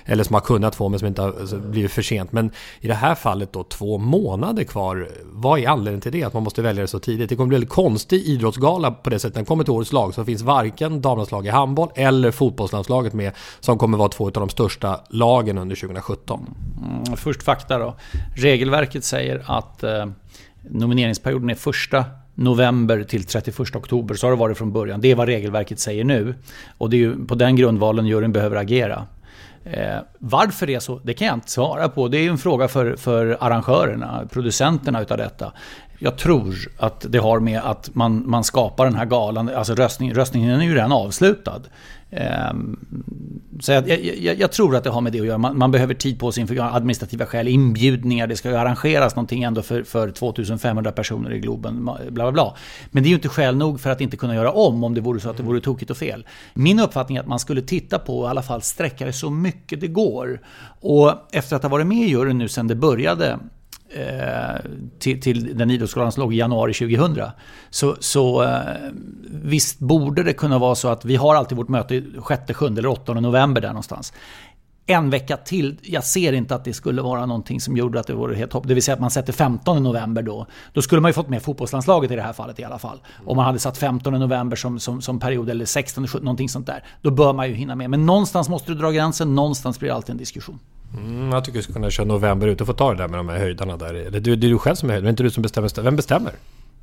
eller 0.05 0.23
som 0.23 0.33
har 0.33 0.41
kunnat 0.41 0.75
få 0.75 0.89
men 0.89 0.99
som 0.99 1.07
inte 1.07 1.21
har 1.21 1.33
alltså, 1.39 1.57
blivit 1.57 1.91
för 1.91 2.01
sent. 2.01 2.31
Men 2.31 2.51
i 2.79 2.87
det 2.87 2.93
här 2.93 3.15
fallet 3.15 3.53
då 3.53 3.63
två 3.63 3.97
månader 3.97 4.63
kvar. 4.63 5.09
Vad 5.25 5.59
är 5.59 5.67
anledningen 5.67 6.01
till 6.01 6.11
det? 6.11 6.23
Att 6.23 6.33
man 6.33 6.43
måste 6.43 6.61
välja 6.61 6.81
det 6.81 6.87
så 6.87 6.99
tidigt? 6.99 7.29
Det 7.29 7.35
kommer 7.35 7.47
bli 7.47 7.57
en 7.57 7.65
konstig 7.65 8.25
idrottsgala 8.25 8.91
på 8.91 9.09
det 9.09 9.19
sättet. 9.19 9.35
När 9.35 9.41
det 9.41 9.47
kommer 9.47 9.63
till 9.63 9.73
årets 9.73 9.93
lag 9.93 10.13
så 10.13 10.25
finns 10.25 10.41
varken 10.41 11.01
damlandslag 11.01 11.45
i 11.45 11.49
handboll 11.49 11.89
eller 11.95 12.31
fotbollslandslaget 12.31 13.13
med 13.13 13.31
som 13.59 13.77
kommer 13.77 13.97
vara 13.97 14.09
två 14.09 14.25
av 14.25 14.31
de 14.31 14.49
största 14.49 14.99
lagen 15.09 15.57
under 15.57 15.75
2017. 15.75 16.24
2017. 16.25 16.55
Mm, 16.83 17.17
först 17.17 17.43
fakta 17.43 17.77
då. 17.77 17.95
Regelverket 18.35 19.03
säger 19.03 19.43
att 19.45 19.83
eh, 19.83 20.05
nomineringsperioden 20.69 21.49
är 21.49 21.55
första 21.55 22.05
november 22.35 23.03
till 23.03 23.23
31 23.23 23.75
oktober. 23.75 24.15
Så 24.15 24.27
har 24.27 24.31
det 24.31 24.37
varit 24.37 24.57
från 24.57 24.71
början. 24.71 25.01
Det 25.01 25.11
är 25.11 25.15
vad 25.15 25.27
regelverket 25.27 25.79
säger 25.79 26.03
nu. 26.03 26.35
Och 26.77 26.89
det 26.89 26.95
är 26.95 26.99
ju 26.99 27.25
på 27.25 27.35
den 27.35 27.55
grundvalen 27.55 28.05
juryn 28.05 28.31
behöver 28.31 28.55
agera. 28.55 29.07
Eh, 29.63 29.97
varför 30.19 30.67
det 30.67 30.75
är 30.75 30.79
så, 30.79 30.99
det 31.03 31.13
kan 31.13 31.27
jag 31.27 31.35
inte 31.35 31.51
svara 31.51 31.89
på. 31.89 32.07
Det 32.07 32.17
är 32.17 32.29
en 32.29 32.37
fråga 32.37 32.67
för, 32.67 32.95
för 32.95 33.37
arrangörerna, 33.39 34.27
producenterna 34.31 35.01
utav 35.01 35.17
detta. 35.17 35.53
Jag 35.99 36.17
tror 36.17 36.55
att 36.77 37.05
det 37.09 37.17
har 37.17 37.39
med 37.39 37.61
att 37.63 37.95
man, 37.95 38.29
man 38.29 38.43
skapar 38.43 38.85
den 38.85 38.95
här 38.95 39.05
galan, 39.05 39.49
alltså 39.49 39.75
röstning, 39.75 40.13
röstningen 40.13 40.61
är 40.61 40.65
ju 40.65 40.75
redan 40.75 40.91
avslutad. 40.91 41.61
Ehm, 42.09 42.79
så 43.59 43.71
jag, 43.71 43.89
jag, 43.89 44.39
jag, 44.39 44.51
tror 44.51 44.75
att 44.75 44.83
det 44.83 44.89
har 44.89 45.01
med 45.01 45.13
det 45.13 45.19
att 45.19 45.25
göra. 45.25 45.37
Man, 45.37 45.57
man, 45.57 45.71
behöver 45.71 45.93
tid 45.93 46.19
på 46.19 46.31
sig 46.31 46.41
inför 46.41 46.75
administrativa 46.75 47.25
skäl, 47.25 47.47
inbjudningar, 47.47 48.27
det 48.27 48.35
ska 48.35 48.49
ju 48.49 48.55
arrangeras 48.55 49.15
någonting 49.15 49.43
ändå 49.43 49.61
för, 49.61 49.83
för 49.83 50.11
2500 50.11 50.91
personer 50.91 51.33
i 51.33 51.39
Globen, 51.39 51.85
bla 51.85 51.97
bla 52.09 52.31
bla. 52.31 52.55
Men 52.91 53.03
det 53.03 53.07
är 53.07 53.09
ju 53.09 53.15
inte 53.15 53.29
skäl 53.29 53.57
nog 53.57 53.79
för 53.79 53.89
att 53.89 54.01
inte 54.01 54.17
kunna 54.17 54.35
göra 54.35 54.51
om, 54.51 54.83
om 54.83 54.93
det 54.93 55.01
vore 55.01 55.19
så 55.19 55.29
att 55.29 55.37
det 55.37 55.43
vore 55.43 55.61
tokigt 55.61 55.91
och 55.91 55.97
fel. 55.97 56.27
Min 56.53 56.79
uppfattning 56.79 57.17
är 57.17 57.21
att 57.21 57.27
man 57.27 57.39
skulle 57.39 57.61
titta 57.61 57.99
på, 57.99 58.19
och 58.19 58.27
i 58.27 58.29
alla 58.29 58.41
fall 58.41 58.61
sträcka 58.61 59.05
det 59.05 59.13
så 59.13 59.29
mycket 59.29 59.81
det 59.81 59.87
går. 59.87 60.41
Och 60.81 61.13
efter 61.31 61.55
att 61.55 61.63
ha 61.63 61.69
varit 61.69 61.87
med 61.87 61.97
i 61.97 62.09
juryn 62.09 62.37
nu 62.37 62.47
sedan 62.47 62.67
det 62.67 62.75
började, 62.75 63.39
Eh, 63.89 64.55
till, 64.99 65.21
till 65.21 65.57
den 65.57 65.71
idrottsskolan 65.71 66.11
som 66.11 66.23
låg 66.23 66.33
i 66.33 66.37
januari 66.37 66.73
2000. 66.73 67.23
Så, 67.69 67.95
så 67.99 68.43
eh, 68.43 68.59
visst 69.29 69.79
borde 69.79 70.23
det 70.23 70.33
kunna 70.33 70.59
vara 70.59 70.75
så 70.75 70.87
att 70.87 71.05
vi 71.05 71.15
har 71.15 71.35
alltid 71.35 71.57
vårt 71.57 71.67
möte 71.67 72.03
6, 72.27 72.53
7 72.53 72.65
eller 72.65 72.87
8 72.87 73.13
november 73.13 73.61
där 73.61 73.67
någonstans. 73.67 74.13
En 74.87 75.09
vecka 75.09 75.37
till, 75.37 75.77
jag 75.81 76.03
ser 76.03 76.33
inte 76.33 76.55
att 76.55 76.63
det 76.63 76.73
skulle 76.73 77.01
vara 77.01 77.25
någonting 77.25 77.61
som 77.61 77.77
gjorde 77.77 77.99
att 77.99 78.07
det 78.07 78.13
vore 78.13 78.35
helt 78.35 78.53
hopp. 78.53 78.67
Det 78.67 78.73
vill 78.73 78.83
säga 78.83 78.93
att 78.93 79.01
man 79.01 79.11
sätter 79.11 79.33
15 79.33 79.83
november 79.83 80.21
då. 80.21 80.45
Då 80.73 80.81
skulle 80.81 81.01
man 81.01 81.09
ju 81.09 81.13
fått 81.13 81.29
med 81.29 81.41
fotbollslandslaget 81.41 82.11
i 82.11 82.15
det 82.15 82.21
här 82.21 82.33
fallet 82.33 82.59
i 82.59 82.63
alla 82.63 82.79
fall. 82.79 82.99
Om 83.25 83.37
man 83.37 83.45
hade 83.45 83.59
satt 83.59 83.77
15 83.77 84.13
november 84.13 84.55
som, 84.55 84.79
som, 84.79 85.01
som 85.01 85.19
period 85.19 85.49
eller 85.49 85.65
16, 85.65 86.07
17, 86.07 86.25
någonting 86.25 86.49
sånt 86.49 86.67
där. 86.67 86.83
Då 87.01 87.11
bör 87.11 87.33
man 87.33 87.47
ju 87.47 87.53
hinna 87.53 87.75
med. 87.75 87.89
Men 87.89 88.05
någonstans 88.05 88.49
måste 88.49 88.71
du 88.71 88.77
dra 88.77 88.91
gränsen, 88.91 89.35
någonstans 89.35 89.79
blir 89.79 89.89
det 89.89 89.95
alltid 89.95 90.11
en 90.11 90.17
diskussion. 90.17 90.59
Mm, 90.97 91.31
jag 91.31 91.43
tycker 91.43 91.59
du 91.59 91.63
ska 91.63 91.73
kunna 91.73 91.89
köra 91.89 92.07
november 92.07 92.47
ut 92.47 92.61
och 92.61 92.67
få 92.67 92.73
ta 92.73 92.91
det 92.91 92.97
där 92.97 93.07
med 93.07 93.19
de 93.19 93.29
här 93.29 93.37
höjdarna 93.37 93.77
där. 93.77 93.93
Det 93.93 94.17
är, 94.17 94.21
det 94.21 94.31
är 94.31 94.35
du 94.35 94.57
själv 94.57 94.75
som 94.75 94.89
är 94.89 94.93
höjd, 94.93 95.03
det 95.03 95.07
är 95.07 95.09
inte 95.09 95.23
du 95.23 95.31
som 95.31 95.43
bestämmer. 95.43 95.81
Vem 95.81 95.95
bestämmer? 95.95 96.31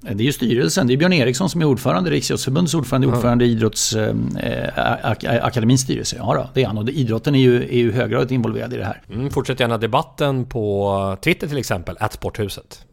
Det 0.03 0.11
är 0.11 0.15
ju 0.15 0.33
styrelsen. 0.33 0.87
Det 0.87 0.93
är 0.93 0.97
Björn 0.97 1.12
Eriksson 1.12 1.51
som 1.51 1.61
är 1.61 1.65
ordförande, 1.65 2.11
Riksidrottsförbundets 2.11 2.75
ordförande, 2.75 3.05
mm. 3.05 3.17
ordförande 3.17 3.45
i 3.45 3.51
Idrottsakademins 3.51 5.81
eh, 5.81 5.85
styrelse. 5.85 6.17
Ja 6.17 6.35
då, 6.35 6.49
det 6.55 6.62
är 6.62 6.67
han. 6.67 6.79
Och 6.79 6.88
idrotten 6.88 7.35
är 7.35 7.41
ju, 7.41 7.62
är 7.62 7.79
ju 7.79 7.93
höggradigt 7.93 8.33
involverad 8.33 8.75
i 8.75 8.77
det 8.77 8.85
här. 8.85 9.03
Mm, 9.11 9.31
fortsätt 9.31 9.61
gärna 9.61 9.79
debatten 9.79 10.45
på 10.45 11.17
Twitter 11.25 11.49
till 11.49 11.59
exempel, 11.59 11.97
att 12.01 12.12
Sporthuset. 12.12 12.85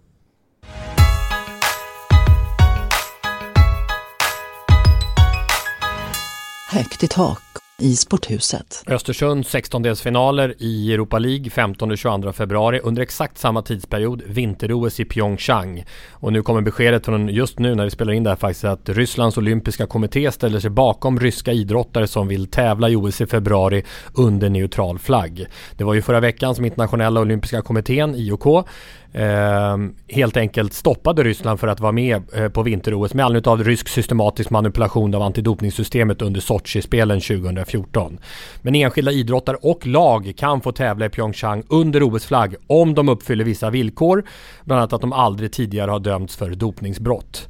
Högt 6.72 7.04
i 7.04 7.08
tak 7.08 7.59
i 7.80 7.96
Sporthuset. 7.96 8.84
Östersund 8.88 9.44
16-delsfinaler 9.44 10.54
i 10.58 10.94
Europa 10.94 11.20
League 11.20 11.46
15-22 11.46 12.32
februari 12.32 12.80
under 12.80 13.02
exakt 13.02 13.38
samma 13.38 13.62
tidsperiod 13.62 14.22
vinter-OS 14.26 15.00
i 15.00 15.06
Pyeongchang. 15.06 15.84
Och 16.12 16.34
nu 16.34 16.42
kommer 16.42 16.62
beskedet 16.62 17.06
från 17.06 17.30
just 17.30 17.60
nu 17.60 17.76
när 17.76 17.84
vi 17.84 17.89
spelar 17.89 18.13
in 18.13 18.24
det 18.24 18.30
här 18.30 18.38
faktiskt 18.38 18.65
att 18.65 18.89
Rysslands 18.89 19.38
olympiska 19.38 19.86
kommitté 19.86 20.32
ställer 20.32 20.60
sig 20.60 20.70
bakom 20.70 21.20
ryska 21.20 21.52
idrottare 21.52 22.08
som 22.08 22.28
vill 22.28 22.48
tävla 22.48 22.89
i 22.89 22.96
OS 22.96 23.22
i 23.22 23.26
februari 23.26 23.84
under 24.13 24.50
neutral 24.50 25.00
flagg. 25.00 25.46
Det 25.78 25.84
var 25.84 25.94
ju 25.94 26.02
förra 26.02 26.20
veckan 26.20 26.56
som 26.56 26.65
internationella 26.65 27.22
olympiska 27.22 27.62
kommittén, 27.62 28.15
IOK, 28.15 28.65
Ehm, 29.13 29.95
helt 30.08 30.38
enkelt 30.38 30.74
stoppade 30.74 31.24
Ryssland 31.24 31.60
för 31.60 31.67
att 31.67 31.80
vara 31.80 31.91
med 31.91 32.22
eh, 32.34 32.50
på 32.50 32.63
vinter-OS 32.63 33.13
med 33.13 33.26
anledning 33.26 33.52
av 33.52 33.63
rysk 33.63 33.89
systematisk 33.89 34.50
manipulation 34.50 35.15
av 35.15 35.22
antidopningssystemet 35.22 36.22
under 36.22 36.41
Sochi-spelen 36.41 37.19
2014. 37.22 38.19
Men 38.62 38.76
enskilda 38.76 39.12
idrottare 39.12 39.58
och 39.62 39.88
lag 39.88 40.34
kan 40.38 40.62
få 40.62 40.72
tävla 40.72 41.06
i 41.06 41.10
Pyeongchang 41.10 41.63
under 41.69 42.04
OS-flagg 42.04 42.56
om 42.67 42.95
de 42.95 43.10
uppfyller 43.10 43.45
vissa 43.45 43.69
villkor. 43.69 44.24
Bland 44.63 44.80
annat 44.80 44.93
att 44.93 45.02
de 45.02 45.13
aldrig 45.13 45.52
tidigare 45.52 45.91
har 45.91 46.00
dömts 46.00 46.36
för 46.36 46.50
dopningsbrott. 46.50 47.48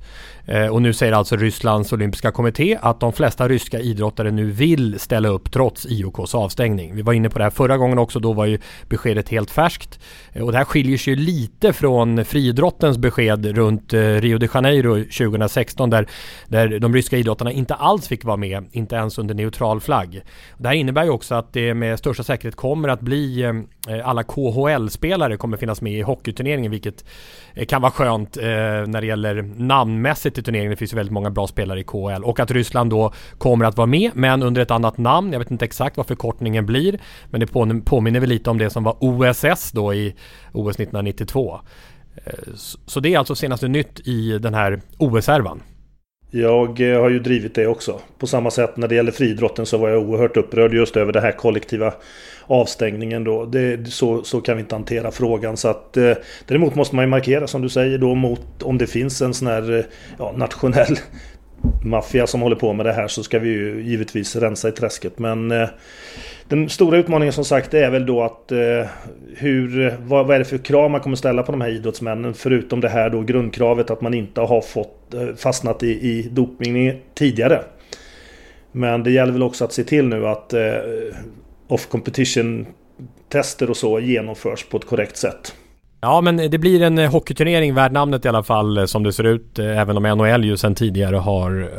Eh, 0.50 0.68
och 0.68 0.82
nu 0.82 0.94
säger 0.94 1.14
alltså 1.14 1.36
Rysslands 1.36 1.94
olympiska 1.94 2.32
kommitté 2.32 2.78
att 2.82 3.00
de 3.00 3.14
flesta 3.14 3.48
ryska 3.48 3.80
idrottare 3.80 4.32
nu 4.32 4.52
vill 4.52 5.00
ställa 5.00 5.30
upp 5.30 5.52
trots 5.52 5.86
IOKs 5.86 6.36
avstängning. 6.36 6.96
Vi 6.96 7.02
var 7.02 7.14
inne 7.14 7.30
på 7.30 7.38
det 7.38 7.44
här 7.44 7.52
förra 7.52 7.78
gången 7.78 8.00
också, 8.00 8.20
då 8.20 8.34
var 8.34 8.46
ju 8.46 8.60
beskedet 8.88 9.30
helt 9.30 9.52
färskt. 9.52 10.00
Eh, 10.34 10.44
och 10.44 10.52
det 10.52 10.58
här 10.58 10.66
skiljer 10.66 10.98
sig 10.98 11.16
lite 11.16 11.74
från 11.74 12.26
friidrottens 12.26 12.98
besked 12.98 13.46
runt 13.46 13.94
eh, 13.94 14.00
Rio 14.00 14.38
de 14.38 14.48
Janeiro 14.54 14.96
2016 15.04 15.90
där, 15.90 16.08
där 16.48 16.80
de 16.80 16.94
ryska 16.94 17.18
idrottarna 17.18 17.52
inte 17.52 17.74
alls 17.74 18.08
fick 18.08 18.24
vara 18.24 18.38
med, 18.38 18.66
inte 18.72 18.96
ens 18.96 19.18
under 19.18 19.36
neutral 19.36 19.82
flagg. 19.82 20.22
Det 20.58 20.68
här 20.68 20.76
innebär 20.76 21.04
ju 21.04 21.10
också 21.10 21.36
att 21.36 21.54
det 21.54 21.74
med 21.74 22.00
största 22.00 22.24
säkerhet 22.24 22.56
kommer 22.56 22.90
att 22.90 23.02
bli 23.02 23.46
alla 24.04 24.24
KHL-spelare 24.24 25.38
kommer 25.38 25.58
finnas 25.58 25.82
med 25.82 25.94
i 25.94 26.02
hockeyturneringen 26.02 26.72
vilket 26.72 27.06
kan 27.68 27.82
vara 27.82 27.92
skönt 27.92 28.36
när 28.36 29.02
det 29.02 29.08
gäller 29.08 29.42
namnmässigt 29.42 30.38
i 30.39 30.43
turneringen. 30.43 30.69
Det 30.71 30.75
finns 30.75 30.93
ju 30.93 30.95
väldigt 30.95 31.13
många 31.13 31.30
bra 31.30 31.47
spelare 31.47 31.80
i 31.80 31.84
KHL 31.84 32.23
och 32.23 32.39
att 32.39 32.52
Ryssland 32.52 32.89
då 32.89 33.13
kommer 33.38 33.65
att 33.65 33.78
vara 33.78 33.88
med 33.88 34.12
men 34.13 34.43
under 34.43 34.62
ett 34.62 34.71
annat 34.71 34.97
namn. 34.97 35.32
Jag 35.32 35.39
vet 35.39 35.52
inte 35.52 35.65
exakt 35.65 35.97
vad 35.97 36.06
förkortningen 36.06 36.65
blir 36.65 36.99
men 37.30 37.39
det 37.39 37.47
påminner 37.86 38.19
väl 38.19 38.30
lite 38.30 38.49
om 38.49 38.58
det 38.58 38.69
som 38.69 38.84
var 38.84 38.95
OSS 38.99 39.71
då 39.71 39.93
i 39.93 40.15
OS 40.52 40.75
1992. 40.75 41.60
Eh, 42.15 42.34
så 42.86 42.99
det 42.99 43.13
är 43.13 43.19
alltså 43.19 43.36
senaste 43.36 43.67
nytt 43.67 44.08
i 44.08 44.39
den 44.39 44.54
här 44.54 44.82
OS-härvan. 44.97 45.62
Jag 46.32 46.82
eh, 46.82 47.02
har 47.02 47.10
ju 47.10 47.20
drivit 47.20 47.56
det 47.56 47.68
också. 47.68 48.00
På 48.18 48.28
samma 48.28 48.52
sätt 48.52 48.78
när 48.78 48.88
det 48.88 48.96
gäller 48.96 49.12
friidrotten 49.12 49.65
så 49.65 49.78
var 49.78 49.89
jag 49.89 50.10
oerhört 50.10 50.38
upprörd 50.38 50.74
just 50.74 50.98
över 50.98 51.13
den 51.13 51.24
här 51.24 51.32
kollektiva 51.32 51.94
avstängningen 52.46 53.24
då. 53.24 53.46
Det, 53.46 53.92
så, 53.92 54.24
så 54.24 54.42
kan 54.42 54.58
vi 54.58 54.62
inte 54.62 54.76
hantera 54.76 55.12
frågan. 55.12 55.58
Så 55.58 55.68
att, 55.68 55.98
eh, 55.98 56.13
däremot 56.46 56.76
måste 56.76 56.96
man 56.96 57.06
ju 57.06 57.10
markera 57.10 57.48
som 57.48 57.62
du 57.62 57.70
säger 57.70 57.98
då 57.98 58.15
mot 58.15 58.63
om 58.63 58.78
det 58.78 58.88
finns 58.88 59.22
en 59.22 59.34
sån 59.34 59.48
här 59.48 59.78
eh, 59.78 59.86
ja, 60.18 60.34
nationell 60.38 60.98
maffia 61.84 62.28
som 62.28 62.42
håller 62.42 62.56
på 62.56 62.74
med 62.74 62.86
det 62.86 62.94
här 62.94 63.08
så 63.08 63.24
ska 63.24 63.39
vi 63.39 63.50
ju 63.50 63.84
givetvis 63.84 64.36
rensa 64.36 64.70
i 64.70 64.72
träsket. 64.72 65.20
Men 65.20 65.52
eh, 65.52 65.70
den 66.50 66.70
stora 66.70 66.98
utmaningen 66.98 67.34
som 67.34 67.46
sagt 67.46 67.74
är 67.74 67.90
väl 67.90 68.06
då 68.06 68.24
att 68.24 68.52
eh, 68.52 68.88
hur, 69.36 69.98
vad, 70.02 70.28
vad, 70.28 70.36
är 70.36 70.40
det 70.40 70.46
för 70.46 70.58
krav 70.58 70.92
man 70.92 71.02
kommer 71.02 71.16
ställa 71.16 71.44
på 71.44 71.52
de 71.52 71.62
här 71.62 71.70
idrottsmännen? 71.70 72.34
Förutom 72.34 72.82
det 72.82 72.90
här 72.90 73.10
då 73.10 73.22
grundkravet 73.22 73.90
att 73.90 74.02
man 74.02 74.14
inte 74.14 74.42
har 74.42 74.62
fått 74.62 75.14
eh, 75.14 75.36
fastnat 75.36 75.84
i, 75.84 75.88
i 75.88 76.30
dopning 76.32 77.02
tidigare. 77.14 77.64
Men 78.72 79.04
det 79.04 79.12
gäller 79.12 79.34
väl 79.34 79.44
också 79.44 79.66
att 79.66 79.74
se 79.74 79.84
till 79.84 80.08
nu 80.08 80.28
att 80.28 80.54
eh, 80.54 80.62
off 81.68 81.88
competition 81.88 82.66
tester 83.30 83.70
och 83.70 83.78
så 83.78 84.00
genomförs 84.00 84.64
på 84.64 84.78
ett 84.78 84.86
korrekt 84.86 85.18
sätt. 85.18 85.54
Ja 86.02 86.22
men 86.22 86.38
det 86.38 86.58
blir 86.58 86.82
en 86.82 86.98
eh, 86.98 87.12
hockeyturnering 87.12 87.74
värd 87.74 87.92
namnet 87.92 88.26
i 88.26 88.28
alla 88.28 88.44
fall 88.44 88.78
eh, 88.78 88.86
som 88.86 89.04
det 89.04 89.14
ser 89.14 89.24
ut. 89.24 89.60
Eh, 89.60 89.80
även 89.80 89.98
om 89.98 90.04
NHL 90.04 90.46
ju 90.46 90.58
sedan 90.58 90.76
tidigare 90.76 91.16
har, 91.16 91.72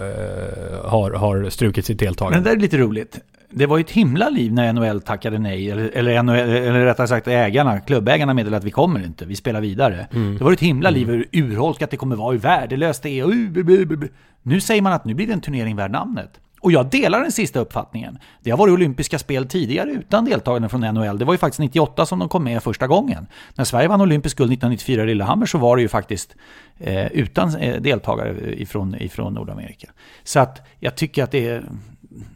har, 0.89 1.11
har 1.11 1.51
strukit 1.51 1.87
sitt 1.87 1.99
deltagande. 1.99 2.37
Men 2.37 2.45
det 2.45 2.51
är 2.51 2.57
lite 2.57 2.79
roligt. 2.79 3.21
Det 3.51 3.67
var 3.67 3.77
ju 3.77 3.81
ett 3.81 3.91
himla 3.91 4.29
liv 4.29 4.53
när 4.53 4.73
NHL 4.73 5.01
tackade 5.01 5.39
nej. 5.39 5.71
Eller, 5.71 5.91
eller, 5.95 6.23
NHL, 6.23 6.35
eller 6.35 6.85
rättare 6.85 7.09
sagt 7.09 7.29
ägarna, 7.29 7.81
klubbägarna 7.81 8.35
meddelade 8.35 8.57
att 8.57 8.65
vi 8.65 8.71
kommer 8.71 9.05
inte, 9.05 9.27
vi 9.27 9.37
spelar 9.37 9.61
vidare. 9.61 10.07
Mm. 10.13 10.39
Det 10.39 10.45
var 10.45 10.53
ett 10.53 10.61
himla 10.61 10.91
liv 10.91 11.07
hur 11.07 11.29
urholkat 11.33 11.91
det 11.91 11.97
kommer 11.97 12.17
vara, 12.17 12.33
hur 12.33 12.39
värdelöst 12.39 13.03
det 13.03 13.21
är. 13.21 14.09
Nu 14.43 14.61
säger 14.61 14.83
man 14.83 14.93
att 14.93 15.05
nu 15.05 15.15
blir 15.15 15.27
det 15.27 15.33
en 15.33 15.41
turnering 15.41 15.77
värd 15.77 15.91
namnet. 15.91 16.41
Och 16.61 16.73
jag 16.73 16.91
delar 16.91 17.21
den 17.21 17.33
sista 17.33 17.61
uppfattningen. 17.61 18.19
Det 18.43 18.51
har 18.51 18.59
varit 18.59 18.73
olympiska 18.73 19.19
spel 19.19 19.47
tidigare 19.47 19.91
utan 19.91 20.25
deltagande 20.25 20.69
från 20.69 20.81
NHL. 20.81 21.19
Det 21.19 21.25
var 21.25 21.35
ju 21.35 21.39
faktiskt 21.39 21.61
98 21.61 22.07
som 22.07 22.19
de 22.19 22.29
kom 22.29 22.45
med 22.45 22.63
första 22.63 22.87
gången. 22.87 23.27
När 23.55 23.65
Sverige 23.65 23.89
vann 23.89 24.01
olympisk 24.01 24.37
guld 24.37 24.53
1994 24.53 25.03
i 25.03 25.07
Lillehammer 25.07 25.47
så 25.47 25.59
var 25.59 25.77
det 25.77 25.83
ju 25.83 25.89
faktiskt 25.89 26.37
eh, 26.79 27.07
utan 27.07 27.57
eh, 27.57 27.81
deltagare 27.81 28.55
ifrån, 28.55 28.95
ifrån 28.95 29.35
Nordamerika. 29.35 29.91
Så 30.25 30.41
att 30.41 30.67
jag 30.79 30.97
tycker 30.97 31.25
att 31.25 31.31
det 31.31 31.49
är... 31.49 31.65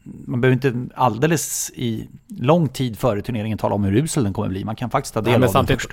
Man 0.02 0.40
behöver 0.40 0.54
inte 0.54 0.94
alldeles 0.94 1.70
i 1.74 2.08
lång 2.38 2.68
tid 2.68 2.98
före 2.98 3.22
turneringen 3.22 3.58
tala 3.58 3.74
om 3.74 3.84
hur 3.84 3.96
usel 3.96 4.24
den 4.24 4.32
kommer 4.32 4.48
bli. 4.48 4.64
Man 4.64 4.76
kan 4.76 4.90
faktiskt 4.90 5.14
ta 5.14 5.20
del 5.20 5.42
ja, 5.42 5.48
av 5.48 5.66
den 5.66 5.66
först. 5.66 5.90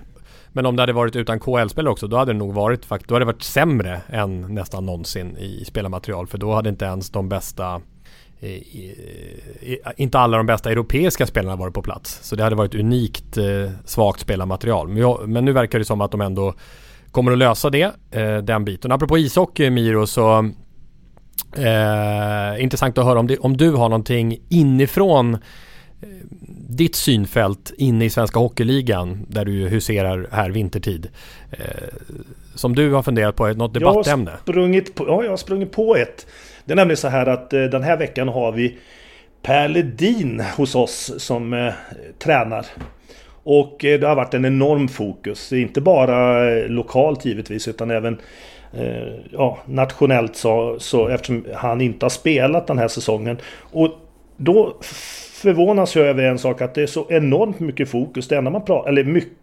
Men 0.54 0.66
om 0.66 0.76
det 0.76 0.82
hade 0.82 0.94
varit 0.94 1.16
utan 1.16 1.40
KL-spel 1.40 1.88
också, 1.88 2.08
då 2.08 2.18
hade 2.18 2.34
det 2.34 2.38
nog 2.38 2.54
varit, 2.54 2.90
då 2.90 3.16
hade 3.16 3.20
det 3.20 3.26
varit 3.26 3.44
sämre 3.44 4.02
än 4.10 4.56
nästan 4.56 4.86
någonsin 4.86 5.38
i 5.38 5.66
spelarmaterial. 5.66 6.28
För 6.28 6.38
då 6.38 6.54
hade 6.54 6.70
inte 6.70 6.86
ens 6.86 7.10
de 7.10 7.30
bästa 7.30 7.82
inte 9.96 10.20
alla 10.20 10.38
de 10.38 10.46
bästa 10.46 10.72
europeiska 10.72 11.26
spelarna 11.26 11.56
varit 11.56 11.74
på 11.74 11.82
plats. 11.82 12.20
Så 12.24 12.36
det 12.36 12.44
hade 12.44 12.56
varit 12.56 12.76
unikt 12.76 13.38
eh, 13.38 13.72
svagt 13.86 14.20
spelarmaterial. 14.20 14.88
Men, 14.88 14.98
jag, 14.98 15.30
men, 15.30 15.46
nu 15.46 15.52
verkar 15.52 15.80
det 15.80 15.86
som 15.86 16.02
att 16.02 16.12
de 16.12 16.22
ändå 16.22 16.54
kommer 17.12 17.32
att 17.32 17.38
lösa 17.38 17.70
det, 17.70 17.92
eh, 18.12 18.38
den 18.38 18.66
biten. 18.66 18.92
Apropå 18.92 19.18
ishockey 19.18 19.70
Miro 19.70 20.08
så 20.08 20.52
eh, 21.58 22.64
intressant 22.64 22.98
att 22.98 23.06
höra 23.06 23.20
om, 23.20 23.28
det, 23.28 23.38
om 23.38 23.58
du 23.58 23.72
har 23.72 23.90
någonting 23.90 24.38
inifrån 24.50 25.34
eh, 25.34 25.40
ditt 26.70 26.96
synfält 26.96 27.72
inne 27.78 28.06
i 28.06 28.10
Svenska 28.10 28.40
Hockeyligan 28.40 29.26
där 29.28 29.46
du 29.46 29.52
huserar 29.52 30.28
här 30.32 30.50
vintertid. 30.50 31.10
Eh, 31.52 31.60
som 32.56 32.76
du 32.76 32.94
har 32.94 33.04
funderat 33.04 33.36
på, 33.36 33.48
något 33.48 33.74
debattämne? 33.74 34.32
Jag 34.32 34.38
har 34.38 34.42
sprungit 34.42 34.96
på, 34.96 35.08
ja, 35.08 35.24
jag 35.24 35.30
har 35.30 35.38
sprungit 35.38 35.72
på 35.72 35.96
ett. 35.96 36.28
Det 36.66 36.74
är 36.74 36.76
nämligen 36.76 36.98
så 36.98 37.08
här 37.08 37.26
att 37.26 37.54
eh, 37.54 37.64
den 37.64 37.84
här 37.84 37.98
veckan 37.98 38.28
har 38.28 38.52
vi 38.52 38.78
Per 39.42 39.68
Ledin 39.68 40.44
hos 40.58 40.76
oss 40.76 41.14
som 41.18 41.54
eh, 41.54 41.74
tränar. 42.20 42.66
Och 43.44 43.86
eh, 43.86 44.00
det 44.00 44.08
har 44.08 44.16
varit 44.16 44.34
en 44.34 44.46
enorm 44.46 44.88
fokus, 44.88 45.54
inte 45.54 45.82
bara 45.82 46.50
eh, 46.52 46.68
lokalt 46.68 47.26
givetvis 47.26 47.68
utan 47.68 47.92
även 47.92 48.18
Eh, 48.74 49.14
ja, 49.32 49.58
nationellt 49.66 50.36
så, 50.36 50.80
så 50.80 51.08
eftersom 51.08 51.46
han 51.56 51.82
inte 51.82 52.06
har 52.06 52.10
spelat 52.10 52.68
den 52.68 52.78
här 52.78 52.88
säsongen. 52.88 53.38
Och 53.60 53.90
då 54.38 54.78
förvånas 55.42 55.96
jag 55.96 56.06
över 56.06 56.24
en 56.24 56.40
sak 56.40 56.62
att 56.62 56.74
det 56.74 56.82
är 56.82 56.88
så 56.88 57.06
enormt 57.10 57.60
mycket 57.60 57.90
fokus. 57.90 58.28
Det 58.28 58.38
enda 58.38 58.52
man 58.52 58.66
pratar, 58.66 58.90
eller 58.90 59.04
mycket, 59.04 59.34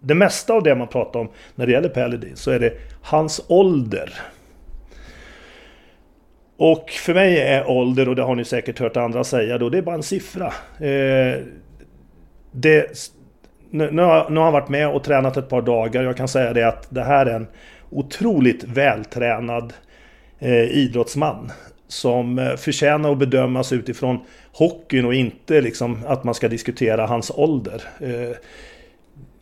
det 0.00 0.14
mesta 0.14 0.52
av 0.52 0.62
det 0.62 0.74
man 0.74 0.88
pratar 0.88 1.20
om 1.20 1.28
när 1.54 1.66
det 1.66 1.72
gäller 1.72 1.88
Per 1.88 2.08
Ledin 2.08 2.36
så 2.36 2.50
är 2.50 2.58
det 2.58 2.72
hans 3.02 3.44
ålder. 3.48 4.12
Och 6.56 6.90
för 6.90 7.14
mig 7.14 7.40
är 7.40 7.70
ålder, 7.70 8.08
och 8.08 8.16
det 8.16 8.22
har 8.22 8.34
ni 8.34 8.44
säkert 8.44 8.78
hört 8.78 8.96
andra 8.96 9.24
säga 9.24 9.58
då, 9.58 9.68
det 9.68 9.78
är 9.78 9.82
bara 9.82 9.94
en 9.94 10.02
siffra. 10.02 10.46
Eh, 10.78 11.40
det, 12.52 13.10
nu, 13.70 13.90
nu, 13.90 14.02
har, 14.02 14.30
nu 14.30 14.36
har 14.36 14.44
han 14.44 14.52
varit 14.52 14.68
med 14.68 14.88
och 14.88 15.04
tränat 15.04 15.36
ett 15.36 15.48
par 15.48 15.62
dagar. 15.62 16.02
Jag 16.02 16.16
kan 16.16 16.28
säga 16.28 16.52
det 16.52 16.68
att 16.68 16.86
det 16.90 17.02
här 17.02 17.26
är 17.26 17.34
en 17.34 17.46
otroligt 17.94 18.64
vältränad 18.64 19.72
eh, 20.38 20.64
idrottsman. 20.64 21.52
Som 21.88 22.38
eh, 22.38 22.56
förtjänar 22.56 23.12
att 23.12 23.18
bedömas 23.18 23.72
utifrån 23.72 24.18
hockeyn 24.52 25.04
och 25.04 25.14
inte 25.14 25.60
liksom 25.60 25.98
att 26.06 26.24
man 26.24 26.34
ska 26.34 26.48
diskutera 26.48 27.06
hans 27.06 27.30
ålder. 27.34 27.82
Eh, 28.00 28.36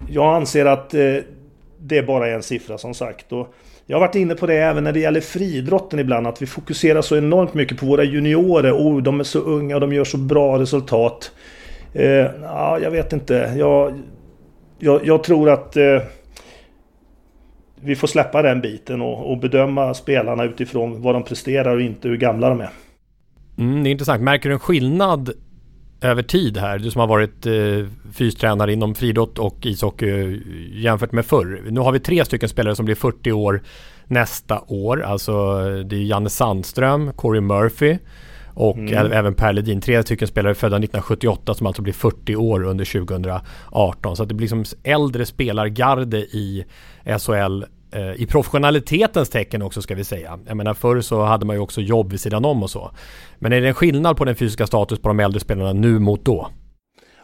jag 0.09 0.35
anser 0.35 0.67
att 0.67 0.95
eh, 0.95 1.01
det 1.01 1.25
det 1.79 2.03
bara 2.03 2.29
är 2.29 2.35
en 2.35 2.43
siffra 2.43 2.79
som 2.79 2.95
sagt. 2.95 3.33
Och 3.33 3.55
jag 3.87 3.97
har 3.97 4.01
varit 4.01 4.15
inne 4.15 4.35
på 4.35 4.47
det 4.47 4.55
även 4.55 4.85
när 4.85 4.93
det 4.93 5.01
gäller 5.01 5.21
friidrotten 5.21 5.99
ibland, 5.99 6.27
att 6.27 6.43
vi 6.43 6.47
fokuserar 6.47 7.03
så 7.03 7.17
enormt 7.17 7.55
mycket 7.55 7.79
på 7.79 7.87
våra 7.87 8.05
juniorer. 8.05 8.73
Oh, 8.73 9.03
de 9.03 9.21
är 9.21 9.25
så 9.25 9.39
unga 9.39 9.75
och 9.75 9.81
de 9.81 9.93
gör 9.93 10.05
så 10.05 10.19
bra 10.19 10.59
resultat. 10.59 11.33
Ja, 12.43 12.79
jag 12.79 12.91
vet 12.91 13.13
inte. 13.13 13.55
Jag, 13.57 13.99
jag, 14.79 15.07
jag 15.07 15.25
tror 15.25 15.51
att 15.51 15.77
vi 17.85 17.97
får 17.97 18.09
släppa 18.09 18.43
den 18.43 18.61
biten 18.61 19.03
och, 19.03 19.31
och, 19.31 19.39
bedöma 19.39 19.95
spelarna 19.95 20.45
utifrån 20.45 21.03
vad 21.03 21.15
de 21.15 21.23
presterar 21.23 21.75
och 21.75 21.83
inte 21.83 22.09
hur 22.09 22.17
gamla 22.17 22.49
de 22.49 22.61
är. 22.61 22.71
Mm, 23.59 23.83
det 23.83 23.89
är 23.89 23.93
intressant. 23.93 24.23
Märker 24.23 24.49
du 24.49 24.53
en 24.53 24.61
skillnad 24.61 25.31
över 26.01 26.23
tid 26.23 26.57
här? 26.57 26.79
Du 26.79 26.91
som 26.91 27.01
har 27.01 27.09
varit 27.09 27.47
eh, 27.47 27.53
fystränare 28.13 28.73
inom 28.73 28.95
friidrott 28.95 29.39
och 29.39 29.67
ishockey 29.67 30.09
eh, 30.09 30.39
jämfört 30.83 31.13
med 31.13 31.27
förr. 31.27 31.63
Nu 31.71 31.81
har 31.81 31.93
vi 31.93 32.01
tre 32.01 32.25
stycken 32.25 32.49
spelare 32.49 32.77
som 32.77 32.85
blir 32.85 32.95
40 32.95 33.33
år 33.33 33.63
nästa 34.07 34.61
år. 34.67 35.03
Alltså 35.03 35.33
det 35.83 35.97
är 35.97 36.03
Janne 36.03 36.31
Sandström, 36.31 37.13
Corey 37.13 37.41
Murphy 37.41 37.99
och 38.55 38.79
mm. 38.79 39.13
även 39.13 39.35
Per 39.35 39.53
Ledin. 39.53 39.81
Tre 39.81 40.03
stycken 40.03 40.29
spelare 40.29 40.55
födda 40.55 40.77
1978 40.77 41.55
som 41.55 41.67
alltså 41.67 41.83
blir 41.83 41.93
40 41.93 42.37
år 42.37 42.63
under 42.65 42.85
2018. 42.85 44.17
Så 44.17 44.23
att 44.23 44.29
det 44.29 44.35
blir 44.35 44.49
liksom 44.49 44.65
äldre 44.83 45.27
spelargarde 45.27 46.19
i 46.19 46.65
SHL 47.05 47.65
eh, 47.93 48.13
i 48.17 48.27
professionalitetens 48.27 49.29
tecken 49.29 49.63
också 49.63 49.83
ska 49.83 49.95
vi 49.95 50.05
säga. 50.05 50.39
Jag 50.47 50.57
menar 50.57 50.75
förr 50.75 51.01
så 51.01 51.25
hade 51.25 51.47
man 51.47 51.57
ju 51.57 51.63
också 51.63 51.81
jobb 51.81 52.11
vid 52.11 52.21
sidan 52.21 52.45
om 52.45 52.63
och 52.63 52.71
så. 52.71 52.91
Men 53.39 53.53
är 53.53 53.61
det 53.61 53.69
en 53.69 53.75
skillnad 53.75 54.17
på 54.17 54.25
den 54.25 54.37
fysiska 54.37 54.67
status 54.67 54.99
på 54.99 55.09
de 55.09 55.21
äldre 55.21 55.41
spelarna 55.41 55.73
nu 55.73 55.99
mot 55.99 56.25
då? 56.25 56.51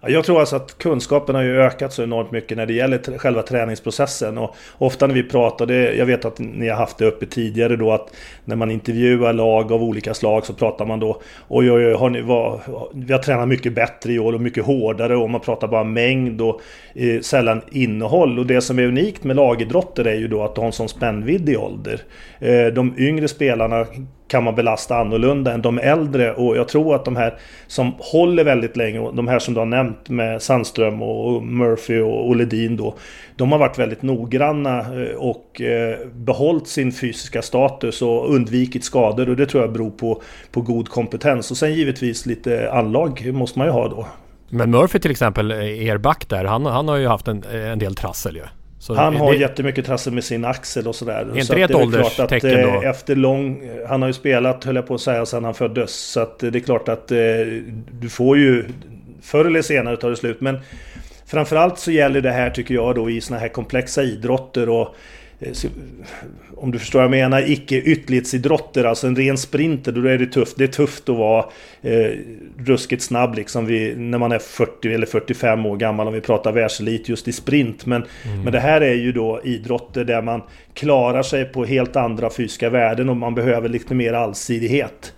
Jag 0.01 0.25
tror 0.25 0.41
alltså 0.41 0.57
att 0.57 0.79
kunskapen 0.79 1.35
har 1.35 1.43
ju 1.43 1.61
ökat 1.61 1.93
så 1.93 2.03
enormt 2.03 2.31
mycket 2.31 2.57
när 2.57 2.67
det 2.67 2.73
gäller 2.73 3.19
själva 3.19 3.43
träningsprocessen. 3.43 4.39
Och 4.39 4.57
ofta 4.79 5.07
när 5.07 5.15
vi 5.15 5.23
pratar, 5.23 5.67
det, 5.67 5.95
jag 5.95 6.07
vet 6.07 6.25
att 6.25 6.39
ni 6.39 6.69
har 6.69 6.77
haft 6.77 6.99
det 6.99 7.07
uppe 7.07 7.27
tidigare 7.27 7.77
då, 7.77 7.93
att 7.93 8.13
när 8.45 8.57
man 8.57 8.71
intervjuar 8.71 9.33
lag 9.33 9.73
av 9.73 9.83
olika 9.83 10.15
slag 10.15 10.47
så 10.47 10.55
pratar 10.55 10.87
man 10.87 11.01
då 11.01 11.21
Oj, 11.49 11.73
oj, 11.73 11.87
oj, 11.87 11.93
har 11.93 12.11
ni, 12.11 12.21
vad, 12.21 12.61
vi 12.93 13.13
har 13.13 13.21
tränat 13.21 13.49
mycket 13.49 13.75
bättre 13.75 14.13
i 14.13 14.19
år 14.19 14.33
och 14.33 14.41
mycket 14.41 14.65
hårdare 14.65 15.17
och 15.17 15.31
man 15.31 15.41
pratar 15.41 15.69
bara 15.69 15.85
mängd 15.85 16.41
och 16.41 16.61
eh, 16.95 17.21
sällan 17.21 17.61
innehåll. 17.71 18.39
Och 18.39 18.47
det 18.47 18.61
som 18.61 18.79
är 18.79 18.87
unikt 18.87 19.25
med 19.25 19.37
lagidrotter 19.37 20.05
är 20.05 20.17
ju 20.17 20.29
då 20.29 20.43
att 20.45 20.55
de 20.55 20.61
har 20.61 20.67
en 20.67 20.73
sån 20.73 20.89
spännvidd 20.89 21.49
i 21.49 21.57
ålder. 21.57 22.01
Eh, 22.39 22.67
de 22.67 22.95
yngre 22.99 23.29
spelarna 23.29 23.87
kan 24.29 24.45
man 24.45 24.55
belasta 24.55 24.97
annorlunda 24.97 25.53
än 25.53 25.63
de 25.63 25.79
äldre. 25.79 26.33
Och 26.33 26.57
jag 26.57 26.69
tror 26.69 26.95
att 26.95 27.05
de 27.05 27.17
här 27.17 27.39
som 27.67 27.95
håller 27.99 28.45
väldigt 28.45 28.77
länge, 28.77 29.11
de 29.13 29.29
här 29.29 29.39
som 29.39 29.55
du 29.55 29.61
har 29.61 29.67
nämnt 29.67 30.09
med 30.09 30.43
Sandström 30.43 31.03
och 31.03 31.43
Murphy 31.43 32.01
och 32.01 32.37
Ledin 32.37 32.77
då. 32.77 32.95
De 33.37 33.53
har 33.53 33.59
varit 33.59 33.79
väldigt 33.79 34.03
noggranna 34.03 34.79
eh, 34.79 35.17
och 35.17 35.61
eh, 35.61 35.99
behållit 36.15 36.69
sin 36.69 36.93
fysiska 36.93 37.43
status 37.43 38.03
och 38.03 38.35
undvikit 38.35 38.85
skador. 38.85 39.29
Och 39.29 39.37
det 39.37 39.47
tror 39.47 39.63
jag 39.63 39.73
beror 39.73 39.91
på, 39.91 40.23
på 40.53 40.61
god 40.61 40.89
kompetens. 40.89 41.51
Och 41.51 41.57
sen 41.57 41.75
givetvis 41.75 42.27
lite 42.27 42.73
anlag 42.73 43.35
måste 43.35 43.59
man 43.59 43.69
ju 43.69 43.73
ha 43.73 43.89
då. 43.89 44.07
Men 44.51 44.71
Murphy 44.71 44.99
till 44.99 45.11
exempel, 45.11 45.51
eh, 45.51 45.87
er 45.87 45.99
back 45.99 46.29
där, 46.29 46.45
han, 46.45 46.67
han 46.67 46.89
har 46.89 46.97
ju 46.97 47.07
haft 47.07 47.29
en, 47.29 47.45
en 47.45 47.79
del 47.79 47.95
trassel 47.95 48.37
ju. 48.37 48.43
Så 48.79 48.95
han 48.95 49.17
har 49.17 49.33
det... 49.33 49.39
jättemycket 49.39 49.87
trassel 49.87 50.13
med 50.13 50.25
sin 50.25 50.45
axel 50.45 50.87
och 50.87 50.95
sådär. 50.95 51.15
Är 51.15 51.35
inte 51.35 51.45
så 51.45 51.55
det 51.55 51.63
ett 51.63 51.75
ålderstecken 51.75 52.63
då? 52.63 52.69
Eh, 52.69 52.89
efter 52.91 53.17
lång... 53.17 53.71
Han 53.89 54.03
har 54.03 54.09
ju 54.09 54.13
spelat, 54.13 54.65
höll 54.65 54.77
jag 54.77 54.87
på 54.87 54.95
att 54.95 55.01
säga, 55.01 55.27
sedan 55.27 55.45
han 55.45 55.55
föddes. 55.55 55.93
Så 55.95 56.21
att 56.21 56.39
det 56.39 56.55
är 56.55 56.61
klart 56.61 56.89
att 56.89 57.11
eh, 57.11 57.19
du 58.01 58.09
får 58.09 58.39
ju... 58.39 58.65
Förr 59.23 59.45
eller 59.45 59.63
senare 59.63 59.97
tar 59.97 60.11
det 60.11 60.17
slut. 60.17 60.41
Men 60.41 60.59
framförallt 61.27 61.79
så 61.79 61.91
gäller 61.91 62.21
det 62.21 62.31
här 62.31 62.51
tycker 62.51 62.75
jag 62.75 62.95
då 62.95 63.11
i 63.11 63.21
såna 63.21 63.41
här 63.41 63.49
komplexa 63.49 64.03
idrotter 64.03 64.69
och 64.69 64.95
eh, 65.41 65.53
om 66.61 66.71
du 66.71 66.79
förstår 66.79 66.99
vad 66.99 67.05
jag 67.05 67.11
menar, 67.11 67.51
icke 67.51 67.77
ytterlighetsidrotter, 67.77 68.85
alltså 68.85 69.07
en 69.07 69.17
ren 69.17 69.39
sprinter, 69.39 69.93
då 69.93 70.09
är 70.09 70.19
det 70.19 70.27
tufft. 70.27 70.57
Det 70.59 70.65
är 70.65 70.69
tufft 70.69 71.09
att 71.09 71.17
vara 71.17 71.45
eh, 71.83 72.11
ruskigt 72.59 73.03
snabb 73.03 73.35
liksom 73.35 73.67
vid, 73.67 73.99
när 73.99 74.19
man 74.19 74.33
är 74.33 74.39
40 74.39 74.95
eller 74.95 75.07
45 75.07 75.67
år 75.67 75.77
gammal 75.77 76.07
om 76.07 76.15
vi 76.15 76.21
pratar 76.21 76.53
världselit 76.53 77.09
just 77.09 77.29
i 77.29 77.33
sprint. 77.33 77.87
Men, 77.87 78.05
mm. 78.25 78.43
men 78.43 78.53
det 78.53 78.61
här 78.61 78.81
är 78.81 78.95
ju 78.95 79.13
då 79.13 79.41
idrotter 79.45 80.05
där 80.05 80.23
man 80.23 80.43
klarar 80.75 81.23
sig 81.23 81.45
på 81.45 81.65
helt 81.65 81.97
andra 81.97 82.31
fysiska 82.31 82.71
värden 82.71 83.09
och 83.09 83.17
man 83.17 83.35
behöver 83.35 83.69
lite 83.69 83.95
mer 83.95 84.13
allsidighet. 84.13 85.15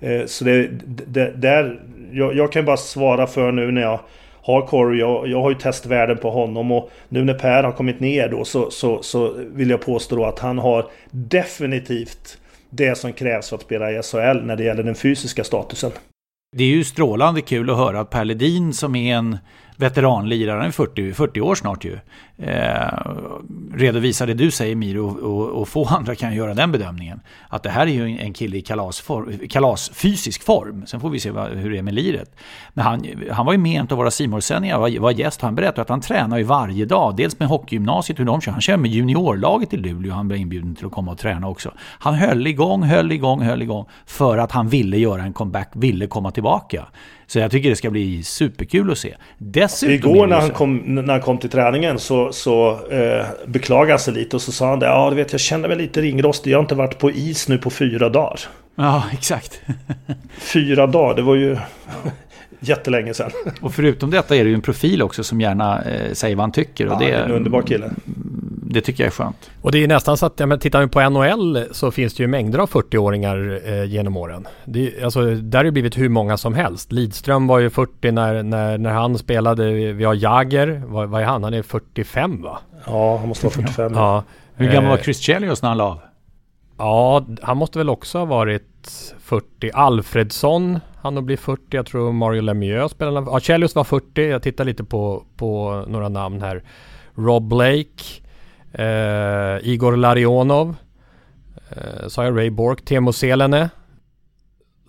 Eh, 0.00 0.26
så 0.26 0.44
det, 0.44 0.68
det, 1.06 1.32
där, 1.36 1.80
jag, 2.12 2.36
jag 2.36 2.52
kan 2.52 2.64
bara 2.64 2.76
svara 2.76 3.26
för 3.26 3.52
nu 3.52 3.70
när 3.70 3.82
jag 3.82 4.00
har 4.44 4.66
Corey, 4.66 5.00
jag, 5.00 5.28
jag 5.28 5.42
har 5.42 5.50
ju 5.50 5.56
testvärden 5.56 6.18
på 6.18 6.30
honom 6.30 6.72
och 6.72 6.90
nu 7.08 7.24
när 7.24 7.34
Per 7.34 7.62
har 7.62 7.72
kommit 7.72 8.00
ner 8.00 8.28
då 8.28 8.44
så, 8.44 8.70
så, 8.70 9.02
så 9.02 9.34
vill 9.38 9.70
jag 9.70 9.80
påstå 9.80 10.24
att 10.24 10.38
han 10.38 10.58
har 10.58 10.86
definitivt 11.10 12.38
det 12.70 12.98
som 12.98 13.12
krävs 13.12 13.48
för 13.48 13.56
att 13.56 13.62
spela 13.62 13.92
i 13.92 14.02
SHL 14.02 14.44
när 14.44 14.56
det 14.56 14.64
gäller 14.64 14.82
den 14.82 14.94
fysiska 14.94 15.44
statusen. 15.44 15.90
Det 16.56 16.64
är 16.64 16.68
ju 16.68 16.84
strålande 16.84 17.40
kul 17.40 17.70
att 17.70 17.76
höra 17.76 18.00
att 18.00 18.10
Per 18.10 18.24
Ledin 18.24 18.72
som 18.72 18.96
är 18.96 19.16
en 19.16 19.38
veteranlirare, 19.76 20.56
han 20.56 20.66
är 20.66 20.70
40, 20.70 21.12
40 21.12 21.40
år 21.40 21.54
snart 21.54 21.84
ju, 21.84 21.98
eh, 22.38 22.88
redovisa 23.74 24.26
det 24.26 24.34
du 24.34 24.50
säger 24.50 24.76
Miro 24.76 25.06
och, 25.06 25.60
och, 25.60 25.68
få 25.68 25.84
andra 25.84 26.14
kan 26.14 26.34
göra 26.34 26.54
den 26.54 26.72
bedömningen. 26.72 27.20
Att 27.48 27.62
det 27.62 27.70
här 27.70 27.86
är 27.86 27.90
ju 27.90 28.18
en 28.18 28.32
kille 28.32 28.56
i 28.56 28.60
kalasform, 28.60 29.48
kalasfysisk 29.48 30.42
form. 30.42 30.86
Sen 30.86 31.00
får 31.00 31.10
vi 31.10 31.20
se 31.20 31.30
vad, 31.30 31.50
hur 31.50 31.70
det 31.70 31.78
är 31.78 31.82
med 31.82 31.94
liret. 31.94 32.36
Men 32.72 32.84
han, 32.84 33.06
han 33.30 33.46
var 33.46 33.52
ju 33.52 33.58
med 33.58 33.80
en 33.80 33.88
av 33.90 33.96
våra 33.96 34.10
simorsändningar, 34.10 34.78
var, 34.78 35.00
var 35.00 35.10
gäst. 35.10 35.40
Han 35.40 35.54
berättade 35.54 35.82
att 35.82 35.88
han 35.88 36.00
tränar 36.00 36.38
ju 36.38 36.44
varje 36.44 36.84
dag. 36.84 37.16
Dels 37.16 37.38
med 37.38 37.48
hockeygymnasiet, 37.48 38.18
hur 38.18 38.24
de 38.24 38.40
kör. 38.40 38.52
Han 38.52 38.60
kör 38.60 38.76
med 38.76 38.90
juniorlaget 38.90 39.74
i 39.74 39.76
Luleå. 39.76 40.12
Han 40.12 40.28
blev 40.28 40.40
inbjuden 40.40 40.74
till 40.74 40.86
att 40.86 40.92
komma 40.92 41.12
och 41.12 41.18
träna 41.18 41.48
också. 41.48 41.72
Han 41.78 42.14
höll 42.14 42.46
igång, 42.46 42.82
höll 42.82 43.12
igång, 43.12 43.42
höll 43.42 43.62
igång. 43.62 43.86
För 44.06 44.38
att 44.38 44.52
han 44.52 44.68
ville 44.68 44.98
göra 44.98 45.22
en 45.22 45.32
comeback, 45.32 45.70
ville 45.72 46.06
komma 46.06 46.30
tillbaka. 46.30 46.86
Så 47.34 47.40
jag 47.40 47.50
tycker 47.50 47.70
det 47.70 47.76
ska 47.76 47.90
bli 47.90 48.22
superkul 48.22 48.90
att 48.90 48.98
se. 48.98 49.14
Dessutom 49.38 49.94
Igår 49.94 50.26
när 50.26 50.40
han, 50.40 50.50
kom, 50.50 50.76
när 50.76 51.12
han 51.12 51.20
kom 51.20 51.38
till 51.38 51.50
träningen 51.50 51.98
så, 51.98 52.32
så 52.32 52.88
eh, 52.90 53.26
beklagade 53.46 53.92
han 53.92 53.98
sig 53.98 54.14
lite 54.14 54.36
och 54.36 54.42
så 54.42 54.52
sa 54.52 54.70
han 54.70 54.78
det. 54.78 54.86
Ja, 54.86 55.10
du 55.10 55.16
vet 55.16 55.32
jag 55.32 55.40
känner 55.40 55.68
mig 55.68 55.76
lite 55.76 56.00
ringrostig. 56.00 56.50
Jag 56.50 56.58
har 56.58 56.62
inte 56.62 56.74
varit 56.74 56.98
på 56.98 57.10
is 57.10 57.48
nu 57.48 57.58
på 57.58 57.70
fyra 57.70 58.08
dagar. 58.08 58.40
Ja, 58.76 59.04
exakt. 59.12 59.60
fyra 60.38 60.86
dagar, 60.86 61.14
det 61.14 61.22
var 61.22 61.34
ju 61.34 61.56
jättelänge 62.60 63.14
sedan. 63.14 63.30
Och 63.60 63.74
förutom 63.74 64.10
detta 64.10 64.36
är 64.36 64.44
det 64.44 64.50
ju 64.50 64.54
en 64.54 64.62
profil 64.62 65.02
också 65.02 65.24
som 65.24 65.40
gärna 65.40 65.82
eh, 65.82 66.12
säger 66.12 66.36
vad 66.36 66.42
han 66.42 66.52
tycker. 66.52 66.86
Och 66.86 66.92
ja, 66.92 66.98
det 66.98 67.10
är 67.10 67.24
en 67.24 67.30
underbar 67.30 67.62
kille 67.62 67.90
det 68.74 68.80
tycker 68.80 69.04
jag 69.04 69.08
är 69.08 69.14
skönt. 69.14 69.50
Och 69.62 69.72
det 69.72 69.84
är 69.84 69.88
nästan 69.88 70.16
så 70.16 70.26
att, 70.26 70.40
ja, 70.40 70.46
men 70.46 70.58
tittar 70.58 70.80
vi 70.80 70.88
på 70.88 71.10
NHL 71.10 71.64
så 71.70 71.90
finns 71.90 72.14
det 72.14 72.22
ju 72.22 72.26
mängder 72.26 72.58
av 72.58 72.70
40-åringar 72.70 73.60
eh, 73.64 73.84
genom 73.84 74.16
åren. 74.16 74.46
Det, 74.64 75.02
alltså, 75.04 75.34
där 75.34 75.58
har 75.58 75.64
det 75.64 75.72
blivit 75.72 75.98
hur 75.98 76.08
många 76.08 76.36
som 76.36 76.54
helst. 76.54 76.92
Lidström 76.92 77.46
var 77.46 77.58
ju 77.58 77.70
40 77.70 78.10
när, 78.10 78.42
när, 78.42 78.78
när 78.78 78.90
han 78.90 79.18
spelade. 79.18 79.72
Vi 79.92 80.04
har 80.04 80.14
Jagger, 80.14 80.82
vad, 80.86 81.08
vad 81.08 81.22
är 81.22 81.24
han? 81.24 81.44
Han 81.44 81.54
är 81.54 81.62
45 81.62 82.42
va? 82.42 82.58
Ja, 82.86 83.16
han 83.16 83.28
måste 83.28 83.46
vara 83.46 83.54
45. 83.54 83.92
ja. 83.94 84.24
Hur 84.56 84.72
gammal 84.72 84.90
var 84.90 84.98
eh, 84.98 85.02
Chris 85.02 85.20
Chelios 85.20 85.62
när 85.62 85.68
han 85.68 85.78
la 85.78 85.84
av? 85.84 85.98
Ja, 86.78 87.26
han 87.42 87.56
måste 87.56 87.78
väl 87.78 87.90
också 87.90 88.18
ha 88.18 88.24
varit 88.24 89.14
40. 89.20 89.70
Alfredsson, 89.74 90.80
han 90.96 91.16
har 91.16 91.22
blivit 91.22 91.40
40. 91.40 91.62
Jag 91.70 91.86
tror 91.86 92.12
Mario 92.12 92.42
Lemieux 92.42 92.92
spelade. 92.92 93.26
Ja, 93.30 93.40
Chelios 93.40 93.74
var 93.74 93.84
40. 93.84 94.22
Jag 94.22 94.42
tittar 94.42 94.64
lite 94.64 94.84
på, 94.84 95.24
på 95.36 95.84
några 95.88 96.08
namn 96.08 96.42
här. 96.42 96.62
Rob 97.14 97.48
Blake. 97.48 98.04
Eh, 98.72 99.68
Igor 99.68 99.96
Larionov. 99.96 100.76
Eh, 101.70 102.08
sa 102.08 102.24
jag 102.24 102.36
Ray 102.36 102.50
Bork. 102.50 102.84
Teemu 102.84 103.12
Selene. 103.12 103.70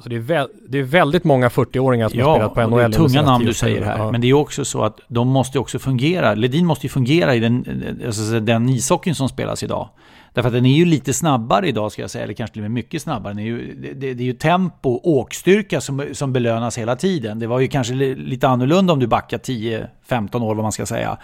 Så 0.04 0.10
det 0.10 0.16
är, 0.16 0.20
vä 0.20 0.48
det 0.70 0.80
är 0.80 0.84
väldigt 0.84 1.24
många 1.24 1.50
40-åringar 1.50 2.10
som 2.10 2.20
ja, 2.20 2.28
har 2.28 2.36
spelat 2.36 2.54
på 2.54 2.62
NHL. 2.62 2.82
Ja, 2.82 2.88
det 2.88 2.96
är 2.96 2.98
tunga 2.98 3.22
namn 3.22 3.46
du 3.46 3.54
säger 3.54 3.82
här. 3.82 3.98
Ja. 3.98 4.12
Men 4.12 4.22
det 4.22 4.30
är 4.30 4.34
också 4.34 4.66
så 4.66 4.84
att 4.84 5.00
de 5.08 5.28
måste 5.28 5.60
också 5.60 5.80
fungera. 5.80 6.34
Ledin 6.34 6.66
måste 6.66 6.86
ju 6.86 6.90
fungera 6.90 7.36
i 7.36 7.40
den, 7.40 7.66
alltså 8.06 8.40
den 8.40 8.70
ishockeyn 8.70 9.16
som 9.16 9.30
spelas 9.30 9.64
idag. 9.64 9.90
Därför 10.36 10.48
att 10.48 10.54
den 10.54 10.66
är 10.66 10.76
ju 10.76 10.86
lite 10.86 11.14
snabbare 11.14 11.68
idag 11.68 11.92
ska 11.92 12.02
jag 12.02 12.12
säga, 12.12 12.24
eller 12.24 12.34
kanske 12.34 12.54
till 12.54 12.62
och 12.62 12.64
med 12.64 12.72
mycket 12.72 13.02
snabbare. 13.02 13.34
Det 13.34 13.42
är 13.42 13.46
ju, 13.46 13.76
det, 13.76 14.14
det 14.14 14.24
är 14.24 14.26
ju 14.26 14.34
tempo, 14.34 15.00
åkstyrka 15.04 15.82
som, 15.82 16.06
som 16.14 16.34
belönas 16.34 16.78
hela 16.78 16.96
tiden. 16.96 17.40
Det 17.40 17.48
var 17.48 17.60
ju 17.60 17.68
kanske 17.68 17.94
lite 17.94 18.48
annorlunda 18.48 18.94
om 18.94 19.00
du 19.00 19.08
backar 19.08 19.38
10-15 19.38 20.44
år 20.44 20.56
vad 20.56 20.64
man 20.64 20.72
ska 20.72 20.86
säga. 20.86 21.18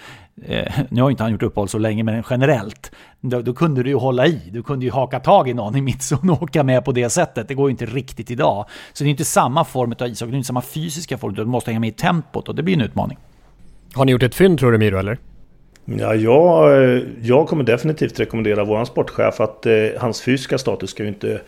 Eh, 0.45 0.74
nu 0.89 1.01
har 1.01 1.12
inte 1.12 1.24
han 1.24 1.32
gjort 1.32 1.43
uppehåll 1.43 1.70
så 1.70 1.78
länge, 1.78 2.03
men 2.03 2.24
generellt. 2.30 2.91
Då, 3.22 3.41
då, 3.41 3.53
kunde 3.53 3.84
du 3.84 3.89
ju 3.89 3.95
hålla 3.95 4.28
i. 4.28 4.41
Du 4.51 4.64
kunde 4.64 4.86
ju 4.86 4.91
haka 4.91 5.20
tag 5.20 5.49
i 5.49 5.53
någon 5.53 5.76
i 5.76 5.82
mittzon 5.82 6.30
och 6.30 6.43
åka 6.43 6.64
med 6.64 6.86
på 6.86 6.91
det 6.91 7.09
sättet. 7.09 7.47
Det 7.47 7.53
går 7.53 7.70
ju 7.70 7.72
inte 7.72 7.86
riktigt 7.86 8.32
idag. 8.32 8.66
Så 8.93 9.03
det 9.03 9.07
är 9.07 9.12
inte 9.12 9.26
samma 9.26 9.66
form 9.66 9.93
av 9.99 10.07
ishockey, 10.07 10.32
det 10.32 10.36
är 10.36 10.38
inte 10.38 10.47
samma 10.47 10.62
fysiska 10.62 11.18
form, 11.18 11.34
du 11.34 11.45
måste 11.45 11.72
hänga 11.72 11.80
med 11.80 11.89
i 11.89 11.91
tempot 11.91 12.49
och 12.49 12.55
det 12.55 12.64
blir 12.64 12.74
en 12.74 12.82
utmaning. 12.82 13.18
Har 13.93 14.05
ni 14.05 14.12
gjort 14.12 14.24
ett 14.24 14.36
fynd 14.36 14.59
tror 14.59 14.72
du 14.72 14.78
Miro, 14.78 14.97
eller? 14.97 15.18
Ja, 15.86 16.15
jag, 16.15 17.01
jag 17.21 17.47
kommer 17.47 17.63
definitivt 17.63 18.19
rekommendera 18.19 18.63
vår 18.63 18.86
sportchef 18.86 19.41
att 19.41 19.65
eh, 19.65 19.73
hans 19.97 20.21
fysiska 20.21 20.57
status 20.57 20.89
ska 20.89 21.03
ju 21.03 21.09
inte 21.09 21.41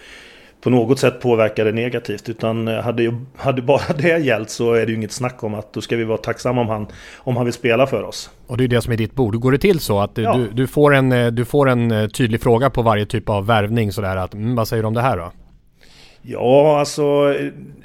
på 0.63 0.69
något 0.69 0.99
sätt 0.99 1.21
påverka 1.21 1.63
det 1.63 1.71
negativt. 1.71 2.29
Utan 2.29 2.67
hade, 2.67 3.15
hade 3.35 3.61
bara 3.61 3.93
det 3.97 4.17
gällt 4.17 4.49
så 4.49 4.73
är 4.73 4.85
det 4.85 4.91
ju 4.91 4.97
inget 4.97 5.11
snack 5.11 5.43
om 5.43 5.53
att 5.53 5.73
då 5.73 5.81
ska 5.81 5.95
vi 5.95 6.03
vara 6.03 6.17
tacksamma 6.17 6.61
om 6.61 6.67
han, 6.67 6.87
om 7.17 7.35
han 7.37 7.45
vill 7.45 7.53
spela 7.53 7.87
för 7.87 8.03
oss. 8.03 8.29
Och 8.47 8.57
det 8.57 8.63
är 8.63 8.67
det 8.67 8.81
som 8.81 8.93
är 8.93 8.97
ditt 8.97 9.15
bord. 9.15 9.39
Går 9.39 9.51
det 9.51 9.57
till 9.57 9.79
så 9.79 9.99
att 9.99 10.11
ja. 10.17 10.33
du, 10.37 10.49
du, 10.53 10.67
får 10.67 10.93
en, 10.93 11.11
eh, 11.11 11.27
du 11.27 11.45
får 11.45 11.69
en 11.69 11.91
eh, 11.91 12.07
tydlig 12.07 12.41
fråga 12.41 12.69
på 12.69 12.81
varje 12.81 13.05
typ 13.05 13.29
av 13.29 13.45
värvning 13.45 13.91
sådär 13.91 14.17
att 14.17 14.33
mm, 14.33 14.55
vad 14.55 14.67
säger 14.67 14.83
du 14.83 14.87
om 14.87 14.93
det 14.93 15.01
här 15.01 15.17
då? 15.17 15.31
Ja, 16.25 16.79
alltså 16.79 17.35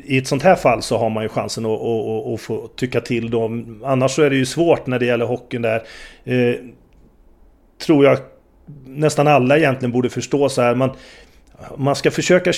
i 0.04 0.18
ett 0.18 0.26
sånt 0.26 0.42
här 0.42 0.54
fall 0.54 0.82
så 0.82 0.98
har 0.98 1.10
man 1.10 1.22
ju 1.22 1.28
chansen 1.28 1.66
att, 1.66 1.80
att, 1.80 2.26
att, 2.26 2.40
få 2.40 2.68
tycka 2.76 3.00
till 3.00 3.30
dem. 3.30 3.80
Annars 3.84 4.10
så 4.10 4.22
är 4.22 4.30
det 4.30 4.36
ju 4.36 4.46
svårt 4.46 4.86
när 4.86 4.98
det 4.98 5.06
gäller 5.06 5.24
hockeyn 5.24 5.62
där. 5.62 5.82
Eh, 6.24 6.54
tror 7.86 8.04
jag 8.04 8.18
nästan 8.86 9.28
alla 9.28 9.58
egentligen 9.58 9.92
borde 9.92 10.10
förstå 10.10 10.48
så 10.48 10.62
här. 10.62 10.74
Man, 10.74 10.90
man 11.76 11.96
ska 11.96 12.10
försöka 12.10 12.52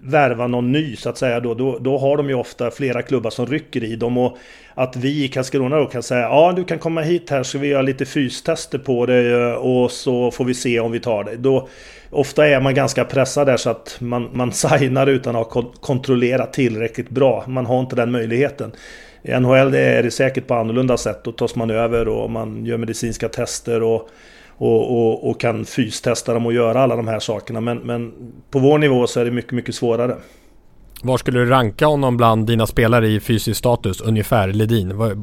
värva 0.00 0.46
någon 0.46 0.72
ny 0.72 0.96
så 0.96 1.08
att 1.08 1.18
säga 1.18 1.40
då, 1.40 1.54
då, 1.54 1.78
då, 1.78 1.98
har 1.98 2.16
de 2.16 2.28
ju 2.28 2.34
ofta 2.34 2.70
flera 2.70 3.02
klubbar 3.02 3.30
som 3.30 3.46
rycker 3.46 3.84
i 3.84 3.96
dem 3.96 4.18
och 4.18 4.38
att 4.74 4.96
vi 4.96 5.24
i 5.24 5.28
Karlskrona 5.28 5.76
då 5.76 5.86
kan 5.86 6.02
säga 6.02 6.20
ja 6.20 6.52
du 6.56 6.64
kan 6.64 6.78
komma 6.78 7.00
hit 7.00 7.30
här 7.30 7.42
så 7.42 7.58
vi 7.58 7.68
gör 7.68 7.82
lite 7.82 8.04
fystester 8.04 8.78
på 8.78 9.06
dig 9.06 9.32
eh, 9.32 9.52
och 9.52 9.90
så 9.90 10.30
får 10.30 10.44
vi 10.44 10.54
se 10.54 10.80
om 10.80 10.92
vi 10.92 11.00
tar 11.00 11.24
dig. 11.24 11.36
Då, 11.36 11.68
ofta 12.10 12.46
är 12.46 12.60
man 12.60 12.74
ganska 12.74 13.04
pressad 13.04 13.46
där 13.46 13.56
så 13.56 13.70
att 13.70 13.96
man, 14.00 14.30
man 14.32 14.52
signar 14.78 15.06
utan 15.06 15.36
att 15.36 15.52
ha 15.52 15.62
kontrollerat 15.80 16.52
tillräckligt 16.52 17.10
bra. 17.10 17.44
Man 17.46 17.66
har 17.66 17.80
inte 17.80 17.96
den 17.96 18.10
möjligheten. 18.10 18.72
I 19.22 19.40
NHL 19.40 19.74
är 19.74 20.02
det 20.02 20.10
säkert 20.10 20.46
på 20.46 20.54
annorlunda 20.54 20.96
sätt. 20.96 21.24
Då 21.24 21.32
tas 21.32 21.54
man 21.54 21.70
över 21.70 22.08
och 22.08 22.30
man 22.30 22.66
gör 22.66 22.76
medicinska 22.76 23.28
tester 23.28 23.82
och, 23.82 24.08
och, 24.58 24.98
och, 24.98 25.30
och 25.30 25.40
kan 25.40 25.64
fystesta 25.64 26.34
dem 26.34 26.46
och 26.46 26.52
göra 26.52 26.82
alla 26.82 26.96
de 26.96 27.08
här 27.08 27.20
sakerna. 27.20 27.60
Men, 27.60 27.78
men 27.78 28.12
på 28.50 28.58
vår 28.58 28.78
nivå 28.78 29.06
så 29.06 29.20
är 29.20 29.24
det 29.24 29.30
mycket, 29.30 29.52
mycket 29.52 29.74
svårare. 29.74 30.16
Var 31.02 31.18
skulle 31.18 31.38
du 31.38 31.46
ranka 31.46 31.86
honom 31.86 32.16
bland 32.16 32.46
dina 32.46 32.66
spelare 32.66 33.08
i 33.08 33.20
fysisk 33.20 33.58
status 33.58 34.00
ungefär, 34.00 34.48
Ledin? 34.48 34.96
Var, 34.96 35.10
eh, 35.10 35.16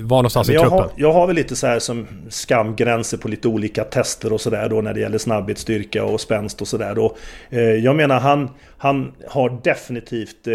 var 0.00 0.16
någonstans 0.16 0.48
jag 0.48 0.54
i 0.54 0.58
truppen? 0.58 0.78
Har, 0.78 0.90
jag 0.96 1.12
har 1.12 1.26
väl 1.26 1.36
lite 1.36 1.56
så 1.56 1.66
här 1.66 1.78
som 1.78 2.06
skamgränser 2.28 3.18
på 3.18 3.28
lite 3.28 3.48
olika 3.48 3.84
tester 3.84 4.32
och 4.32 4.40
sådär 4.40 4.68
då 4.68 4.80
när 4.80 4.94
det 4.94 5.00
gäller 5.00 5.18
snabbhet, 5.18 5.58
styrka 5.58 6.04
och 6.04 6.20
spänst 6.20 6.60
och 6.60 6.68
sådär 6.68 6.94
då. 6.94 7.16
Eh, 7.50 7.60
jag 7.60 7.96
menar 7.96 8.20
han, 8.20 8.50
han 8.78 9.12
har 9.28 9.60
definitivt 9.62 10.46
eh, 10.46 10.54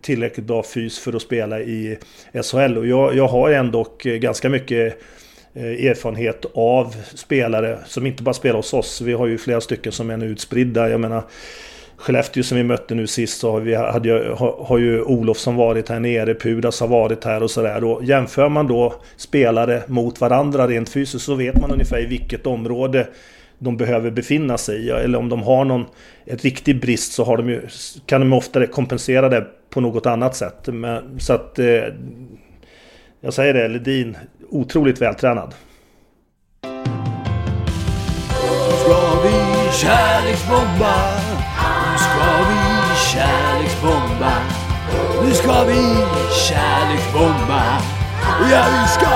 tillräckligt 0.00 0.46
bra 0.46 0.62
fys 0.62 0.98
för 0.98 1.12
att 1.12 1.22
spela 1.22 1.60
i 1.60 1.98
SHL 2.32 2.78
och 2.78 2.86
jag, 2.86 3.16
jag 3.16 3.28
har 3.28 3.50
ändå 3.50 3.86
ganska 4.04 4.48
mycket 4.48 4.98
Eh, 5.54 5.86
erfarenhet 5.86 6.44
av 6.54 6.96
spelare 7.14 7.78
som 7.86 8.06
inte 8.06 8.22
bara 8.22 8.32
spelar 8.34 8.56
hos 8.56 8.74
oss. 8.74 9.00
Vi 9.00 9.12
har 9.12 9.26
ju 9.26 9.38
flera 9.38 9.60
stycken 9.60 9.92
som 9.92 10.10
är 10.10 10.16
nu 10.16 10.26
utspridda. 10.26 10.88
Jag 10.88 11.00
menar 11.00 11.22
Skellefteå 11.96 12.42
som 12.42 12.56
vi 12.56 12.64
mötte 12.64 12.94
nu 12.94 13.06
sist 13.06 13.40
så 13.40 13.50
har, 13.50 13.60
vi, 13.60 13.74
hade 13.74 14.08
ju, 14.08 14.32
har, 14.32 14.64
har 14.64 14.78
ju 14.78 15.02
Olofsson 15.02 15.56
varit 15.56 15.88
här 15.88 16.00
nere, 16.00 16.34
Pudas 16.34 16.80
har 16.80 16.88
varit 16.88 17.24
här 17.24 17.42
och 17.42 17.50
sådär. 17.50 18.02
Jämför 18.02 18.48
man 18.48 18.66
då 18.66 18.94
spelare 19.16 19.82
mot 19.86 20.20
varandra 20.20 20.68
rent 20.68 20.88
fysiskt 20.88 21.24
så 21.24 21.34
vet 21.34 21.60
man 21.60 21.70
ungefär 21.70 22.02
i 22.02 22.06
vilket 22.06 22.46
område 22.46 23.08
de 23.58 23.76
behöver 23.76 24.10
befinna 24.10 24.58
sig 24.58 24.86
i. 24.86 24.90
Eller 24.90 25.18
om 25.18 25.28
de 25.28 25.42
har 25.42 25.64
någon 25.64 25.84
ett 26.26 26.44
riktig 26.44 26.80
brist 26.80 27.12
så 27.12 27.24
har 27.24 27.36
de 27.36 27.48
ju, 27.48 27.60
kan 28.06 28.20
de 28.20 28.32
oftare 28.32 28.66
kompensera 28.66 29.28
det 29.28 29.46
på 29.70 29.80
något 29.80 30.06
annat 30.06 30.36
sätt. 30.36 30.66
Men, 30.66 31.20
så 31.20 31.32
att... 31.32 31.58
Eh, 31.58 31.84
jag 33.24 33.34
säger 33.34 33.54
det, 33.54 33.68
Ledin, 33.68 34.16
otroligt 34.52 35.02
vältränad. 35.02 35.54
Ska 38.84 39.20
vi 39.22 39.72
kärleksbomba 39.72 41.22
ska 42.02 42.28
vi 42.48 42.58
kärleksbomba. 43.12 44.32
Nu 45.24 45.32
ska 45.34 45.64
vi 45.64 45.82
kärleksbomba. 46.48 47.62
Ja, 48.50 48.64
vi 48.72 48.88
ska 48.88 49.10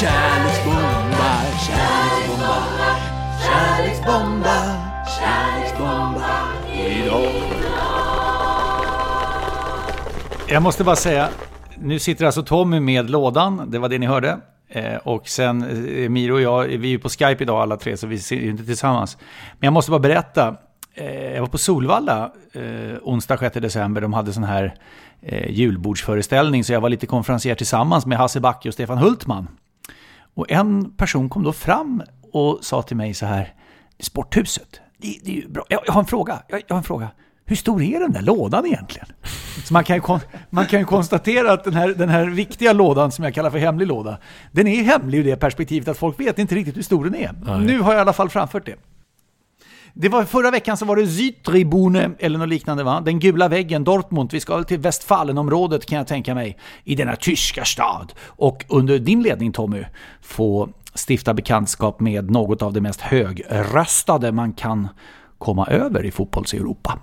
kärleksbomba, 0.00 1.32
kärleksbomba, 1.66 2.56
Kärleksbomba, 3.46 4.56
kärleksbomba 5.18 6.30
idag. 6.74 7.32
Jag 10.48 10.62
måste 10.62 10.84
bara 10.84 10.96
säga, 10.96 11.28
nu 11.78 11.98
sitter 11.98 12.26
alltså 12.26 12.42
Tommy 12.42 12.80
med 12.80 13.10
lådan, 13.10 13.70
det 13.70 13.78
var 13.78 13.88
det 13.88 13.98
ni 13.98 14.06
hörde. 14.06 14.38
Eh, 14.68 14.96
och 14.96 15.28
sen 15.28 15.62
eh, 15.62 16.08
Miro 16.08 16.34
och 16.34 16.40
jag, 16.40 16.64
vi 16.64 16.88
är 16.88 16.90
ju 16.90 16.98
på 16.98 17.08
Skype 17.08 17.44
idag 17.44 17.62
alla 17.62 17.76
tre, 17.76 17.96
så 17.96 18.06
vi 18.06 18.18
ser 18.18 18.36
ju 18.36 18.50
inte 18.50 18.64
tillsammans. 18.64 19.18
Men 19.52 19.66
jag 19.66 19.72
måste 19.72 19.90
bara 19.90 20.00
berätta, 20.00 20.56
eh, 20.94 21.32
jag 21.32 21.40
var 21.40 21.48
på 21.48 21.58
Solvalla 21.58 22.32
eh, 22.52 22.96
onsdag 23.02 23.38
6 23.38 23.54
december, 23.54 24.00
de 24.00 24.12
hade 24.12 24.32
sån 24.32 24.44
här 24.44 24.74
eh, 25.22 25.50
julbordsföreställning, 25.50 26.64
så 26.64 26.72
jag 26.72 26.80
var 26.80 26.88
lite 26.88 27.06
konferencier 27.06 27.54
tillsammans 27.54 28.06
med 28.06 28.18
Hasse 28.18 28.40
Backe 28.40 28.68
och 28.68 28.74
Stefan 28.74 28.98
Hultman. 28.98 29.48
Och 30.34 30.50
en 30.50 30.90
person 30.90 31.28
kom 31.28 31.42
då 31.42 31.52
fram 31.52 32.02
och 32.32 32.58
sa 32.62 32.82
till 32.82 32.96
mig 32.96 33.14
så 33.14 33.26
här, 33.26 33.54
Sporthuset, 33.98 34.80
det, 34.98 35.18
det 35.24 35.30
är 35.30 35.36
ju 35.36 35.48
bra. 35.48 35.64
Jag, 35.68 35.80
jag 35.86 35.92
har 35.92 36.00
en 36.00 36.06
fråga, 36.06 36.42
jag, 36.48 36.62
jag 36.66 36.74
har 36.74 36.78
en 36.78 36.84
fråga 36.84 37.08
hur 37.46 37.56
stor 37.56 37.82
är 37.82 38.00
den 38.00 38.12
där 38.12 38.22
lådan 38.22 38.66
egentligen? 38.66 39.06
Så 39.64 39.72
man 39.72 39.84
kan 39.84 39.96
ju, 39.96 40.02
man 40.50 40.66
kan 40.66 40.78
ju 40.78 40.84
konstatera 40.84 41.52
att 41.52 41.64
den 41.64 41.74
här, 41.74 41.88
den 41.88 42.08
här 42.08 42.26
viktiga 42.26 42.72
lådan 42.72 43.12
som 43.12 43.24
jag 43.24 43.34
kallar 43.34 43.50
för 43.50 43.58
hemlig 43.58 43.86
låda, 43.86 44.18
den 44.52 44.66
är 44.66 44.82
hemlig 44.82 45.18
ur 45.18 45.24
det 45.24 45.36
perspektivet 45.36 45.88
att 45.88 45.98
folk 45.98 46.20
vet 46.20 46.38
inte 46.38 46.54
riktigt 46.54 46.76
hur 46.76 46.82
stor 46.82 47.04
den 47.04 47.14
är. 47.14 47.32
Nej. 47.44 47.60
Nu 47.60 47.78
har 47.80 47.92
jag 47.92 47.98
i 47.98 48.00
alla 48.00 48.12
fall 48.12 48.28
framfört 48.28 48.66
det. 48.66 48.76
Det 49.96 50.08
var 50.08 50.24
förra 50.24 50.50
veckan 50.50 50.76
så 50.76 50.84
var 50.84 50.96
det 50.96 51.06
Südtribune 51.06 52.10
eller 52.18 52.38
något 52.38 52.48
liknande 52.48 52.84
va? 52.84 53.00
Den 53.00 53.20
gula 53.20 53.48
väggen, 53.48 53.84
Dortmund. 53.84 54.32
Vi 54.32 54.40
ska 54.40 54.54
väl 54.54 54.64
till 54.64 54.78
Westfalenområdet 54.78 55.86
kan 55.86 55.98
jag 55.98 56.06
tänka 56.06 56.34
mig. 56.34 56.58
I 56.84 56.94
denna 56.94 57.16
tyska 57.16 57.64
stad. 57.64 58.12
Och 58.26 58.64
under 58.68 58.98
din 58.98 59.22
ledning 59.22 59.52
Tommy 59.52 59.84
få 60.20 60.68
stifta 61.08 61.34
bekantskap 61.34 62.00
med 62.00 62.30
något 62.30 62.62
av 62.62 62.72
det 62.72 62.80
mest 62.80 63.00
högröstade 63.00 64.32
man 64.32 64.52
kan 64.52 64.88
komma 65.38 65.66
över 65.66 66.04
i 66.04 66.10
fotbolls-Europa. 66.10 66.98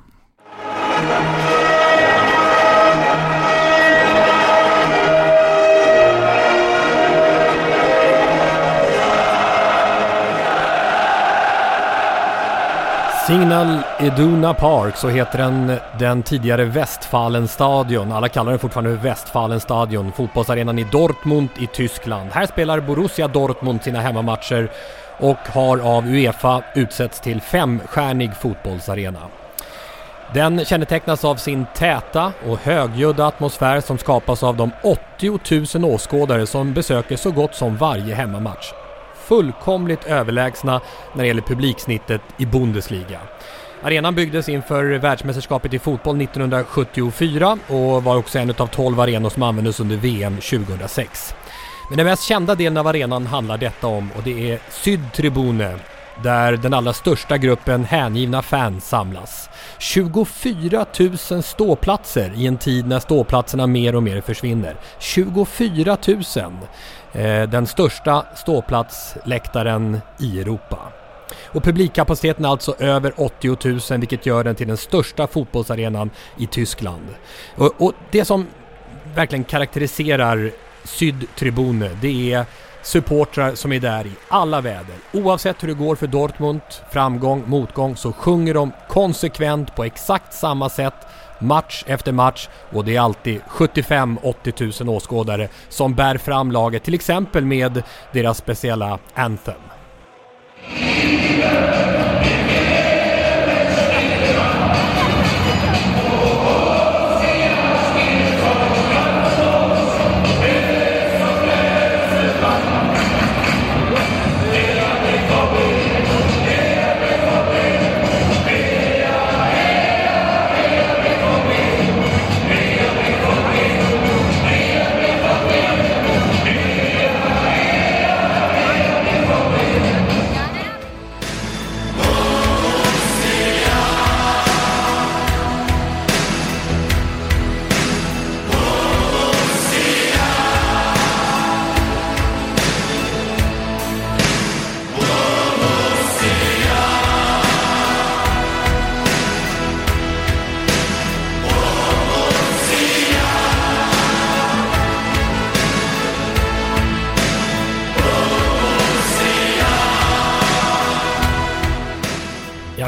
Signal 13.32 13.80
Iduna 14.00 14.54
Park, 14.54 14.96
så 14.98 15.10
heter 15.10 15.38
den, 15.38 15.78
den 16.00 16.24
tidigare 16.24 16.66
Westfalenstadion. 16.66 18.12
Alla 18.12 18.30
kallar 18.30 18.52
den 18.52 18.60
fortfarande 18.60 18.92
Westfalenstadion. 18.92 20.12
Fotbollsarenan 20.12 20.80
i 20.80 20.84
Dortmund 20.84 21.50
i 21.60 21.68
Tyskland. 21.68 22.30
Här 22.32 22.46
spelar 22.46 22.80
Borussia 22.80 23.28
Dortmund 23.28 23.84
sina 23.84 24.02
hemmamatcher 24.02 24.72
och 25.18 25.38
har 25.54 25.78
av 25.78 26.08
Uefa 26.08 26.64
utsetts 26.76 27.20
till 27.20 27.42
femstjärnig 27.42 28.36
fotbollsarena. 28.36 29.20
Den 30.34 30.66
kännetecknas 30.66 31.26
av 31.26 31.36
sin 31.36 31.66
täta 31.76 32.34
och 32.46 32.60
högljudda 32.60 33.26
atmosfär 33.26 33.82
som 33.82 33.98
skapas 33.98 34.44
av 34.44 34.58
de 34.58 34.72
80 35.20 35.78
000 35.80 35.94
åskådare 35.94 36.48
som 36.48 36.74
besöker 36.74 37.16
så 37.16 37.32
gott 37.32 37.56
som 37.56 37.78
varje 37.78 38.16
hemmamatch. 38.16 38.72
Fullkomligt 39.16 40.06
överlägsna 40.06 40.82
när 41.14 41.24
det 41.24 41.28
gäller 41.28 41.42
publiksnittet 41.42 42.22
i 42.38 42.46
Bundesliga. 42.46 43.20
Arenan 43.84 44.16
byggdes 44.16 44.50
inför 44.50 44.84
världsmästerskapet 44.98 45.74
i 45.74 45.80
fotboll 45.80 46.22
1974 46.22 47.58
och 47.68 48.04
var 48.04 48.18
också 48.18 48.40
en 48.40 48.54
av 48.58 48.68
12 48.68 49.00
arenor 49.00 49.30
som 49.30 49.44
användes 49.44 49.80
under 49.80 49.98
VM 49.98 50.36
2006. 50.36 51.36
Men 51.90 51.98
den 51.98 52.08
mest 52.08 52.24
kända 52.24 52.56
delen 52.56 52.78
av 52.78 52.88
arenan 52.88 53.28
handlar 53.28 53.58
detta 53.58 53.88
om 53.88 54.12
och 54.18 54.24
det 54.24 54.52
är 54.52 54.60
Sydtribune 54.70 55.76
där 56.24 56.58
den 56.58 56.74
allra 56.74 56.94
största 56.94 57.38
gruppen 57.38 57.86
hängivna 57.86 58.42
fans 58.42 58.90
samlas. 58.90 59.51
24 59.82 60.86
000 61.32 61.44
ståplatser 61.44 62.34
i 62.36 62.48
en 62.48 62.58
tid 62.58 62.88
när 62.88 63.00
ståplatserna 63.00 63.68
mer 63.68 63.96
och 63.96 64.04
mer 64.04 64.22
försvinner. 64.22 64.76
24 65.00 65.98
000! 66.08 66.24
Eh, 67.14 67.50
den 67.50 67.68
största 67.68 68.26
ståplatsläktaren 68.36 70.02
i 70.20 70.40
Europa. 70.40 70.80
Och 71.46 71.64
publikkapaciteten 71.64 72.46
är 72.46 72.50
alltså 72.50 72.76
över 72.80 73.14
80 73.18 73.58
000 73.92 74.00
vilket 74.00 74.26
gör 74.26 74.44
den 74.44 74.56
till 74.56 74.68
den 74.68 74.78
största 74.78 75.28
fotbollsarenan 75.28 76.10
i 76.38 76.48
Tyskland. 76.48 77.08
Och, 77.56 77.74
och 77.78 77.94
det 78.12 78.26
som 78.26 78.48
verkligen 79.16 79.44
karaktäriserar 79.44 80.52
Sydtribune 80.84 81.90
det 82.02 82.34
är 82.34 82.46
supportrar 82.82 83.56
som 83.56 83.72
är 83.72 83.80
där 83.80 84.06
i 84.06 84.12
alla 84.28 84.62
väder. 84.62 84.96
Oavsett 85.14 85.64
hur 85.64 85.68
det 85.68 85.74
går 85.74 85.96
för 85.96 86.08
Dortmund, 86.08 86.62
framgång, 86.92 87.44
motgång, 87.48 87.96
så 87.96 88.14
sjunger 88.14 88.54
de 88.54 88.72
konsekvent 88.90 89.76
på 89.76 89.84
exakt 89.84 90.34
samma 90.34 90.70
sätt 90.70 90.94
match 91.40 91.84
efter 91.88 92.12
match 92.12 92.50
och 92.72 92.86
det 92.86 92.96
är 92.96 93.02
alltid 93.02 93.42
75-80 93.50 94.84
000 94.84 94.96
åskådare 94.96 95.48
som 95.70 95.94
bär 95.94 96.18
fram 96.18 96.52
laget, 96.52 96.84
till 96.84 96.94
exempel 96.94 97.46
med 97.46 97.84
deras 98.12 98.38
speciella 98.38 99.00
Anthem. 99.14 99.56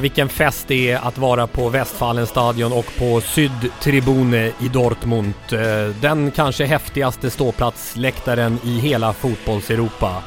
Vilken 0.04 0.30
fest 0.30 0.68
det 0.68 0.92
är 0.92 1.08
att 1.08 1.18
vara 1.18 1.48
på 1.48 1.70
Westfalenstadion 1.70 2.74
och 2.74 2.86
på 3.00 3.22
Sydtribune 3.22 4.52
i 4.60 4.68
Dortmund. 4.74 5.34
Eh, 5.52 5.96
den 6.02 6.32
kanske 6.32 6.66
häftigaste 6.66 7.30
ståplatsläktaren 7.30 8.60
i 8.64 8.80
hela 8.80 9.14
fotbollseuropa. 9.14 10.24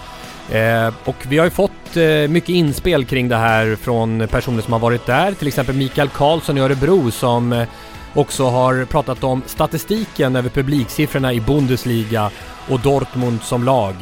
Eh, 0.52 0.94
och 1.04 1.16
vi 1.28 1.38
har 1.38 1.44
ju 1.44 1.50
fått 1.50 1.96
eh, 1.96 2.28
mycket 2.28 2.48
inspel 2.48 3.04
kring 3.04 3.28
det 3.28 3.36
här 3.36 3.76
från 3.76 4.28
personer 4.28 4.62
som 4.62 4.72
har 4.72 4.80
varit 4.80 5.06
där, 5.06 5.32
till 5.32 5.48
exempel 5.48 5.74
Mikael 5.74 6.08
Karlsson 6.08 6.58
i 6.58 6.60
Örebro 6.60 7.10
som 7.10 7.66
också 8.14 8.48
har 8.48 8.84
pratat 8.84 9.24
om 9.24 9.42
statistiken 9.46 10.36
över 10.36 10.48
publiksiffrorna 10.48 11.32
i 11.32 11.40
Bundesliga 11.40 12.30
och 12.68 12.80
Dortmund 12.80 13.42
som 13.42 13.64
lag. 13.64 13.94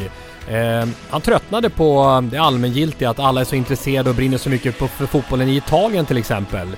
Eh, 0.50 0.88
han 1.10 1.20
tröttnade 1.20 1.70
på 1.70 2.20
det 2.30 2.38
allmängiltiga 2.38 3.10
att 3.10 3.18
alla 3.18 3.40
är 3.40 3.44
så 3.44 3.56
intresserade 3.56 4.10
och 4.10 4.16
brinner 4.16 4.38
så 4.38 4.50
mycket 4.50 4.78
på, 4.78 4.88
för 4.88 5.06
fotbollen 5.06 5.48
i 5.48 5.56
Italien 5.56 6.06
till 6.06 6.18
exempel. 6.18 6.68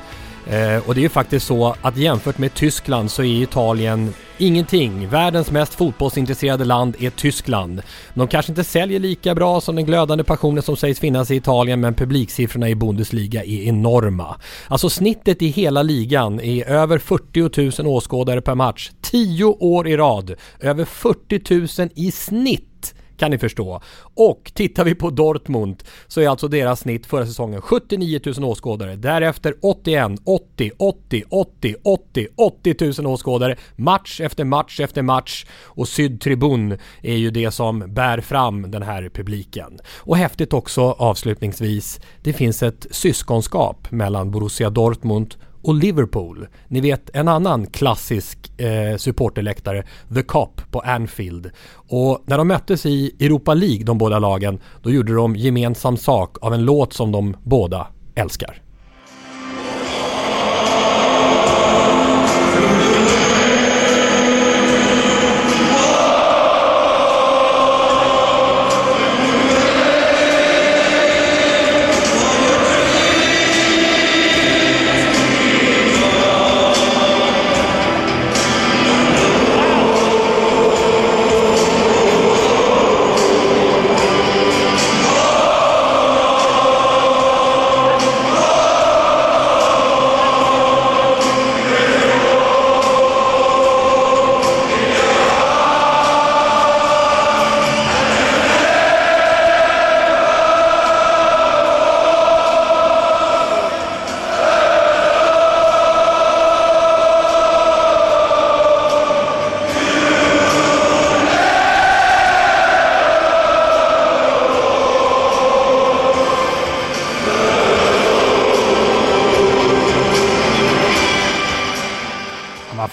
Eh, 0.46 0.88
och 0.88 0.94
det 0.94 1.00
är 1.00 1.02
ju 1.02 1.08
faktiskt 1.08 1.46
så 1.46 1.76
att 1.82 1.96
jämfört 1.96 2.38
med 2.38 2.54
Tyskland 2.54 3.10
så 3.10 3.22
är 3.22 3.42
Italien 3.42 4.14
ingenting. 4.38 5.08
Världens 5.08 5.50
mest 5.50 5.74
fotbollsintresserade 5.74 6.64
land 6.64 6.96
är 7.00 7.10
Tyskland. 7.10 7.82
De 8.14 8.28
kanske 8.28 8.52
inte 8.52 8.64
säljer 8.64 9.00
lika 9.00 9.34
bra 9.34 9.60
som 9.60 9.76
den 9.76 9.86
glödande 9.86 10.24
passionen 10.24 10.62
som 10.62 10.76
sägs 10.76 11.00
finnas 11.00 11.30
i 11.30 11.36
Italien 11.36 11.80
men 11.80 11.94
publiksiffrorna 11.94 12.68
i 12.68 12.74
Bundesliga 12.74 13.44
är 13.44 13.62
enorma. 13.62 14.36
Alltså 14.68 14.90
snittet 14.90 15.42
i 15.42 15.46
hela 15.48 15.82
ligan 15.82 16.40
är 16.40 16.68
över 16.68 16.98
40 16.98 17.82
000 17.82 17.94
åskådare 17.96 18.40
per 18.40 18.54
match. 18.54 18.90
10 19.00 19.44
år 19.44 19.88
i 19.88 19.96
rad. 19.96 20.34
Över 20.60 20.84
40 20.84 21.80
000 21.82 21.90
i 21.94 22.10
snitt 22.10 22.94
kan 23.16 23.30
ni 23.30 23.38
förstå. 23.38 23.80
Och 24.14 24.52
tittar 24.54 24.84
vi 24.84 24.94
på 24.94 25.10
Dortmund 25.10 25.82
så 26.06 26.20
är 26.20 26.28
alltså 26.28 26.48
deras 26.48 26.80
snitt 26.80 27.06
förra 27.06 27.26
säsongen 27.26 27.60
79 27.62 28.20
000 28.38 28.44
åskådare. 28.44 28.96
Därefter 28.96 29.54
81, 29.62 30.20
80, 30.24 30.70
80, 30.78 31.24
80, 31.30 31.76
80, 31.82 32.26
80 32.36 33.02
000 33.02 33.12
åskådare. 33.12 33.56
Match 33.76 34.20
efter 34.20 34.44
match 34.44 34.80
efter 34.80 35.02
match. 35.02 35.46
Och 35.64 35.88
Sydtribun 35.88 36.78
är 37.02 37.16
ju 37.16 37.30
det 37.30 37.50
som 37.50 37.94
bär 37.94 38.20
fram 38.20 38.70
den 38.70 38.82
här 38.82 39.10
publiken. 39.14 39.78
Och 39.98 40.16
häftigt 40.16 40.52
också 40.52 40.82
avslutningsvis, 40.82 42.00
det 42.22 42.32
finns 42.32 42.62
ett 42.62 42.86
syskonskap 42.90 43.90
mellan 43.90 44.30
Borussia 44.30 44.70
Dortmund 44.70 45.34
och 45.66 45.74
Liverpool. 45.74 46.46
Ni 46.68 46.80
vet 46.80 47.16
en 47.16 47.28
annan 47.28 47.66
klassisk 47.66 48.60
eh, 48.60 48.96
supporterläktare, 48.96 49.84
The 50.14 50.22
Cop 50.22 50.60
på 50.70 50.80
Anfield. 50.80 51.50
Och 51.88 52.22
när 52.26 52.38
de 52.38 52.48
möttes 52.48 52.86
i 52.86 53.16
Europa 53.20 53.54
League, 53.54 53.84
de 53.84 53.98
båda 53.98 54.18
lagen, 54.18 54.58
då 54.82 54.90
gjorde 54.90 55.14
de 55.14 55.36
gemensam 55.36 55.96
sak 55.96 56.36
av 56.40 56.54
en 56.54 56.64
låt 56.64 56.92
som 56.92 57.12
de 57.12 57.36
båda 57.42 57.86
älskar. 58.14 58.65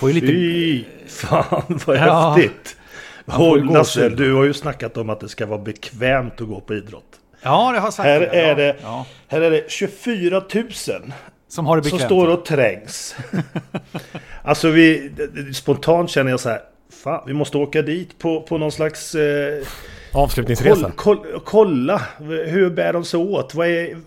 Får 0.04 0.12
ju 0.12 0.22
lite... 0.22 0.28
Fy 0.28 0.84
fan 1.08 1.80
vad 1.86 1.98
Ja. 1.98 2.36
häftigt! 2.38 2.78
Och 3.26 3.66
Lasse, 3.66 4.10
du 4.10 4.34
har 4.34 4.44
ju 4.44 4.54
snackat 4.54 4.98
om 4.98 5.10
att 5.10 5.20
det 5.20 5.30
ska 5.30 5.46
vara 5.46 5.60
bekvämt 5.60 6.42
att 6.42 6.48
gå 6.48 6.60
på 6.60 6.74
idrott. 6.74 7.04
Ja, 7.42 7.72
det 7.74 7.80
har 7.80 7.88
jag 7.88 7.94
sagt. 7.94 8.08
Här 8.08 8.22
ja. 8.22 8.28
är 8.34 8.56
det, 8.56 8.76
Ja. 8.82 9.06
här 9.28 9.42
är 9.42 9.52
det 9.52 9.72
24 9.72 10.42
000 10.54 10.66
Som 11.48 11.66
har 11.66 11.78
det 11.78 11.84
som 11.84 11.92
bekvämt. 11.92 12.02
står 12.12 12.28
och 12.28 12.46
trängs. 12.46 13.16
alltså 14.44 14.70
vi, 14.70 15.12
spontant 15.54 16.10
känner 16.10 16.32
jag 16.32 16.40
så 16.40 16.50
här, 16.50 16.62
fan 17.04 17.24
vi 17.28 17.34
måste 17.34 17.58
åka 17.58 17.82
dit 17.82 18.20
på, 18.20 18.42
på 18.42 18.58
någon 18.58 18.72
slags... 18.72 19.16
Eh, 19.16 19.64
Avslutningsresa. 20.14 20.92
koll, 20.96 21.18
koll, 21.18 21.42
kolla, 21.46 22.02
hur 22.46 22.70
bär 22.70 22.94
de 22.94 23.06
sig 23.06 23.20
åt? 23.20 23.56
Vad 23.56 23.68
är 23.68 23.98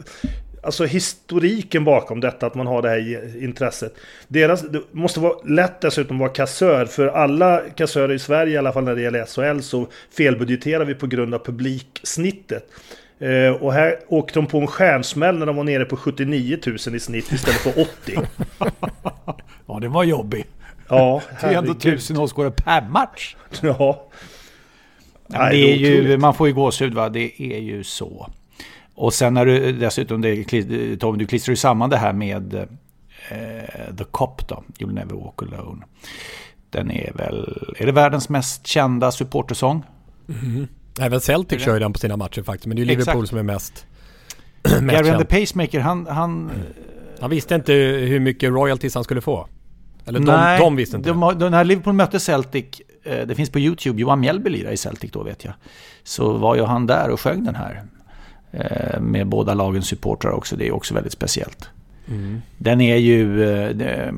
alltså 0.67 0.85
historiken 0.85 1.85
bakom 1.85 2.21
detta 2.21 2.47
att 2.47 2.55
man 2.55 2.67
har 2.67 2.83
det 2.83 2.89
här 2.89 3.43
intresset? 3.45 3.95
Deras, 4.29 4.63
det 4.63 4.83
måste 4.91 5.21
vara 5.21 5.39
lätt 5.45 5.81
dessutom 5.81 6.17
att 6.17 6.21
vara 6.21 6.31
kassör, 6.31 6.87
för 6.87 7.07
alla 7.07 7.61
kassörer 7.77 8.15
i 8.15 8.19
Sverige, 8.19 8.55
i 8.55 8.57
alla 8.57 8.73
fall 8.73 8.85
när 8.85 8.95
det 8.95 9.03
gäller 9.03 9.27
SHL, 9.27 9.61
så 9.61 9.87
felbudgeterar 10.17 10.85
vi 10.85 10.95
på 10.95 11.07
grund 11.07 11.35
av 11.35 11.39
publiksnittet. 11.39 12.69
Eh, 13.19 13.63
och 13.63 13.73
här 13.73 13.99
åkte 14.09 14.39
de 14.39 14.47
på 14.47 14.59
en 14.59 14.67
stjärnsmäll 14.67 15.39
när 15.39 15.47
de 15.47 15.57
var 15.57 15.65
nere 15.65 15.85
på 15.85 15.97
79 15.97 16.59
000 16.67 16.77
i 16.77 17.01
snitt 17.01 17.33
istället 17.33 17.61
för 17.61 17.81
80. 17.81 18.19
Ja, 19.69 19.79
det 19.81 19.89
var 19.89 20.05
jobbig. 20.05 20.45
Ja, 20.89 21.23
300 21.41 21.73
000 21.73 21.77
herregud. 21.85 22.19
åskådare 22.19 22.51
per 22.51 22.89
match. 22.91 23.37
Ja. 23.61 24.09
Nej, 25.27 25.53
det 25.53 25.73
är 25.73 25.77
ju, 25.77 26.17
man 26.17 26.35
får 26.35 26.49
ju 26.49 26.55
gåshud 26.55 26.95
va, 26.95 27.09
det 27.09 27.43
är 27.43 27.61
ju 27.61 27.85
så. 27.85 28.31
Och 28.97 29.15
sen 29.15 29.35
när 29.35 29.47
du 29.47 29.73
dessutom, 29.73 30.21
det, 30.21 30.97
Tom, 30.97 31.19
du 31.19 31.27
klistrar 31.27 31.53
ju 31.53 31.57
samman 31.57 31.91
det 31.91 31.97
här 31.97 32.13
med 32.13 32.55
eh, 32.55 33.97
The 33.99 34.05
Cop 34.11 34.49
då, 34.49 34.65
You'll 34.79 34.93
Never 34.93 35.15
Walk 35.15 35.43
Alone. 35.43 35.85
Den 36.71 36.91
är 36.91 37.13
väl, 37.15 37.63
är 37.79 37.87
det 37.87 37.93
världens 37.93 38.29
mest 38.29 38.67
kända 38.67 39.13
supportersång? 39.13 39.83
Även 41.01 41.21
Celtic 41.21 41.63
kör 41.63 41.75
ju 41.75 41.81
den 41.81 41.93
på 41.93 41.99
sina 41.99 42.17
matcher 42.17 42.43
faktiskt. 42.43 42.67
Men 42.67 42.77
det 42.77 42.83
är 42.83 42.85
ju 42.85 42.93
Exakt. 42.93 43.07
Liverpool 43.07 43.27
som 43.27 43.39
är 43.39 43.43
mest, 43.43 43.87
mest 44.63 44.81
Gary 44.81 45.05
känd. 45.05 45.29
the 45.29 45.41
Pacemaker, 45.41 45.81
han... 45.81 46.07
han 46.07 46.51
Han 47.21 47.31
visste 47.31 47.55
inte 47.55 47.73
hur 47.73 48.21
mycket 48.21 48.51
royalties 48.51 48.95
han 48.95 49.05
skulle 49.05 49.21
få. 49.21 49.49
Eller 50.07 50.21
de, 50.21 50.59
de 50.61 50.77
visste 50.77 50.97
inte. 50.97 51.09
De, 51.09 51.39
de, 51.39 51.51
när 51.51 51.65
Liverpool 51.65 51.93
mötte 51.95 52.21
Celtic, 52.21 52.65
eh, 53.05 53.27
det 53.27 53.35
finns 53.35 53.51
på 53.51 53.59
YouTube, 53.59 54.01
Johan 54.01 54.21
Mjällby 54.21 54.51
lirade 54.51 54.75
i 54.75 54.77
Celtic 54.77 55.11
då 55.13 55.23
vet 55.23 55.45
jag. 55.45 55.55
Så 56.05 56.33
var 56.33 56.57
ju 56.57 56.63
han 56.63 56.87
där 56.87 57.11
och 57.11 57.21
sjöng 57.21 57.45
den 57.45 57.55
här. 57.55 57.85
Eh, 58.57 59.01
med 59.01 59.27
båda 59.27 59.55
lagens 59.55 59.87
supportrar 59.87 60.31
också, 60.33 60.57
det 60.57 60.67
är 60.67 60.73
också 60.75 60.95
väldigt 60.95 61.13
speciellt. 61.13 61.69
Mm. 62.09 62.43
Den 62.59 62.81
är 62.81 62.97
ju... 62.97 63.43
eh, 63.43 63.71
Det, 63.77 64.15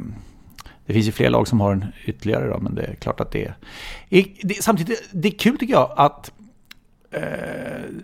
det 0.86 0.94
finns 0.94 1.06
ju 1.06 1.12
fler 1.12 1.30
lag 1.30 1.48
som 1.48 1.60
har 1.60 1.70
den 1.74 1.84
ytterligare 2.04 2.48
då, 2.48 2.58
men 2.58 2.74
det 2.74 2.82
är 2.82 2.94
klart 2.94 3.20
att 3.20 3.30
det 3.30 3.44
är... 3.44 3.56
Det, 4.42 4.62
samtidigt, 4.62 5.08
det 5.12 5.28
är 5.28 5.38
kul 5.38 5.58
tycker 5.58 5.74
jag 5.74 5.92
att 5.96 6.32
eh, 7.10 7.22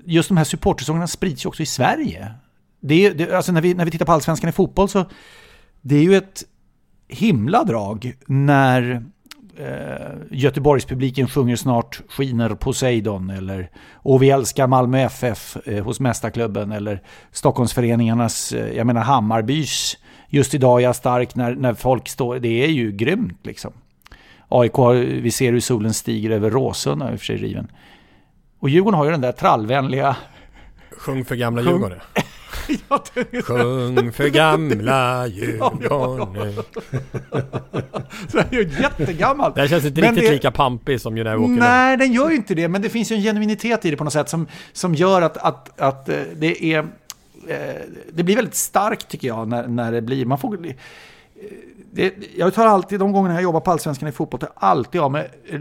just 0.05 0.29
de 0.29 0.37
här 0.37 0.45
supportersångerna 0.45 1.07
sprids 1.07 1.45
ju 1.45 1.49
också 1.49 1.63
i 1.63 1.67
Sverige. 1.67 2.33
Det 2.81 3.07
är, 3.07 3.15
det, 3.15 3.33
alltså 3.33 3.53
när 3.53 3.61
vi, 3.61 3.75
när 3.75 3.85
vi 3.85 3.91
tittar 3.91 4.07
på 4.07 4.13
Allsvenskan 4.13 4.49
i 4.49 4.53
fotboll 4.53 4.89
så 4.89 5.05
det 5.81 5.97
är 5.97 6.03
ju 6.03 6.17
ett 6.17 6.45
himla 7.09 7.65
drag 7.65 8.13
när 8.27 9.05
eh, 9.59 10.13
Göteborgspubliken 10.31 11.29
sjunger 11.29 11.57
snart 11.57 12.01
Skiner 12.09 12.55
Poseidon 12.55 13.31
eller 13.31 13.71
Och 13.93 14.23
vi 14.23 14.31
älskar 14.31 14.67
Malmö 14.67 14.99
FF 14.99 15.57
eh, 15.65 15.85
hos 15.85 16.01
Mästarklubben 16.01 16.73
eller 16.73 17.03
Stockholmsföreningarnas, 17.33 18.53
eh, 18.53 18.77
jag 18.77 18.87
menar 18.87 19.01
Hammarbys 19.01 19.97
Just 20.29 20.55
idag 20.55 20.81
är 20.81 20.85
jag 20.85 20.97
stark 20.97 21.35
när, 21.35 21.55
när 21.55 21.75
folk 21.75 22.09
står, 22.09 22.39
det 22.39 22.65
är 22.65 22.69
ju 22.69 22.93
grymt 22.93 23.47
liksom. 23.47 23.73
AIK, 24.49 24.79
vi 25.23 25.31
ser 25.31 25.53
hur 25.53 25.61
solen 25.61 25.95
stiger 25.95 26.31
över 26.31 26.51
Råsunda, 26.51 27.13
i 27.13 27.17
och 27.17 27.19
för 27.19 27.27
sig 27.27 27.37
riven. 27.37 27.69
Och 28.59 28.69
Djurgården 28.69 28.99
har 28.99 29.05
ju 29.05 29.11
den 29.11 29.21
där 29.21 29.33
trallvänliga... 29.33 30.17
Sjung 30.99 31.25
för 31.25 31.37
gamla 31.37 31.63
Djurgården. 31.63 32.01
Sjung 33.45 34.13
för 34.13 34.29
gamla 34.29 35.27
Djurgården. 35.27 36.55
Det 38.33 38.39
är 38.39 38.53
ju 38.53 38.69
jättegammalt. 38.83 39.55
Det 39.55 39.61
här 39.61 39.69
känns 39.69 39.85
inte 39.85 40.01
Men 40.01 40.11
riktigt 40.11 40.29
det- 40.31 40.35
lika 40.35 40.51
pampig 40.51 41.01
som 41.01 41.17
You 41.17 41.25
Never 41.25 41.37
Walk 41.37 41.47
Alone. 41.49 41.61
Nej, 41.61 41.97
den 41.97 42.13
gör 42.13 42.31
ju 42.31 42.37
inte 42.37 42.55
det. 42.55 42.69
Men 42.69 42.83
det 42.83 42.89
finns 42.89 43.13
ju 43.13 43.17
en 43.17 43.23
genuinitet 43.23 43.85
i 43.85 43.91
det 43.91 43.97
på 43.97 44.05
något 44.05 44.13
sätt 44.13 44.29
som, 44.29 44.47
som 44.73 44.95
gör 44.95 45.23
att, 45.23 45.37
att, 45.37 45.81
att 45.81 46.09
eh, 46.09 46.17
det 46.37 46.65
är... 46.75 46.79
eh, 47.49 47.57
Det 48.13 48.23
blir 48.23 48.37
väldigt 48.37 48.55
starkt 48.55 49.09
tycker 49.09 49.29
jag 49.29 49.49
när, 49.49 49.67
när 49.69 49.93
det 49.93 50.03
blir... 50.03 50.27
Man 50.27 50.39
får... 50.39 50.59
Det, 51.95 52.15
jag 52.37 52.55
tar 52.55 52.67
alltid, 52.67 52.99
de 52.99 53.13
gångerna 53.13 53.35
jag 53.35 53.43
jobbar 53.43 53.61
på 53.61 53.71
Allsvenskan 53.71 54.09
i 54.09 54.13
fotboll, 54.13 54.41
tar 54.41 54.47
jag 54.47 54.69
alltid 54.69 55.01
av 55.01 55.13
mig 55.13 55.31
eh, 55.51 55.59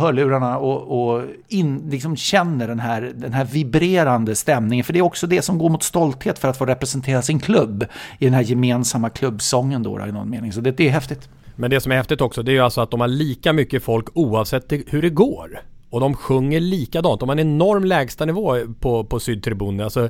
hörlurarna 0.00 0.58
och, 0.58 1.14
och 1.14 1.22
in, 1.48 1.88
liksom 1.90 2.16
känner 2.16 2.68
den 2.68 2.80
här, 2.80 3.12
den 3.14 3.32
här 3.32 3.44
vibrerande 3.44 4.34
stämningen. 4.34 4.84
För 4.84 4.92
det 4.92 4.98
är 4.98 5.02
också 5.02 5.26
det 5.26 5.42
som 5.42 5.58
går 5.58 5.68
mot 5.68 5.82
stolthet 5.82 6.38
för 6.38 6.48
att 6.48 6.56
få 6.56 6.66
representera 6.66 7.22
sin 7.22 7.40
klubb 7.40 7.84
i 8.18 8.24
den 8.24 8.34
här 8.34 8.42
gemensamma 8.42 9.10
klubbsången 9.10 9.82
då, 9.82 10.06
i 10.06 10.12
någon 10.12 10.30
mening. 10.30 10.52
Så 10.52 10.60
det, 10.60 10.70
det 10.70 10.88
är 10.88 10.90
häftigt. 10.90 11.28
Men 11.56 11.70
det 11.70 11.80
som 11.80 11.92
är 11.92 11.96
häftigt 11.96 12.20
också 12.20 12.42
det 12.42 12.50
är 12.50 12.54
ju 12.54 12.60
alltså 12.60 12.80
att 12.80 12.90
de 12.90 13.00
har 13.00 13.08
lika 13.08 13.52
mycket 13.52 13.82
folk 13.82 14.08
oavsett 14.14 14.72
hur 14.86 15.02
det 15.02 15.10
går. 15.10 15.60
Och 15.94 16.00
de 16.00 16.14
sjunger 16.14 16.60
likadant. 16.60 17.20
De 17.20 17.28
har 17.28 17.36
en 17.36 17.48
enorm 17.48 17.84
lägstanivå 17.84 18.56
på, 18.80 19.04
på 19.04 19.20
Sydtribunen. 19.20 19.80
Alltså, 19.80 20.08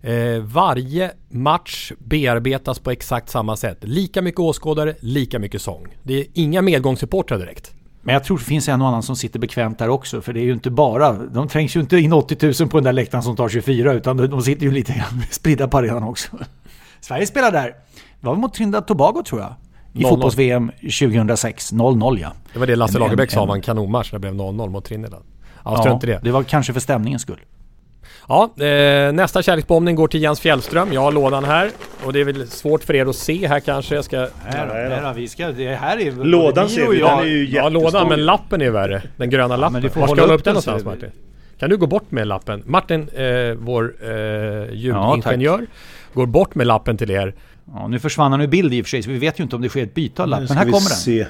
eh, 0.00 0.38
varje 0.42 1.10
match 1.28 1.92
bearbetas 1.98 2.78
på 2.78 2.90
exakt 2.90 3.30
samma 3.30 3.56
sätt. 3.56 3.78
Lika 3.80 4.22
mycket 4.22 4.40
åskådare, 4.40 4.94
lika 5.00 5.38
mycket 5.38 5.62
sång. 5.62 5.86
Det 6.02 6.14
är 6.20 6.26
inga 6.34 6.62
medgångssupportrar 6.62 7.38
direkt. 7.38 7.74
Men 8.02 8.12
jag 8.12 8.24
tror 8.24 8.38
det 8.38 8.44
finns 8.44 8.68
en 8.68 8.82
och 8.82 8.88
annan 8.88 9.02
som 9.02 9.16
sitter 9.16 9.38
bekvämt 9.38 9.78
där 9.78 9.88
också. 9.88 10.20
För 10.20 10.32
det 10.32 10.40
är 10.40 10.44
ju 10.44 10.52
inte 10.52 10.70
bara, 10.70 11.12
de 11.12 11.48
trängs 11.48 11.76
ju 11.76 11.80
inte 11.80 11.98
in 11.98 12.12
80 12.12 12.62
000 12.62 12.68
på 12.68 12.76
den 12.76 12.84
där 12.84 12.92
läktaren 12.92 13.22
som 13.22 13.36
tar 13.36 13.48
24 13.48 13.92
utan 13.92 14.16
de 14.16 14.42
sitter 14.42 14.62
ju 14.62 14.70
lite 14.72 14.92
grann 14.92 15.22
spridda 15.30 15.68
på 15.68 15.78
arenan 15.78 16.02
också. 16.02 16.38
Sverige 17.00 17.26
spelar 17.26 17.52
där. 17.52 17.74
Det 18.20 18.26
var 18.26 18.34
mot 18.34 18.54
Trinidad 18.54 18.86
Tobago 18.86 19.22
tror 19.26 19.40
jag. 19.40 19.54
I 19.96 20.02
0-0. 20.02 20.08
fotbolls-VM 20.08 20.70
2006. 20.80 21.72
0-0 21.72 22.18
ja. 22.20 22.32
Det 22.52 22.58
var 22.58 22.66
det 22.66 22.76
Lasse 22.76 22.98
Lagerbäck 22.98 23.28
en- 23.30 23.34
sa 23.34 23.44
var 23.44 23.54
en 23.54 23.62
kanonmatch 23.62 24.12
när 24.12 24.18
det 24.18 24.20
blev 24.20 24.34
0-0 24.34 24.70
mot 24.70 24.84
Trinidad. 24.84 25.22
Ja, 25.64 25.76
strunt 25.76 26.04
i 26.04 26.06
det. 26.06 26.20
det 26.22 26.30
var 26.30 26.42
kanske 26.42 26.72
för 26.72 26.80
stämningens 26.80 27.22
skull. 27.22 27.40
Ja, 28.28 28.50
eh, 28.64 29.12
nästa 29.12 29.42
kärleksbombning 29.42 29.96
går 29.96 30.08
till 30.08 30.22
Jens 30.22 30.40
Fjällström. 30.40 30.92
Jag 30.92 31.00
har 31.00 31.12
lådan 31.12 31.44
här. 31.44 31.70
Och 32.04 32.12
det 32.12 32.20
är 32.20 32.24
väl 32.24 32.46
svårt 32.48 32.84
för 32.84 32.94
er 32.94 33.06
att 33.06 33.16
se 33.16 33.48
här 33.48 33.60
kanske. 33.60 33.94
Jag 33.94 34.04
ska... 34.04 34.16
Här, 34.18 34.28
här 34.66 35.02
då, 35.02 35.12
vi 35.16 35.28
ska, 35.28 35.48
det 35.52 35.74
här 35.74 35.98
är... 36.00 36.12
Lådan 36.12 36.68
ser 36.68 36.88
vi, 36.88 36.98
den 36.98 37.18
är 37.18 37.24
ju 37.24 37.48
Ja, 37.50 37.68
lådan, 37.68 38.08
men 38.08 38.24
lappen 38.24 38.62
är 38.62 38.70
värre. 38.70 39.02
Den 39.16 39.30
gröna 39.30 39.56
lappen. 39.56 39.90
får 39.90 40.00
Var 40.00 40.08
ska 40.08 40.20
jag 40.20 40.30
upp 40.30 40.44
den 40.44 40.52
någonstans 40.52 40.84
Martin? 40.84 41.10
Kan 41.58 41.70
du 41.70 41.76
gå 41.76 41.86
bort 41.86 42.10
med 42.10 42.26
lappen? 42.26 42.62
Martin, 42.66 43.08
eh, 43.08 43.54
vår 43.58 43.94
eh, 44.02 44.74
ljudingenjör, 44.74 45.66
går 46.14 46.26
bort 46.26 46.54
med 46.54 46.66
lappen 46.66 46.96
till 46.96 47.10
er. 47.10 47.34
Ja, 47.74 47.88
nu 47.88 47.98
försvann 47.98 48.32
han 48.32 48.40
ur 48.40 48.46
bild 48.46 48.74
i 48.74 48.82
och 48.82 48.86
för 48.86 48.90
sig, 48.90 49.02
så 49.02 49.10
vi 49.10 49.18
vet 49.18 49.38
ju 49.40 49.42
inte 49.42 49.56
om 49.56 49.62
det 49.62 49.68
sker 49.68 49.82
ett 49.82 49.94
byte 49.94 50.22
av 50.22 50.28
lapp. 50.28 50.40
Men 50.48 50.56
här 50.56 50.64
kommer 50.64 50.72
den. 50.72 50.80
se. 50.80 51.26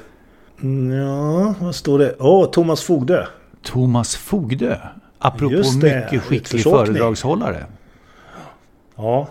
Ja, 0.97 1.55
vad 1.61 1.75
står 1.75 1.99
det? 1.99 2.15
Åh, 2.19 2.51
Thomas 2.51 2.83
Fogdö. 2.83 3.25
Thomas 3.63 4.17
Fogdö. 4.17 4.77
Apropå 5.19 5.55
det, 5.81 6.03
mycket 6.05 6.23
skicklig 6.23 6.63
föredragshållare. 6.63 7.65
Ja, 8.97 9.29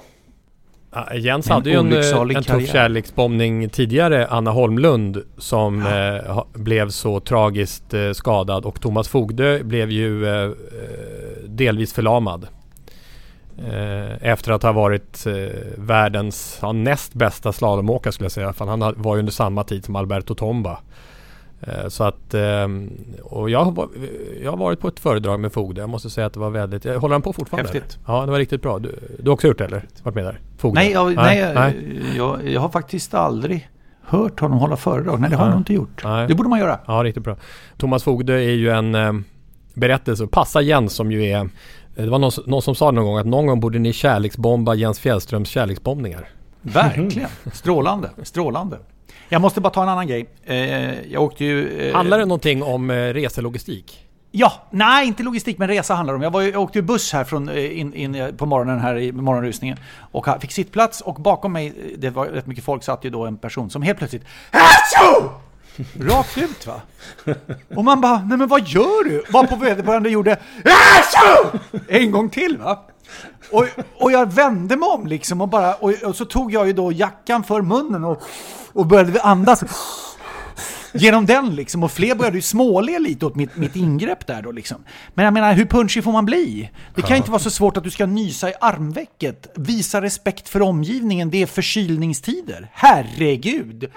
Ja, 0.98 1.14
Jens 1.14 1.48
En 1.48 1.54
hade 1.54 1.70
ju 1.70 1.76
en, 1.80 1.94
eh, 1.94 2.36
en 2.38 2.44
tuff 2.44 2.72
kärleksbombning 2.72 3.70
tidigare, 3.70 4.28
Anna 4.28 4.52
Holmlund, 4.52 5.24
som 5.38 5.82
eh, 5.86 6.34
ha- 6.34 6.48
blev 6.54 6.90
så 6.90 7.20
tragiskt 7.20 7.94
eh, 7.94 8.12
skadad 8.12 8.66
och 8.66 8.82
Thomas 8.82 9.08
Fogdö 9.08 9.64
blev 9.64 9.92
ju 9.92 10.26
eh, 10.28 10.44
eh, 10.44 10.50
delvis 11.48 11.94
förlamad. 11.94 12.48
Eh, 13.58 14.30
efter 14.30 14.52
att 14.52 14.64
ha 14.64 14.72
varit 14.72 15.26
eh, 15.26 15.34
världens 15.78 16.60
ja, 16.62 16.72
näst 16.72 17.14
bästa 17.14 17.54
slalomåkare 17.54 18.14
skulle 18.14 18.26
jag 18.26 18.32
säga. 18.32 18.54
För 18.54 18.66
han 18.66 18.82
ha- 18.82 18.94
var 18.98 19.16
ju 19.16 19.20
under 19.20 19.32
samma 19.34 19.64
tid 19.64 19.86
som 19.86 19.96
Alberto 19.96 20.36
Tomba. 20.36 20.80
Eh, 21.62 21.88
så 21.88 22.04
att, 22.04 22.36
och 23.24 23.50
jag 23.50 23.66
har, 23.66 23.88
jag 24.44 24.52
har 24.52 24.58
varit 24.58 24.80
på 24.80 24.88
ett 24.88 25.00
föredrag 25.00 25.40
med 25.40 25.54
Fogdö. 25.54 25.82
Jag 25.82 25.90
måste 25.90 26.10
säga 26.10 26.28
att 26.28 26.34
det 26.34 26.40
var 26.40 26.50
väldigt, 26.50 26.86
håller 26.86 27.16
han 27.16 27.22
på 27.22 27.34
fortfarande? 27.34 27.72
Häftigt. 27.72 27.98
eller? 28.06 28.18
Ja, 28.20 28.26
det 28.26 28.32
var 28.32 28.38
riktigt 28.40 28.62
bra. 28.62 28.80
Du, 28.80 28.96
du 29.20 29.30
har 29.30 29.34
också 29.34 29.48
gjort 29.48 29.58
det 29.58 29.66
eller? 29.66 29.86
Varit 30.04 30.16
med 30.16 30.26
där? 30.26 30.40
Fogdö? 30.58 30.80
Nej, 30.82 30.92
jag, 30.92 31.16
nej, 31.16 31.76
Jag, 32.18 32.48
jag 32.50 32.62
har 32.62 32.70
faktiskt 32.70 33.14
aldrig 33.14 33.70
hört 34.02 34.40
honom 34.40 34.58
hålla 34.60 34.78
föredrag. 34.78 35.20
Nej, 35.20 35.30
det 35.30 35.36
har 35.36 35.44
Nej. 35.44 35.50
jag 35.50 35.56
nog 35.56 35.62
inte 35.62 35.74
gjort. 35.74 36.02
Nej. 36.04 36.28
Det 36.28 36.36
borde 36.36 36.50
man 36.50 36.60
göra. 36.60 36.80
Ja, 36.88 36.94
riktigt 37.04 37.24
bra. 37.24 37.36
Thomas 37.78 38.04
Fogdö 38.04 38.34
är 38.36 38.54
ju 38.54 38.70
en 38.70 39.24
berättelse. 39.74 40.28
Passa 40.28 40.62
Jens 40.62 40.94
som 40.94 41.12
ju 41.12 41.26
är... 41.26 41.50
Det 41.96 42.10
var 42.10 42.20
någon, 42.20 42.32
någon 42.46 42.62
som 42.62 42.76
sa 42.76 42.92
någon 42.92 43.06
gång 43.06 43.18
att 43.18 43.26
någon 43.26 43.46
gång 43.46 43.60
borde 43.60 43.80
ni 43.80 43.94
kärleksbomba 43.94 44.74
Jens 44.74 45.00
Fjällströms 45.00 45.50
kärleksbombningar. 45.50 46.30
Verkligen. 46.62 47.30
Strålande. 47.54 48.10
Strålande. 48.24 48.78
Jag 49.30 49.42
måste 49.42 49.62
bara 49.62 49.70
ta 49.70 49.84
en 49.84 49.90
annan 49.90 50.08
grej. 50.08 50.30
Eh, 50.44 51.12
jag 51.12 51.24
åkte 51.24 51.46
ju... 51.46 51.80
Eh, 51.90 51.96
Handlar 51.96 52.20
det 52.20 52.26
någonting 52.26 52.64
om 52.64 52.90
eh, 52.90 52.96
reselogistik? 52.96 54.02
Ja, 54.32 54.54
nej 54.72 55.08
inte 55.08 55.24
logistik 55.24 55.58
men 55.58 55.68
resa 55.68 55.94
handlar 55.94 56.14
det 56.14 56.18
om. 56.18 56.22
Jag, 56.24 56.32
var, 56.32 56.42
jag 56.42 56.62
åkte 56.62 56.78
ju 56.78 56.82
buss 56.82 57.14
här 57.14 57.24
från, 57.24 57.50
eh, 57.50 57.80
in, 57.80 57.94
in 57.94 58.16
eh, 58.16 58.28
på 58.28 58.46
morgonen 58.46 58.80
här 58.80 58.98
i 58.98 59.12
morgonrusningen 59.12 59.78
och 60.12 60.28
fick 60.42 60.52
sittplats 60.52 61.02
och 61.02 61.16
bakom 61.16 61.54
mig, 61.54 61.68
eh, 61.68 61.74
det 61.98 62.10
var 62.10 62.26
rätt 62.26 62.48
mycket 62.48 62.64
folk, 62.64 62.84
satt 62.84 63.06
ju 63.06 63.10
då 63.10 63.26
en 63.26 63.38
person 63.38 63.70
som 63.70 63.82
helt 63.82 63.98
plötsligt 63.98 64.24
Achoo! 64.52 65.30
Rakt 66.00 66.38
ut 66.38 66.68
va. 66.68 66.82
Och 67.76 67.84
man 67.84 68.02
bara, 68.02 68.18
nej 68.18 68.38
men 68.38 68.48
vad 68.48 68.68
gör 68.68 69.04
du? 69.04 69.24
Varpå 69.30 69.56
vederbörande 69.56 70.10
gjorde 70.10 70.40
Achoo! 70.64 71.60
En 71.88 72.12
gång 72.12 72.30
till 72.30 72.58
va. 72.58 72.86
Och, 73.52 73.66
och 74.00 74.12
jag 74.12 74.34
vände 74.34 74.78
mig 74.78 74.90
om 74.90 75.08
liksom 75.08 75.42
och 75.42 75.50
bara, 75.50 75.74
och, 75.74 75.94
och 76.04 76.16
så 76.16 76.26
tog 76.26 76.54
jag 76.54 76.68
ju 76.68 76.74
då 76.74 76.92
jackan 76.92 77.44
för 77.44 77.62
munnen 77.62 78.04
och, 78.04 78.22
och 78.74 78.86
började 78.86 79.22
andas 79.22 79.64
genom 80.94 81.26
den 81.26 81.56
liksom. 81.56 81.84
Och 81.84 81.92
fler 81.92 82.16
började 82.16 82.38
ju 82.38 82.42
småle 82.42 83.00
lite 83.00 83.26
åt 83.26 83.36
mitt, 83.36 83.56
mitt 83.56 83.76
ingrepp 83.76 84.28
där 84.28 84.42
då 84.42 84.52
liksom. 84.52 84.84
Men 85.14 85.26
jag 85.26 85.34
menar, 85.34 85.54
hur 85.54 85.66
punchy 85.66 86.02
får 86.02 86.12
man 86.12 86.26
bli? 86.26 86.70
Det 86.96 87.02
kan 87.02 87.10
ju 87.12 87.18
inte 87.18 87.32
vara 87.32 87.40
så 87.40 87.50
svårt 87.52 87.78
att 87.78 87.84
du 87.84 87.92
ska 87.92 88.06
nysa 88.06 88.50
i 88.50 88.54
armvecket. 88.62 89.48
Visa 89.56 90.02
respekt 90.02 90.50
för 90.50 90.62
omgivningen, 90.62 91.30
det 91.30 91.42
är 91.42 91.46
förkylningstider. 91.46 92.70
Herregud! 92.74 93.92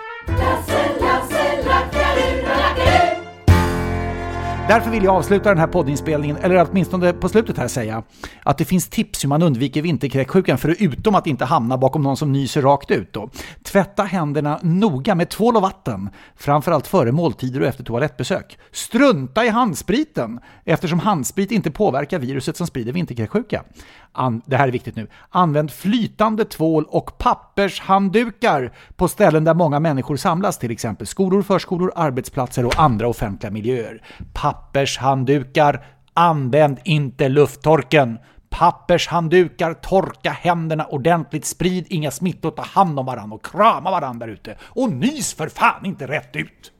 Därför 4.69 4.91
vill 4.91 5.05
jag 5.05 5.14
avsluta 5.14 5.49
den 5.49 5.59
här 5.59 5.66
poddinspelningen, 5.66 6.37
eller 6.37 6.66
åtminstone 6.71 7.12
på 7.12 7.29
slutet 7.29 7.59
här 7.59 7.69
säga, 7.69 8.03
att 8.43 8.59
det 8.59 8.64
finns 8.64 8.89
tips 8.89 9.25
hur 9.25 9.29
man 9.29 9.43
undviker 9.43 9.83
vinterkräksjukan 9.83 10.59
förutom 10.59 11.14
att 11.14 11.27
inte 11.27 11.45
hamna 11.45 11.79
bakom 11.79 12.03
någon 12.03 12.16
som 12.16 12.33
nyser 12.33 12.62
rakt 12.62 12.91
ut. 12.91 13.12
Då. 13.12 13.31
Tvätta 13.62 14.03
händerna 14.03 14.59
noga 14.62 15.14
med 15.14 15.29
tvål 15.29 15.57
och 15.57 15.62
vatten, 15.62 16.11
framförallt 16.37 16.87
före 16.87 17.12
måltider 17.12 17.61
och 17.61 17.66
efter 17.66 17.85
toalettbesök. 17.85 18.59
Strunta 18.73 19.45
i 19.45 19.49
handspriten, 19.49 20.41
eftersom 20.64 20.99
handsprit 20.99 21.51
inte 21.51 21.71
påverkar 21.71 22.19
viruset 22.19 22.57
som 22.57 22.66
sprider 22.66 22.93
vinterkräksjuka. 22.93 23.64
An- 24.12 24.42
det 24.46 24.56
här 24.56 24.68
är 24.68 24.72
viktigt 24.72 24.96
nu. 24.96 25.06
Använd 25.30 25.70
flytande 25.70 26.44
tvål 26.44 26.84
och 26.88 27.18
pappershanddukar 27.18 28.72
på 28.96 29.09
ställen 29.09 29.44
där 29.44 29.54
många 29.54 29.80
människor 29.80 30.16
samlas, 30.16 30.59
till 30.59 30.70
exempel 30.70 31.06
skolor, 31.06 31.42
förskolor, 31.42 31.92
arbetsplatser 31.96 32.66
och 32.66 32.78
andra 32.80 33.09
offentliga 33.09 33.50
miljöer. 33.52 34.02
Pappershanddukar, 34.32 35.86
använd 36.14 36.78
inte 36.84 37.28
lufttorken. 37.28 38.18
Pappershanddukar, 38.50 39.74
torka 39.74 40.30
händerna 40.30 40.84
ordentligt, 40.84 41.44
sprid 41.44 41.86
inga 41.88 42.11
smittor, 42.11 42.50
ta 42.50 42.62
hand 42.62 42.98
om 42.98 43.06
varandra 43.06 43.34
och 43.34 43.44
krama 43.44 43.90
varandra 43.90 44.26
där 44.26 44.32
ute. 44.32 44.56
Och 44.62 44.92
nys 44.92 45.34
för 45.34 45.48
fan 45.48 45.86
inte 45.86 46.06
rätt 46.06 46.36
ut! 46.36 46.72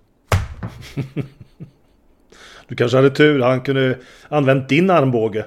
du 2.69 2.77
kanske 2.77 2.97
hade 2.99 3.11
tur. 3.11 3.41
Han 3.43 3.61
kunde 3.61 3.99
använt 4.29 4.69
din 4.69 4.91
armbåge. 4.91 5.45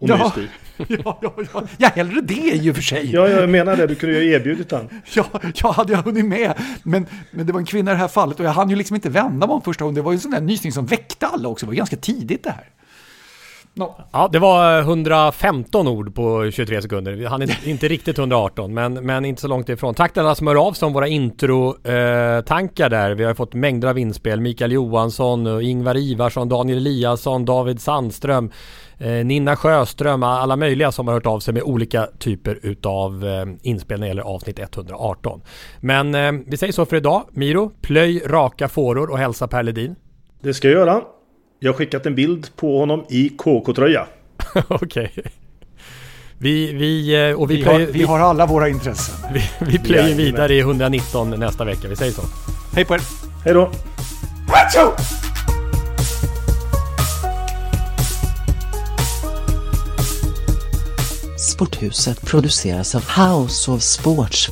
Och 0.00 0.08
Ja. 0.08 0.16
nyst 0.16 0.38
i. 0.38 0.48
Ja, 1.04 1.18
ja, 1.22 1.32
ja, 1.52 1.62
ja 1.78 1.88
hellre 1.88 2.20
det 2.20 2.34
i 2.34 2.70
och 2.70 2.74
för 2.74 2.82
sig. 2.82 3.10
Ja, 3.12 3.28
jag 3.28 3.48
menar 3.48 3.76
det. 3.76 3.86
Du 3.86 3.94
kunde 3.94 4.18
ju 4.18 4.30
ha 4.30 4.38
erbjudit 4.38 4.72
han. 4.72 4.88
Ja, 5.14 5.24
jag 5.54 5.72
hade 5.72 5.92
jag 5.92 6.02
hunnit 6.02 6.24
med. 6.24 6.54
Men, 6.82 7.06
men 7.30 7.46
det 7.46 7.52
var 7.52 7.60
en 7.60 7.66
kvinna 7.66 7.90
i 7.90 7.94
det 7.94 8.00
här 8.00 8.08
fallet 8.08 8.40
och 8.40 8.46
jag 8.46 8.50
hann 8.50 8.70
ju 8.70 8.76
liksom 8.76 8.94
inte 8.94 9.10
vända 9.10 9.46
mig 9.46 9.54
om 9.54 9.62
första 9.62 9.84
gången. 9.84 9.94
Det 9.94 10.02
var 10.02 10.12
ju 10.12 10.16
en 10.16 10.20
sån 10.20 10.30
där 10.30 10.40
nysning 10.40 10.72
som 10.72 10.86
väckte 10.86 11.26
alla 11.26 11.48
också. 11.48 11.66
Det 11.66 11.70
var 11.70 11.74
ganska 11.74 11.96
tidigt 11.96 12.44
det 12.44 12.50
här. 12.50 12.64
Nå. 13.78 13.96
Ja, 14.12 14.28
det 14.32 14.38
var 14.38 14.80
115 14.80 15.88
ord 15.88 16.14
på 16.14 16.50
23 16.50 16.82
sekunder. 16.82 17.26
Han 17.26 17.42
är 17.42 17.58
inte 17.68 17.88
riktigt 17.88 18.18
118, 18.18 18.74
men, 18.74 18.94
men 18.94 19.24
inte 19.24 19.40
så 19.40 19.48
långt 19.48 19.68
ifrån. 19.68 19.94
Tack 19.94 20.12
till 20.12 20.22
alla 20.22 20.34
som 20.34 20.46
hör 20.46 20.66
av 20.66 20.72
sig 20.72 20.86
om 20.86 20.92
våra 20.92 21.08
intro-tankar 21.08 22.88
där. 22.90 23.14
Vi 23.14 23.24
har 23.24 23.34
fått 23.34 23.54
mängder 23.54 23.88
av 23.88 23.98
inspel. 23.98 24.40
Mikael 24.40 24.72
Johansson, 24.72 25.46
och 25.46 25.62
Ingvar 25.62 25.96
Ivarsson, 25.96 26.48
Daniel 26.48 26.78
Eliasson, 26.78 27.44
David 27.44 27.80
Sandström, 27.80 28.50
eh, 28.98 29.10
Nina 29.10 29.56
Sjöström, 29.56 30.22
alla 30.22 30.56
möjliga 30.56 30.92
som 30.92 31.06
har 31.08 31.14
hört 31.14 31.26
av 31.26 31.40
sig 31.40 31.54
med 31.54 31.62
olika 31.62 32.08
typer 32.18 32.58
utav 32.62 33.26
eh, 33.26 33.44
inspel 33.62 34.00
när 34.00 34.06
det 34.06 34.08
gäller 34.08 34.22
avsnitt 34.22 34.58
118. 34.58 35.40
Men 35.80 36.14
eh, 36.14 36.32
vi 36.46 36.56
säger 36.56 36.72
så 36.72 36.86
för 36.86 36.96
idag. 36.96 37.22
Miro, 37.32 37.72
plöj 37.80 38.22
raka 38.26 38.68
fåror 38.68 39.10
och 39.10 39.18
hälsa 39.18 39.48
Per 39.48 39.62
Ledin. 39.62 39.94
Det 40.40 40.54
ska 40.54 40.68
jag 40.68 40.78
göra. 40.78 41.02
Jag 41.60 41.72
har 41.72 41.76
skickat 41.76 42.06
en 42.06 42.14
bild 42.14 42.56
på 42.56 42.78
honom 42.78 43.04
i 43.08 43.28
KK-tröja. 43.28 44.06
Okej. 44.68 45.12
Vi, 46.38 46.72
vi, 46.72 47.28
eh, 47.28 47.40
och 47.40 47.50
vi, 47.50 47.56
Vi 47.56 47.62
har, 47.62 47.74
plöjer, 47.74 47.92
vi 47.92 48.02
har 48.02 48.18
alla 48.18 48.46
våra 48.46 48.68
intressen. 48.68 49.14
vi, 49.32 49.42
vi 49.60 49.78
plöjer 49.78 50.16
vidare 50.16 50.54
i 50.54 50.60
119 50.60 51.30
nästa 51.30 51.64
vecka. 51.64 51.88
Vi 51.88 51.96
säger 51.96 52.12
så. 52.12 52.22
Hej 52.74 52.84
på 52.84 52.94
er! 52.94 53.00
Hej 53.44 53.54
då! 53.54 53.70
Sporthuset 61.48 62.22
produceras 62.22 62.94
av 62.94 63.02
House 63.02 63.70
of 63.70 63.82
Sports. 63.82 64.50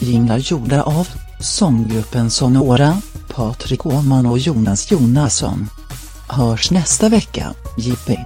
Jinglar 0.00 0.38
gjorda 0.38 0.82
av 0.82 1.08
sånggruppen 1.40 2.30
Sonora, 2.30 3.02
Patrik 3.34 3.86
Åhman 3.86 4.26
och 4.26 4.38
Jonas 4.38 4.90
Jonasson. 4.90 5.68
Hörs 6.28 6.70
nästa 6.70 7.08
vecka, 7.08 7.54
Jippi. 7.78 8.18